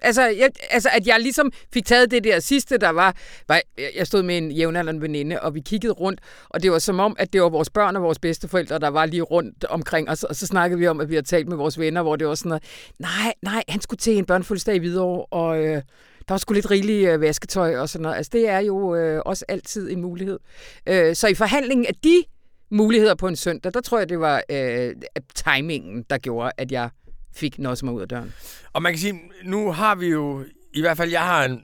Altså, 0.02 0.22
jeg, 0.22 0.50
altså, 0.70 0.88
at 0.92 1.06
jeg 1.06 1.20
ligesom 1.20 1.52
fik 1.74 1.86
taget 1.86 2.10
det 2.10 2.24
der 2.24 2.40
sidste, 2.40 2.78
der 2.78 2.90
var, 2.90 3.16
var 3.48 3.60
jeg 3.96 4.06
stod 4.06 4.22
med 4.22 4.38
en 4.38 4.50
jævnaldrende 4.50 5.00
veninde, 5.00 5.40
og 5.40 5.54
vi 5.54 5.60
kiggede 5.60 5.92
rundt, 5.92 6.20
og 6.48 6.62
det 6.62 6.72
var 6.72 6.78
som 6.78 7.00
om, 7.00 7.16
at 7.18 7.32
det 7.32 7.42
var 7.42 7.48
vores 7.48 7.70
børn 7.70 7.96
og 7.96 8.02
vores 8.02 8.18
bedsteforældre, 8.18 8.78
der 8.78 8.88
var 8.88 9.06
lige 9.06 9.22
rundt 9.22 9.64
omkring 9.64 10.10
os, 10.10 10.24
og 10.24 10.36
så 10.36 10.46
snakkede 10.46 10.78
vi 10.78 10.86
om, 10.86 11.00
at 11.00 11.08
vi 11.08 11.14
havde 11.14 11.26
talt 11.26 11.48
med 11.48 11.56
vores 11.56 11.78
venner, 11.78 12.02
hvor 12.02 12.16
det 12.16 12.26
var 12.26 12.34
sådan 12.34 12.48
noget, 12.48 12.62
nej, 12.98 13.34
nej, 13.42 13.64
han 13.68 13.80
skulle 13.80 13.98
til 13.98 14.18
en 14.18 14.24
børnefødselsdag 14.24 14.74
i 14.74 14.78
Hvidovre, 14.78 15.24
og 15.24 15.64
øh, 15.64 15.82
der 16.28 16.34
var 16.34 16.38
sgu 16.38 16.54
lidt 16.54 16.70
rigeligt 16.70 17.08
øh, 17.08 17.20
vasketøj 17.20 17.76
og 17.76 17.88
sådan 17.88 18.02
noget. 18.02 18.16
Altså, 18.16 18.30
det 18.32 18.48
er 18.48 18.58
jo 18.58 18.94
øh, 18.94 19.22
også 19.26 19.44
altid 19.48 19.90
en 19.90 20.00
mulighed. 20.00 20.38
Øh, 20.86 21.16
så 21.16 21.28
i 21.28 21.34
forhandlingen 21.34 21.86
af 21.86 21.94
de 21.94 22.24
muligheder 22.70 23.14
på 23.14 23.28
en 23.28 23.36
søndag, 23.36 23.74
der 23.74 23.80
tror 23.80 23.98
jeg, 23.98 24.08
det 24.08 24.20
var 24.20 24.42
øh, 24.50 24.94
timingen, 25.34 26.04
der 26.10 26.18
gjorde, 26.18 26.52
at 26.56 26.72
jeg 26.72 26.90
fik 27.34 27.58
noget 27.58 27.78
som 27.78 27.88
ud 27.88 28.02
af 28.02 28.08
døren. 28.08 28.34
Og 28.72 28.82
man 28.82 28.92
kan 28.92 29.00
sige, 29.00 29.20
nu 29.44 29.72
har 29.72 29.94
vi 29.94 30.06
jo, 30.06 30.44
i 30.74 30.80
hvert 30.80 30.96
fald 30.96 31.10
jeg 31.10 31.24
har 31.24 31.44
en 31.44 31.62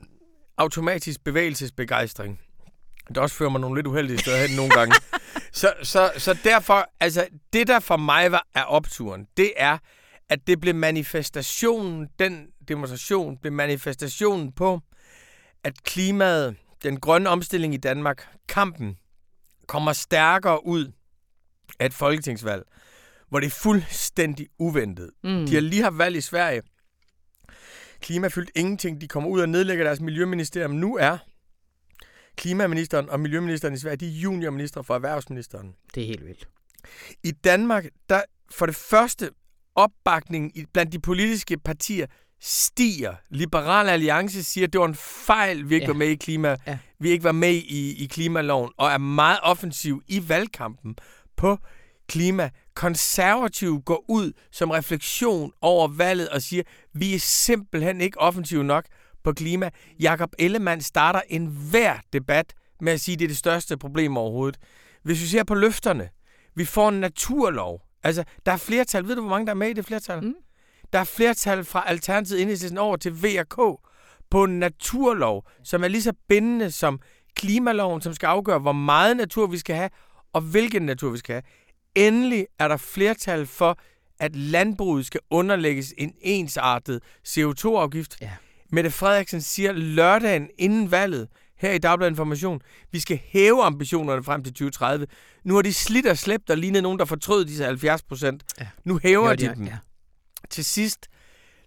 automatisk 0.56 1.24
bevægelsesbegejstring. 1.24 2.40
Det 3.08 3.18
også 3.18 3.36
fører 3.36 3.50
mig 3.50 3.60
nogle 3.60 3.76
lidt 3.76 3.86
uheldige 3.86 4.18
steder 4.18 4.46
hen 4.46 4.56
nogle 4.56 4.70
gange. 4.70 4.94
Så, 5.52 5.72
så, 5.82 6.12
så 6.16 6.38
derfor, 6.44 6.90
altså 7.00 7.26
det 7.52 7.66
der 7.66 7.80
for 7.80 7.96
mig 7.96 8.32
var 8.32 8.46
er 8.54 8.62
opturen, 8.62 9.26
det 9.36 9.52
er, 9.56 9.78
at 10.28 10.46
det 10.46 10.60
blev 10.60 10.74
manifestationen, 10.74 12.08
den 12.18 12.46
demonstration 12.68 13.38
blev 13.38 13.52
manifestationen 13.52 14.52
på, 14.52 14.80
at 15.64 15.82
klimaet, 15.82 16.56
den 16.82 17.00
grønne 17.00 17.30
omstilling 17.30 17.74
i 17.74 17.76
Danmark, 17.76 18.28
kampen, 18.48 18.96
kommer 19.68 19.92
stærkere 19.92 20.66
ud 20.66 20.92
af 21.78 21.86
et 21.86 21.94
folketingsvalg 21.94 22.62
hvor 23.34 23.40
det 23.40 23.46
er 23.46 23.50
fuldstændig 23.50 24.48
uventet. 24.58 25.10
Mm. 25.24 25.46
De 25.46 25.54
har 25.54 25.60
lige 25.60 25.82
haft 25.82 25.98
valg 25.98 26.16
i 26.16 26.20
Sverige. 26.20 26.62
Klima 28.00 28.28
fyldt 28.28 28.50
ingenting. 28.54 29.00
De 29.00 29.08
kommer 29.08 29.30
ud 29.30 29.40
og 29.40 29.48
nedlægger 29.48 29.84
deres 29.84 30.00
miljøministerium. 30.00 30.70
Nu 30.70 30.96
er 30.96 31.18
klimaministeren 32.36 33.10
og 33.10 33.20
miljøministeren 33.20 33.74
i 33.74 33.78
Sverige, 33.78 33.96
de 33.96 34.06
er 34.06 34.20
juniorminister 34.20 34.82
for 34.82 34.94
erhvervsministeren. 34.94 35.74
Det 35.94 36.02
er 36.02 36.06
helt 36.06 36.26
vildt. 36.26 36.48
I 37.22 37.30
Danmark, 37.30 37.86
der 38.08 38.22
for 38.50 38.66
det 38.66 38.76
første 38.76 39.30
opbakningen 39.74 40.66
blandt 40.72 40.92
de 40.92 41.00
politiske 41.00 41.58
partier 41.58 42.06
stiger. 42.40 43.14
Liberal 43.30 43.88
Alliance 43.88 44.44
siger, 44.44 44.66
at 44.66 44.72
det 44.72 44.80
var 44.80 44.88
en 44.88 44.94
fejl, 45.26 45.68
vi 45.68 45.74
ikke 45.74 45.84
ja. 45.84 45.92
var 45.92 45.98
med 45.98 46.08
i 46.08 46.14
klima. 46.16 46.56
Ja. 46.66 46.78
Vi 46.98 47.10
ikke 47.10 47.24
var 47.24 47.32
med 47.32 47.54
i, 47.54 48.04
i 48.04 48.06
klimaloven, 48.06 48.70
og 48.76 48.90
er 48.90 48.98
meget 48.98 49.38
offensiv 49.42 50.02
i 50.08 50.28
valgkampen 50.28 50.96
på 51.36 51.58
klima. 52.08 52.50
Konservative 52.74 53.80
går 53.80 54.04
ud 54.08 54.32
som 54.52 54.70
refleksion 54.70 55.52
over 55.60 55.88
valget 55.88 56.28
og 56.28 56.42
siger, 56.42 56.62
vi 56.92 57.14
er 57.14 57.18
simpelthen 57.18 58.00
ikke 58.00 58.20
offensive 58.20 58.64
nok 58.64 58.84
på 59.24 59.32
klima. 59.32 59.70
Jakob 60.00 60.32
Ellemann 60.38 60.80
starter 60.80 61.20
en 61.28 61.46
hver 61.70 61.96
debat 62.12 62.54
med 62.80 62.92
at 62.92 63.00
sige, 63.00 63.12
at 63.12 63.18
det 63.18 63.24
er 63.24 63.28
det 63.28 63.36
største 63.36 63.76
problem 63.76 64.16
overhovedet. 64.16 64.60
Hvis 65.02 65.22
vi 65.22 65.26
ser 65.26 65.44
på 65.44 65.54
løfterne, 65.54 66.08
vi 66.54 66.64
får 66.64 66.88
en 66.88 67.00
naturlov. 67.00 67.80
Altså, 68.02 68.24
der 68.46 68.52
er 68.52 68.56
flertal. 68.56 69.08
Ved 69.08 69.16
du, 69.16 69.20
hvor 69.20 69.30
mange 69.30 69.46
der 69.46 69.52
er 69.52 69.56
med 69.56 69.68
i 69.68 69.72
det 69.72 69.84
flertal? 69.84 70.24
Mm. 70.24 70.34
Der 70.92 70.98
er 70.98 71.04
flertal 71.04 71.64
fra 71.64 71.84
Alternativet 71.86 72.42
Enhedslisten 72.42 72.78
over 72.78 72.96
til 72.96 73.12
VK 73.12 73.56
på 74.30 74.44
en 74.44 74.58
naturlov, 74.58 75.48
som 75.64 75.84
er 75.84 75.88
lige 75.88 76.02
så 76.02 76.12
bindende 76.28 76.70
som 76.70 77.00
klimaloven, 77.36 78.00
som 78.00 78.14
skal 78.14 78.26
afgøre, 78.26 78.58
hvor 78.58 78.72
meget 78.72 79.16
natur 79.16 79.46
vi 79.46 79.58
skal 79.58 79.76
have, 79.76 79.90
og 80.32 80.40
hvilken 80.40 80.82
natur 80.82 81.10
vi 81.10 81.18
skal 81.18 81.32
have. 81.32 81.42
Endelig 81.94 82.46
er 82.58 82.68
der 82.68 82.76
flertal 82.76 83.46
for, 83.46 83.78
at 84.18 84.36
landbruget 84.36 85.06
skal 85.06 85.20
underlægges 85.30 85.94
en 85.98 86.14
ensartet 86.20 87.02
CO2-afgift. 87.28 88.16
Ja. 88.20 88.30
Mette 88.72 88.90
Frederiksen 88.90 89.40
siger 89.40 89.72
lørdagen 89.72 90.48
inden 90.58 90.90
valget, 90.90 91.28
her 91.56 91.72
i 91.72 91.78
Dagbladet 91.78 92.10
Information, 92.10 92.60
vi 92.92 93.00
skal 93.00 93.20
hæve 93.24 93.62
ambitionerne 93.62 94.24
frem 94.24 94.44
til 94.44 94.52
2030. 94.52 95.06
Nu 95.44 95.54
har 95.54 95.62
de 95.62 95.72
slidt 95.72 96.06
og 96.06 96.18
slæbt 96.18 96.50
og 96.50 96.58
lignet 96.58 96.82
nogen, 96.82 96.98
der 96.98 97.04
fortrød 97.04 97.44
disse 97.44 97.64
70 97.64 98.02
procent. 98.02 98.42
Ja. 98.60 98.66
Nu 98.84 99.00
hæver 99.02 99.34
de, 99.34 99.48
de 99.48 99.54
dem. 99.54 99.64
Ja. 99.64 99.78
Til 100.50 100.64
sidst, 100.64 101.06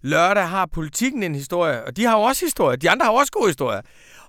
lørdag 0.01 0.49
har 0.49 0.65
politikken 0.65 1.23
en 1.23 1.35
historie, 1.35 1.85
og 1.85 1.97
de 1.97 2.03
har 2.05 2.17
jo 2.17 2.23
også 2.23 2.45
historie. 2.45 2.77
De 2.77 2.89
andre 2.89 3.05
har 3.05 3.11
også 3.13 3.31
gode 3.31 3.47
historier 3.47 3.81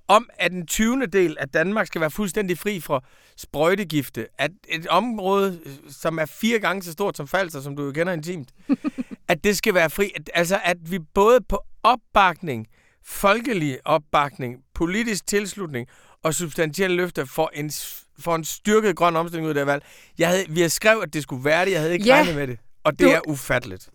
om, 0.08 0.28
at 0.38 0.52
en 0.52 0.66
20. 0.66 1.06
del 1.06 1.36
af 1.40 1.48
Danmark 1.48 1.86
skal 1.86 2.00
være 2.00 2.10
fuldstændig 2.10 2.58
fri 2.58 2.80
fra 2.80 3.00
sprøjtegifte. 3.36 4.26
At 4.38 4.50
et 4.68 4.86
område, 4.86 5.60
som 5.90 6.18
er 6.18 6.26
fire 6.26 6.58
gange 6.58 6.82
så 6.82 6.92
stort 6.92 7.16
som 7.16 7.28
Falser, 7.28 7.60
som 7.60 7.76
du 7.76 7.84
jo 7.84 7.92
kender 7.92 8.12
intimt, 8.12 8.52
at 9.28 9.44
det 9.44 9.56
skal 9.56 9.74
være 9.74 9.90
fri. 9.90 10.12
Altså, 10.34 10.60
at 10.64 10.76
vi 10.90 10.98
både 10.98 11.40
på 11.48 11.60
opbakning, 11.82 12.66
folkelig 13.04 13.78
opbakning, 13.84 14.56
politisk 14.74 15.26
tilslutning 15.26 15.88
og 16.22 16.34
substantielle 16.34 16.96
løfter 16.96 17.24
får 17.24 17.50
en, 17.54 17.70
får 18.18 18.34
en 18.36 18.44
styrket 18.44 18.96
grøn 18.96 19.16
omstilling 19.16 19.44
ud 19.44 19.48
af 19.48 19.54
det 19.54 19.66
valg. 19.66 19.84
Jeg 20.18 20.28
havde, 20.28 20.44
vi 20.48 20.60
havde 20.60 20.70
skrevet, 20.70 21.02
at 21.02 21.14
det 21.14 21.22
skulle 21.22 21.44
være 21.44 21.64
det. 21.64 21.72
Jeg 21.72 21.80
havde 21.80 21.92
ikke 21.92 22.06
ja. 22.06 22.14
regnet 22.14 22.34
med 22.34 22.46
det. 22.46 22.58
Og 22.84 22.92
det 22.92 23.00
Du- 23.00 23.10
er 23.10 23.20
ufatteligt. 23.28 23.88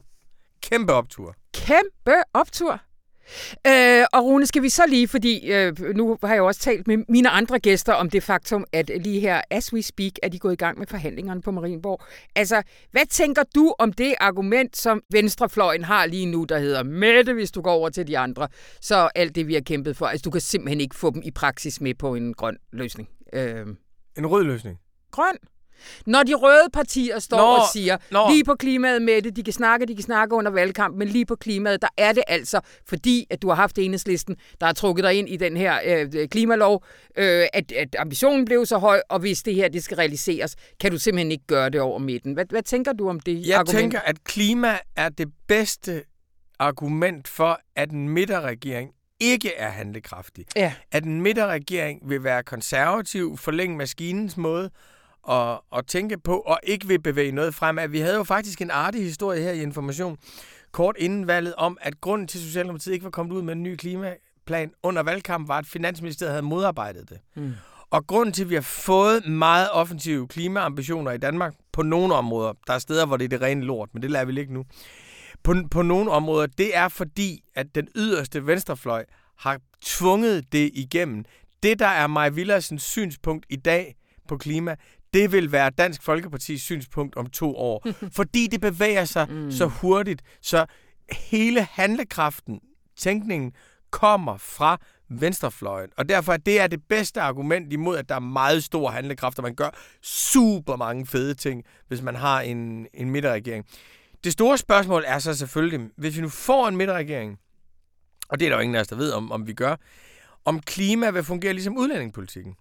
Kæmpe 0.61 0.93
optur. 0.93 1.35
Kæmpe 1.53 2.13
optur. 2.33 2.79
Øh, 3.67 4.05
og 4.13 4.23
Rune, 4.25 4.45
skal 4.45 4.63
vi 4.63 4.69
så 4.69 4.83
lige, 4.89 5.07
fordi 5.07 5.51
øh, 5.51 5.79
nu 5.95 6.17
har 6.23 6.33
jeg 6.33 6.41
også 6.43 6.61
talt 6.61 6.87
med 6.87 6.97
mine 7.09 7.29
andre 7.29 7.59
gæster 7.59 7.93
om 7.93 8.09
det 8.09 8.23
faktum, 8.23 8.65
at 8.73 8.91
lige 8.99 9.19
her, 9.19 9.41
as 9.49 9.73
we 9.73 9.81
speak, 9.81 10.11
er 10.23 10.29
de 10.29 10.39
gået 10.39 10.53
i 10.53 10.55
gang 10.55 10.79
med 10.79 10.87
forhandlingerne 10.87 11.41
på 11.41 11.51
Marienborg. 11.51 12.01
Altså, 12.35 12.61
hvad 12.91 13.05
tænker 13.09 13.43
du 13.55 13.73
om 13.79 13.93
det 13.93 14.15
argument, 14.19 14.77
som 14.77 15.01
Venstrefløjen 15.11 15.83
har 15.83 16.05
lige 16.05 16.25
nu, 16.25 16.43
der 16.43 16.59
hedder, 16.59 16.83
Mette, 16.83 17.33
hvis 17.33 17.51
du 17.51 17.61
går 17.61 17.71
over 17.71 17.89
til 17.89 18.07
de 18.07 18.17
andre, 18.17 18.47
så 18.81 19.09
alt 19.15 19.35
det, 19.35 19.47
vi 19.47 19.53
har 19.53 19.61
kæmpet 19.61 19.97
for, 19.97 20.05
altså 20.05 20.21
du 20.23 20.31
kan 20.31 20.41
simpelthen 20.41 20.81
ikke 20.81 20.95
få 20.95 21.11
dem 21.11 21.21
i 21.25 21.31
praksis 21.31 21.81
med 21.81 21.93
på 21.93 22.15
en 22.15 22.33
grøn 22.33 22.57
løsning. 22.73 23.09
Øh, 23.33 23.65
En 24.17 24.25
rød 24.27 24.43
løsning. 24.43 24.77
grøn. 25.11 25.35
Når 26.05 26.23
de 26.23 26.33
røde 26.33 26.69
partier 26.73 27.19
står 27.19 27.37
Nå, 27.37 27.43
og 27.43 27.61
siger, 27.73 27.97
nå. 28.11 28.29
lige 28.29 28.43
på 28.43 28.55
klimaet 28.55 29.01
med 29.01 29.21
det, 29.21 29.35
de 29.35 29.43
kan 29.43 29.53
snakke, 29.53 29.85
de 29.85 29.95
kan 29.95 30.03
snakke 30.03 30.35
under 30.35 30.51
valgkamp, 30.51 30.97
men 30.97 31.07
lige 31.07 31.25
på 31.25 31.35
klimaet, 31.35 31.81
der 31.81 31.87
er 31.97 32.13
det 32.13 32.23
altså, 32.27 32.59
fordi 32.87 33.27
at 33.29 33.41
du 33.41 33.47
har 33.47 33.55
haft 33.55 33.77
enhedslisten, 33.77 34.35
der 34.59 34.65
har 34.65 34.73
trukket 34.73 35.03
dig 35.03 35.13
ind 35.13 35.29
i 35.29 35.37
den 35.37 35.57
her 35.57 35.79
øh, 35.85 36.27
klimalov, 36.27 36.83
øh, 37.17 37.45
at, 37.53 37.71
at 37.71 37.95
ambitionen 37.99 38.45
blev 38.45 38.65
så 38.65 38.77
høj, 38.77 39.01
og 39.09 39.19
hvis 39.19 39.43
det 39.43 39.55
her 39.55 39.69
det 39.69 39.83
skal 39.83 39.97
realiseres, 39.97 40.55
kan 40.79 40.91
du 40.91 40.99
simpelthen 40.99 41.31
ikke 41.31 41.47
gøre 41.47 41.69
det 41.69 41.81
over 41.81 41.99
midten. 41.99 42.33
Hvad, 42.33 42.45
hvad 42.49 42.63
tænker 42.63 42.93
du 42.93 43.09
om 43.09 43.19
det 43.19 43.47
Jeg 43.47 43.59
argument? 43.59 43.79
tænker, 43.79 43.99
at 43.99 44.23
klima 44.23 44.77
er 44.95 45.09
det 45.09 45.27
bedste 45.47 46.03
argument 46.59 47.27
for, 47.27 47.59
at 47.75 47.91
en 47.91 48.09
midterregering 48.09 48.91
ikke 49.19 49.55
er 49.55 49.69
handlekraftig. 49.69 50.45
Ja. 50.55 50.73
At 50.91 51.03
en 51.03 51.21
midterregering 51.21 52.09
vil 52.09 52.23
være 52.23 52.43
konservativ, 52.43 53.37
forlænge 53.37 53.77
maskinens 53.77 54.37
måde 54.37 54.69
at, 55.29 55.59
at 55.75 55.87
tænke 55.87 56.17
på, 56.17 56.39
og 56.39 56.59
ikke 56.63 56.87
vil 56.87 57.01
bevæge 57.01 57.31
noget 57.31 57.55
frem. 57.55 57.79
At 57.79 57.91
vi 57.91 57.99
havde 57.99 58.15
jo 58.15 58.23
faktisk 58.23 58.61
en 58.61 58.71
artig 58.71 59.03
historie 59.03 59.41
her 59.41 59.51
i 59.51 59.61
Information, 59.61 60.17
kort 60.71 60.95
inden 60.99 61.27
valget, 61.27 61.55
om 61.55 61.77
at 61.81 62.01
grunden 62.01 62.27
til, 62.27 62.37
at 62.37 62.43
Socialdemokratiet 62.43 62.93
ikke 62.93 63.03
var 63.03 63.11
kommet 63.11 63.35
ud 63.35 63.41
med 63.41 63.53
en 63.53 63.63
ny 63.63 63.75
klimaplan 63.75 64.71
under 64.83 65.03
valgkampen, 65.03 65.47
var, 65.47 65.57
at 65.57 65.65
Finansministeriet 65.65 66.31
havde 66.31 66.45
modarbejdet 66.45 67.09
det. 67.09 67.17
Mm. 67.35 67.53
Og 67.89 68.07
grunden 68.07 68.33
til, 68.33 68.43
at 68.43 68.49
vi 68.49 68.55
har 68.55 68.61
fået 68.61 69.27
meget 69.27 69.67
offensive 69.71 70.27
klimaambitioner 70.27 71.11
i 71.11 71.17
Danmark 71.17 71.53
på 71.71 71.81
nogle 71.81 72.15
områder, 72.15 72.53
der 72.67 72.73
er 72.73 72.79
steder, 72.79 73.05
hvor 73.05 73.17
det 73.17 73.25
er 73.25 73.29
det 73.29 73.41
rene 73.41 73.65
lort, 73.65 73.89
men 73.93 74.01
det 74.01 74.11
lader 74.11 74.25
vi 74.25 74.31
ligge 74.31 74.53
nu, 74.53 74.65
på, 75.43 75.55
på 75.71 75.81
nogle 75.81 76.11
områder, 76.11 76.47
det 76.47 76.77
er 76.77 76.87
fordi, 76.87 77.43
at 77.55 77.75
den 77.75 77.87
yderste 77.95 78.47
venstrefløj 78.47 79.05
har 79.37 79.59
tvunget 79.81 80.51
det 80.51 80.71
igennem. 80.73 81.25
Det, 81.63 81.79
der 81.79 81.87
er 81.87 82.07
Maja 82.07 82.29
Villarsens 82.29 82.83
synspunkt 82.83 83.45
i 83.49 83.55
dag 83.55 83.95
på 84.27 84.37
klima, 84.37 84.75
det 85.13 85.31
vil 85.31 85.51
være 85.51 85.69
Dansk 85.69 86.03
Folkepartis 86.03 86.61
synspunkt 86.61 87.15
om 87.15 87.29
to 87.29 87.55
år. 87.55 87.87
fordi 88.17 88.47
det 88.47 88.61
bevæger 88.61 89.05
sig 89.05 89.27
mm. 89.29 89.51
så 89.51 89.65
hurtigt, 89.65 90.21
så 90.41 90.65
hele 91.11 91.67
handlekraften, 91.71 92.59
tænkningen, 92.97 93.53
kommer 93.91 94.37
fra 94.37 94.77
venstrefløjen. 95.09 95.89
Og 95.97 96.09
derfor 96.09 96.33
er 96.33 96.37
det 96.37 96.59
er 96.59 96.67
det 96.67 96.83
bedste 96.89 97.21
argument 97.21 97.73
imod, 97.73 97.97
at 97.97 98.09
der 98.09 98.15
er 98.15 98.19
meget 98.19 98.63
stor 98.63 98.89
handlekraft, 98.89 99.39
og 99.39 99.43
man 99.43 99.55
gør 99.55 99.69
super 100.01 100.75
mange 100.75 101.05
fede 101.05 101.33
ting, 101.33 101.63
hvis 101.87 102.01
man 102.01 102.15
har 102.15 102.41
en, 102.41 102.87
en 102.93 103.09
midterregering. 103.09 103.65
Det 104.23 104.31
store 104.31 104.57
spørgsmål 104.57 105.03
er 105.07 105.19
så 105.19 105.33
selvfølgelig, 105.33 105.89
hvis 105.97 106.15
vi 106.15 106.21
nu 106.21 106.29
får 106.29 106.67
en 106.67 106.77
midterregering, 106.77 107.37
og 108.29 108.39
det 108.39 108.45
er 108.45 108.49
der 108.49 108.57
jo 108.57 108.61
ingen 108.61 108.75
af 108.75 108.81
os, 108.81 108.87
der 108.87 108.95
ved, 108.95 109.11
om, 109.11 109.31
om 109.31 109.47
vi 109.47 109.53
gør, 109.53 109.75
om 110.45 110.59
klima 110.59 111.09
vil 111.09 111.23
fungere 111.23 111.53
ligesom 111.53 111.77
udlændingepolitikken. 111.77 112.55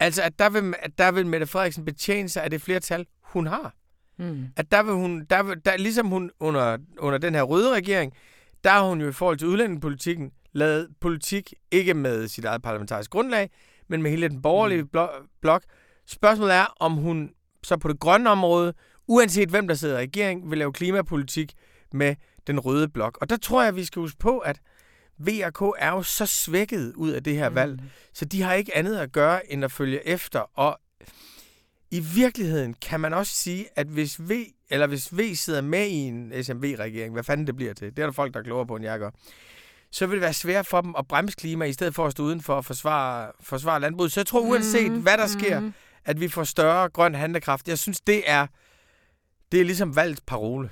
Altså, 0.00 0.22
at 0.22 0.38
der, 0.38 0.50
vil, 0.50 0.74
at 0.78 0.98
der 0.98 1.12
vil 1.12 1.26
Mette 1.26 1.46
Frederiksen 1.46 1.84
betjene 1.84 2.28
sig 2.28 2.44
af 2.44 2.50
det 2.50 2.62
flertal, 2.62 3.06
hun 3.22 3.46
har. 3.46 3.74
Mm. 4.18 4.46
At 4.56 4.72
der 4.72 4.82
vil 4.82 4.94
hun, 4.94 5.26
der 5.30 5.42
vil, 5.42 5.60
der, 5.64 5.76
ligesom 5.76 6.06
hun 6.06 6.30
under, 6.40 6.78
under 6.98 7.18
den 7.18 7.34
her 7.34 7.42
røde 7.42 7.74
regering, 7.74 8.12
der 8.64 8.70
har 8.70 8.88
hun 8.88 9.00
jo 9.00 9.08
i 9.08 9.12
forhold 9.12 9.38
til 9.38 9.48
udlændingepolitikken 9.48 10.30
lavet 10.52 10.88
politik, 11.00 11.54
ikke 11.70 11.94
med 11.94 12.28
sit 12.28 12.44
eget 12.44 12.62
parlamentariske 12.62 13.10
grundlag, 13.10 13.50
men 13.88 14.02
med 14.02 14.10
hele 14.10 14.28
den 14.28 14.42
borgerlige 14.42 14.88
blo- 14.96 15.38
blok. 15.40 15.62
Spørgsmålet 16.06 16.54
er, 16.54 16.74
om 16.80 16.92
hun 16.92 17.30
så 17.62 17.76
på 17.76 17.88
det 17.88 18.00
grønne 18.00 18.30
område, 18.30 18.74
uanset 19.06 19.48
hvem 19.48 19.68
der 19.68 19.74
sidder 19.74 19.98
i 19.98 20.02
regering, 20.02 20.50
vil 20.50 20.58
lave 20.58 20.72
klimapolitik 20.72 21.52
med 21.92 22.16
den 22.46 22.60
røde 22.60 22.88
blok. 22.88 23.18
Og 23.20 23.30
der 23.30 23.36
tror 23.36 23.62
jeg, 23.62 23.76
vi 23.76 23.84
skal 23.84 24.00
huske 24.00 24.18
på, 24.18 24.38
at 24.38 24.60
VRK 25.18 25.74
er 25.78 25.90
jo 25.90 26.02
så 26.02 26.26
svækket 26.26 26.92
ud 26.96 27.10
af 27.10 27.24
det 27.24 27.34
her 27.36 27.48
mm. 27.48 27.54
valg, 27.54 27.80
så 28.12 28.24
de 28.24 28.42
har 28.42 28.54
ikke 28.54 28.76
andet 28.76 28.98
at 28.98 29.12
gøre, 29.12 29.52
end 29.52 29.64
at 29.64 29.72
følge 29.72 30.08
efter. 30.08 30.40
Og 30.58 30.78
i 31.90 32.00
virkeligheden 32.00 32.74
kan 32.74 33.00
man 33.00 33.14
også 33.14 33.32
sige, 33.32 33.66
at 33.76 33.86
hvis 33.86 34.20
V, 34.20 34.30
eller 34.70 34.86
hvis 34.86 35.16
V 35.18 35.34
sidder 35.34 35.60
med 35.60 35.86
i 35.86 35.94
en 35.94 36.32
SMV-regering, 36.44 37.12
hvad 37.12 37.24
fanden 37.24 37.46
det 37.46 37.56
bliver 37.56 37.74
til, 37.74 37.90
det 37.96 37.98
er 37.98 38.06
der 38.06 38.12
folk, 38.12 38.34
der 38.34 38.40
er 38.40 38.44
klogere 38.44 38.66
på, 38.66 38.76
end 38.76 38.84
jeg 38.84 38.98
gør, 38.98 39.10
så 39.90 40.06
vil 40.06 40.14
det 40.14 40.20
være 40.22 40.32
svært 40.32 40.66
for 40.66 40.80
dem 40.80 40.94
at 40.98 41.08
bremse 41.08 41.36
klima, 41.36 41.64
i 41.64 41.72
stedet 41.72 41.94
for 41.94 42.06
at 42.06 42.12
stå 42.12 42.22
udenfor 42.22 42.54
og 42.54 42.64
forsvare, 42.64 43.32
forsvare 43.40 43.80
landbruget. 43.80 44.12
Så 44.12 44.20
jeg 44.20 44.26
tror, 44.26 44.40
uanset 44.40 44.92
Mhm, 44.92 45.00
hvad 45.02 45.18
der 45.18 45.26
sker, 45.26 45.70
at 46.04 46.20
vi 46.20 46.28
får 46.28 46.44
større 46.44 46.88
grøn 46.88 47.14
handlekraft. 47.14 47.68
Jeg 47.68 47.78
synes, 47.78 48.00
det 48.00 48.22
er, 48.26 48.46
det 49.52 49.60
er 49.60 49.64
ligesom 49.64 49.96
valgets 49.96 50.20
parole. 50.26 50.70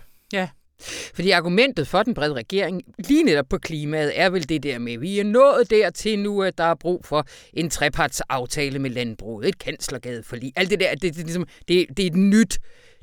Fordi 1.14 1.30
argumentet 1.30 1.88
for 1.88 2.02
den 2.02 2.14
brede 2.14 2.34
regering, 2.34 2.82
lige 2.98 3.22
netop 3.22 3.46
på 3.50 3.58
klimaet, 3.58 4.12
er 4.20 4.30
vel 4.30 4.48
det 4.48 4.62
der 4.62 4.78
med, 4.78 4.92
at 4.92 5.00
vi 5.00 5.18
er 5.18 5.24
nået 5.24 5.70
dertil 5.70 6.18
nu, 6.18 6.42
at 6.42 6.58
der 6.58 6.64
er 6.64 6.74
brug 6.74 7.04
for 7.04 7.26
en 7.52 7.70
trepartsaftale 7.70 8.78
med 8.78 8.90
landbruget, 8.90 9.48
et 9.48 9.58
kanslergade 9.58 10.22
for 10.22 10.36
lige. 10.36 10.52
Alt 10.56 10.70
det 10.70 10.80
der, 10.80 10.90
det, 10.90 11.02
det, 11.02 11.18
er 11.18 11.24
ligesom, 11.24 11.46
det, 11.68 11.86
det, 11.96 12.02
er 12.02 12.06
et 12.06 12.16
nyt, 12.16 12.58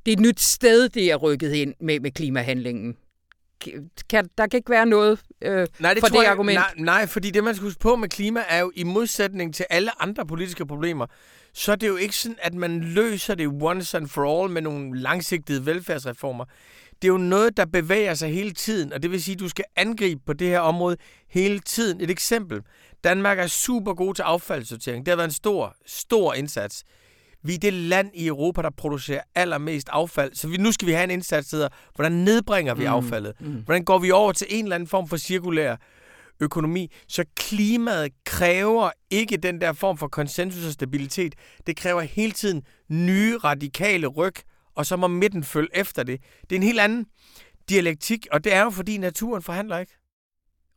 det 0.05 0.11
er 0.11 0.15
et 0.15 0.21
nyt 0.21 0.39
sted, 0.39 0.89
det 0.89 1.11
er 1.11 1.15
rykket 1.15 1.53
ind 1.53 1.73
med, 1.81 1.99
med 1.99 2.11
klimahandlingen. 2.11 2.97
Kan, 4.09 4.29
der 4.37 4.47
kan 4.47 4.57
ikke 4.57 4.69
være 4.69 4.85
noget 4.85 5.19
øh, 5.41 5.67
Nej, 5.79 5.93
det 5.93 6.01
for 6.01 6.07
det 6.07 6.23
jeg, 6.23 6.31
argument. 6.31 6.55
Nej, 6.55 6.73
nej, 6.77 7.07
fordi 7.07 7.31
det, 7.31 7.43
man 7.43 7.55
skal 7.55 7.63
huske 7.63 7.79
på 7.79 7.95
med 7.95 8.09
klima, 8.09 8.43
er 8.49 8.59
jo 8.59 8.71
i 8.75 8.83
modsætning 8.83 9.55
til 9.55 9.65
alle 9.69 10.01
andre 10.01 10.25
politiske 10.25 10.65
problemer, 10.65 11.05
så 11.53 11.71
er 11.71 11.75
det 11.75 11.87
jo 11.87 11.95
ikke 11.95 12.15
sådan, 12.15 12.37
at 12.41 12.53
man 12.53 12.79
løser 12.79 13.35
det 13.35 13.47
once 13.61 13.97
and 13.97 14.07
for 14.07 14.43
all 14.43 14.51
med 14.51 14.61
nogle 14.61 14.99
langsigtede 14.99 15.65
velfærdsreformer. 15.65 16.45
Det 17.01 17.07
er 17.07 17.11
jo 17.11 17.17
noget, 17.17 17.57
der 17.57 17.65
bevæger 17.65 18.13
sig 18.13 18.33
hele 18.33 18.51
tiden, 18.51 18.93
og 18.93 19.03
det 19.03 19.11
vil 19.11 19.23
sige, 19.23 19.33
at 19.33 19.39
du 19.39 19.49
skal 19.49 19.65
angribe 19.75 20.21
på 20.25 20.33
det 20.33 20.47
her 20.47 20.59
område 20.59 20.97
hele 21.29 21.59
tiden. 21.59 22.01
Et 22.01 22.11
eksempel. 22.11 22.61
Danmark 23.03 23.39
er 23.39 23.47
super 23.47 23.93
god 23.93 24.15
til 24.15 24.23
affaldssortering. 24.23 25.05
Det 25.05 25.11
har 25.11 25.15
været 25.15 25.27
en 25.27 25.33
stor, 25.33 25.75
stor 25.85 26.33
indsats. 26.33 26.83
Vi 27.43 27.53
er 27.53 27.57
det 27.57 27.73
land 27.73 28.11
i 28.13 28.27
Europa, 28.27 28.61
der 28.61 28.69
producerer 28.77 29.21
allermest 29.35 29.89
affald. 29.91 30.33
Så 30.33 30.47
vi, 30.47 30.57
nu 30.57 30.71
skal 30.71 30.87
vi 30.87 30.91
have 30.91 31.03
en 31.03 31.11
indsats, 31.11 31.49
der 31.49 31.57
hedder, 31.57 31.69
hvordan 31.95 32.11
nedbringer 32.11 32.73
vi 32.73 32.83
affaldet? 32.85 33.33
Hvordan 33.65 33.83
går 33.83 33.99
vi 33.99 34.11
over 34.11 34.31
til 34.31 34.47
en 34.49 34.65
eller 34.65 34.75
anden 34.75 34.87
form 34.87 35.07
for 35.07 35.17
cirkulær 35.17 35.75
økonomi? 36.39 36.91
Så 37.07 37.23
klimaet 37.35 38.11
kræver 38.25 38.89
ikke 39.09 39.37
den 39.37 39.61
der 39.61 39.73
form 39.73 39.97
for 39.97 40.07
konsensus 40.07 40.65
og 40.65 40.71
stabilitet. 40.71 41.35
Det 41.67 41.77
kræver 41.77 42.01
hele 42.01 42.31
tiden 42.31 42.63
nye 42.89 43.37
radikale 43.37 44.07
ryg, 44.07 44.35
og 44.79 44.85
så 44.85 44.95
må 44.95 45.07
midten 45.07 45.43
følge 45.43 45.69
efter 45.73 46.03
det. 46.03 46.21
Det 46.41 46.51
er 46.51 46.55
en 46.55 46.63
helt 46.63 46.79
anden 46.79 47.05
dialektik, 47.69 48.27
og 48.31 48.43
det 48.43 48.53
er 48.53 48.63
jo 48.63 48.69
fordi 48.69 48.97
naturen 48.97 49.41
forhandler 49.41 49.77
ikke. 49.79 49.93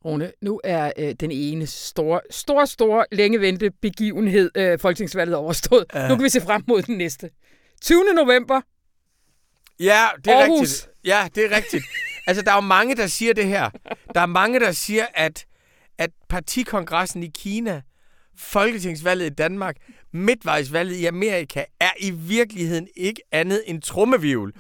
Rune, 0.05 0.33
nu 0.41 0.61
er 0.65 0.93
øh, 0.99 1.15
den 1.21 1.31
ene 1.31 1.67
store, 1.67 2.21
store, 2.31 2.67
store, 2.67 3.07
længe 3.13 3.41
vente 3.41 3.71
begivenhed, 3.71 4.51
øh, 4.57 4.79
folketingsvalget 4.79 5.37
overstået. 5.37 5.85
Ja. 5.95 6.09
Nu 6.09 6.17
kan 6.17 6.25
vi 6.25 6.29
se 6.29 6.41
frem 6.41 6.65
mod 6.69 6.83
den 6.83 6.99
næste. 6.99 7.31
20. 7.83 8.05
november. 8.15 8.61
Ja, 9.81 10.05
det 10.25 10.33
er 10.33 10.37
Aarhus. 10.39 10.61
rigtigt. 10.61 10.89
Ja, 11.05 11.29
det 11.35 11.45
er 11.45 11.57
rigtigt. 11.57 11.85
altså, 12.27 12.43
der 12.43 12.51
er 12.51 12.55
jo 12.55 12.61
mange, 12.61 12.97
der 12.97 13.07
siger 13.07 13.35
det 13.35 13.47
her. 13.47 13.71
Der 14.15 14.21
er 14.21 14.27
mange, 14.27 14.61
der 14.61 14.73
siger, 14.73 15.07
at, 15.15 15.47
at 15.99 16.11
partikongressen 16.29 17.23
i 17.23 17.31
Kina, 17.35 17.83
folketingsvalget 18.37 19.27
i 19.27 19.35
Danmark, 19.35 19.77
midtvejsvalget 20.13 20.97
i 20.97 21.05
Amerika, 21.05 21.65
er 21.81 21.91
i 22.01 22.11
virkeligheden 22.11 22.89
ikke 22.97 23.23
andet 23.33 23.63
end 23.67 23.83
trummevivl. 23.83 24.53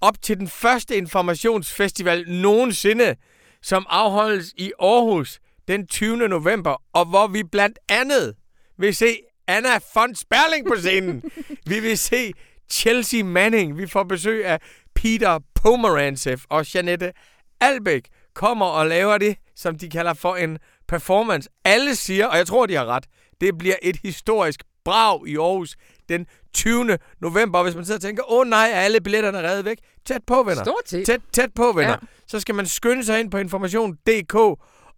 Op 0.00 0.22
til 0.22 0.38
den 0.38 0.48
første 0.48 0.96
informationsfestival 0.96 2.24
nogensinde, 2.28 3.16
som 3.62 3.86
afholdes 3.88 4.52
i 4.56 4.72
Aarhus 4.80 5.40
den 5.68 5.86
20. 5.86 6.16
november, 6.16 6.82
og 6.92 7.04
hvor 7.04 7.26
vi 7.26 7.42
blandt 7.42 7.78
andet 7.88 8.34
vil 8.78 8.94
se 8.94 9.16
Anna 9.46 9.78
von 9.94 10.14
Sperling 10.14 10.66
på 10.66 10.74
scenen. 10.76 11.22
vi 11.70 11.80
vil 11.80 11.98
se 11.98 12.32
Chelsea 12.70 13.24
Manning. 13.24 13.78
Vi 13.78 13.86
får 13.86 14.02
besøg 14.02 14.46
af 14.46 14.60
Peter 14.94 15.38
Pomerantsev 15.54 16.38
og 16.48 16.74
Janette 16.74 17.12
Albæk 17.60 18.08
kommer 18.34 18.66
og 18.66 18.86
laver 18.86 19.18
det, 19.18 19.36
som 19.56 19.78
de 19.78 19.90
kalder 19.90 20.14
for 20.14 20.36
en 20.36 20.58
performance. 20.88 21.48
Alle 21.64 21.96
siger, 21.96 22.26
og 22.26 22.36
jeg 22.36 22.46
tror, 22.46 22.66
de 22.66 22.74
har 22.74 22.86
ret, 22.86 23.04
det 23.40 23.58
bliver 23.58 23.76
et 23.82 23.96
historisk 24.02 24.62
brag 24.84 25.28
i 25.28 25.36
Aarhus 25.36 25.76
den 26.08 26.26
20. 26.54 26.98
november. 27.20 27.58
Og 27.58 27.64
hvis 27.64 27.74
man 27.74 27.84
sidder 27.84 27.98
og 27.98 28.02
tænker, 28.02 28.32
åh 28.32 28.38
oh, 28.40 28.46
nej, 28.46 28.70
er 28.72 28.80
alle 28.80 29.00
billetterne 29.00 29.48
reddet 29.48 29.64
væk? 29.64 29.78
Tæt 30.06 30.20
på, 30.26 30.42
venner. 30.42 30.64
Stort 30.64 30.82
set. 30.88 31.06
Tæt, 31.06 31.20
tæt 31.32 31.52
på, 31.54 31.72
venner. 31.72 31.90
Ja. 31.90 31.96
Så 32.26 32.40
skal 32.40 32.54
man 32.54 32.66
skynde 32.66 33.04
sig 33.04 33.20
ind 33.20 33.30
på 33.30 33.38
information.dk 33.38 34.34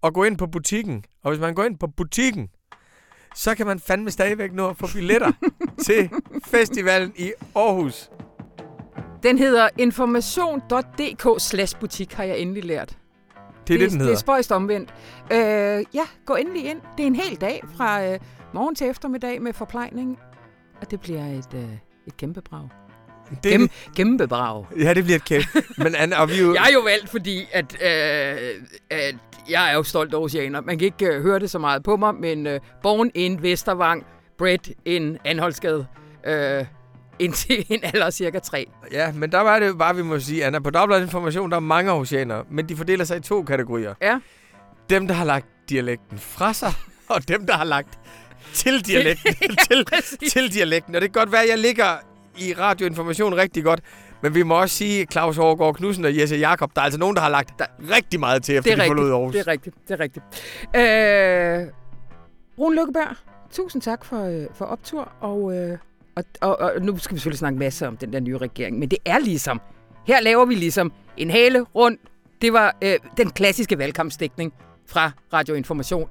og 0.03 0.15
gå 0.15 0.25
ind 0.25 0.39
på 0.39 0.47
butikken. 0.47 1.05
Og 1.25 1.31
hvis 1.31 1.41
man 1.41 1.55
går 1.55 1.65
ind 1.65 1.79
på 1.79 1.87
butikken, 1.87 2.49
så 3.35 3.55
kan 3.55 3.67
man 3.67 3.81
fandme 3.81 4.11
stadigvæk 4.11 4.53
nå 4.53 4.69
at 4.69 4.77
få 4.77 4.87
billetter 4.95 5.33
til 5.87 6.11
festivalen 6.47 7.13
i 7.17 7.33
Aarhus. 7.57 8.11
Den 9.23 9.39
hedder 9.39 9.69
information.dk 9.79 11.43
slash 11.43 11.79
butik, 11.81 12.13
har 12.13 12.25
jeg 12.25 12.39
endelig 12.39 12.65
lært. 12.65 12.99
Det 13.69 13.75
er 13.75 13.79
det, 13.79 13.91
den 13.91 13.99
Det 13.99 14.05
er 14.05 14.05
hedder. 14.05 14.19
spøjst 14.19 14.53
omvendt. 14.53 14.95
Øh, 15.33 15.39
ja, 15.95 16.05
gå 16.27 16.35
endelig 16.35 16.65
ind. 16.65 16.81
Det 16.97 17.03
er 17.03 17.07
en 17.07 17.17
hel 17.17 17.41
dag 17.41 17.63
fra 17.77 18.05
øh, 18.05 18.19
morgen 18.57 18.75
til 18.75 18.87
eftermiddag 18.87 19.43
med 19.43 19.53
forplejning. 19.53 20.19
Og 20.81 20.91
det 20.91 21.01
bliver 21.01 21.27
et, 21.27 21.55
øh, 21.55 21.69
et 22.07 22.17
kæmpe 22.17 22.41
brag. 22.41 22.69
Det, 23.43 23.53
Gem, 23.53 23.69
kæmpe 23.97 24.29
brag. 24.29 24.67
ja, 24.79 24.95
det 24.95 25.05
bliver 25.05 25.17
et 25.17 25.25
kæmpe. 25.25 25.49
Men 25.79 25.95
Anna, 25.95 26.21
og 26.21 26.29
vi 26.29 26.41
jo... 26.41 26.55
Jeg 26.55 26.65
er 26.69 26.73
jo 26.73 26.81
valgt, 26.81 27.09
fordi 27.09 27.47
at, 27.53 27.75
øh, 27.75 28.65
at 28.91 29.15
jeg 29.51 29.71
er 29.71 29.75
jo 29.75 29.83
stolt 29.83 30.15
oceaner. 30.15 30.61
Man 30.61 30.79
kan 30.79 30.87
ikke 30.87 31.07
øh, 31.07 31.23
høre 31.23 31.39
det 31.39 31.51
så 31.51 31.59
meget 31.59 31.83
på 31.83 31.97
mig, 31.97 32.15
men 32.15 32.47
øh, 32.47 32.61
born 32.83 33.11
in 33.15 33.43
Vestervang, 33.43 34.07
bred 34.39 34.59
in 34.85 35.19
Anholdsgade, 35.25 35.87
øh, 36.27 36.65
indtil 37.19 37.67
en 37.69 37.81
alder 37.83 38.11
cirka 38.11 38.39
3. 38.39 38.67
Ja, 38.93 39.13
men 39.13 39.33
der 39.33 39.41
var 39.41 39.59
det 39.59 39.79
bare, 39.79 39.97
vi 39.97 40.03
må 40.03 40.19
sige, 40.19 40.45
Anna, 40.45 40.59
på 40.59 40.71
Dagbladet 40.71 41.03
Information, 41.03 41.51
der 41.51 41.57
er 41.57 41.61
mange 41.61 41.93
oceaner, 41.93 42.43
men 42.51 42.69
de 42.69 42.77
fordeler 42.77 43.05
sig 43.05 43.17
i 43.17 43.21
to 43.21 43.43
kategorier. 43.43 43.95
Ja. 44.03 44.19
Dem, 44.91 45.07
der 45.07 45.15
har 45.15 45.25
lagt 45.25 45.47
dialekten 45.71 46.19
fra 46.19 46.53
sig, 46.53 46.73
og 47.15 47.29
dem, 47.29 47.47
der 47.47 47.55
har 47.55 47.65
lagt 47.65 47.99
til 48.53 48.87
dialekten. 48.87 49.33
til, 49.69 49.85
præcis. 49.85 50.33
til 50.33 50.55
dialekten. 50.55 50.95
Og 50.95 51.01
det 51.01 51.13
kan 51.13 51.21
godt 51.21 51.33
være, 51.33 51.43
at 51.43 51.49
jeg 51.49 51.59
ligger 51.59 51.97
i 52.39 52.55
radioinformation 52.59 53.35
rigtig 53.35 53.65
godt, 53.65 53.81
men 54.23 54.35
vi 54.35 54.43
må 54.43 54.61
også 54.61 54.77
sige, 54.77 55.07
Claus 55.13 55.39
Overgaard 55.39 55.75
Knudsen 55.75 56.05
og 56.05 56.17
Jesse 56.17 56.37
Jakob, 56.37 56.75
der 56.75 56.81
er 56.81 56.85
altså 56.85 56.99
nogen, 56.99 57.17
der 57.17 57.23
har 57.23 57.29
lagt 57.29 57.59
der 57.59 57.65
rigtig 57.97 58.21
meget 58.21 58.43
til, 58.43 58.57
efter 58.57 58.71
Det 58.71 58.79
er 58.79 58.85
de 58.85 58.89
forlod. 58.89 59.11
Aarhus. 59.13 59.33
Det 59.33 59.41
er 59.41 59.47
rigtigt. 59.47 59.77
Det 59.89 59.91
er 59.91 60.01
rigtigt. 60.01 60.25
Øh, 60.77 61.73
Rune 62.59 62.77
Lykkeberg, 62.77 63.17
tusind 63.53 63.83
tak 63.83 64.05
for, 64.05 64.25
øh, 64.25 64.47
for 64.55 64.65
optur. 64.65 65.13
Og, 65.21 65.57
øh, 65.57 65.79
og, 66.17 66.25
og, 66.41 66.57
og 66.57 66.83
nu 66.83 66.99
skal 66.99 67.15
vi 67.15 67.19
selvfølgelig 67.19 67.39
snakke 67.39 67.59
masser 67.59 67.89
om 67.89 67.97
den 67.97 68.13
der 68.13 68.21
nye 68.21 68.39
regering, 68.39 68.79
men 68.79 68.89
det 68.91 68.99
er 69.05 69.19
ligesom, 69.19 69.61
her 70.07 70.21
laver 70.21 70.45
vi 70.45 70.55
ligesom 70.55 70.93
en 71.17 71.31
hale 71.31 71.61
rundt. 71.61 72.01
Det 72.43 72.53
var 72.53 72.77
øh, 72.83 72.95
den 73.17 73.31
klassiske 73.31 73.79
valgkampsdækning 73.79 74.53
fra 74.87 75.11
Radio 75.33 75.55
Information. 75.55 76.09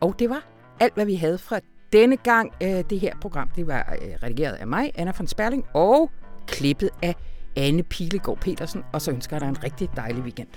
Og 0.00 0.14
det 0.18 0.30
var 0.30 0.42
alt, 0.82 0.94
hvad 0.94 1.06
vi 1.06 1.14
havde 1.14 1.38
fra 1.38 1.60
denne 1.92 2.16
gang. 2.16 2.52
Øh, 2.62 2.84
det 2.90 3.00
her 3.00 3.14
program, 3.20 3.48
det 3.56 3.66
var 3.66 3.96
øh, 4.02 4.08
redigeret 4.22 4.54
af 4.54 4.66
mig, 4.66 4.92
Anna 4.94 5.12
von 5.18 5.26
Sperling, 5.26 5.64
og 5.74 6.10
klippet 6.46 6.90
af 7.02 7.14
Anne 7.56 7.82
Pilegaard 7.82 8.38
Petersen. 8.38 8.82
Og 8.92 9.02
så 9.02 9.10
ønsker 9.10 9.36
jeg 9.36 9.40
dig 9.40 9.48
en 9.48 9.64
rigtig 9.64 9.88
dejlig 9.96 10.22
weekend. 10.22 10.48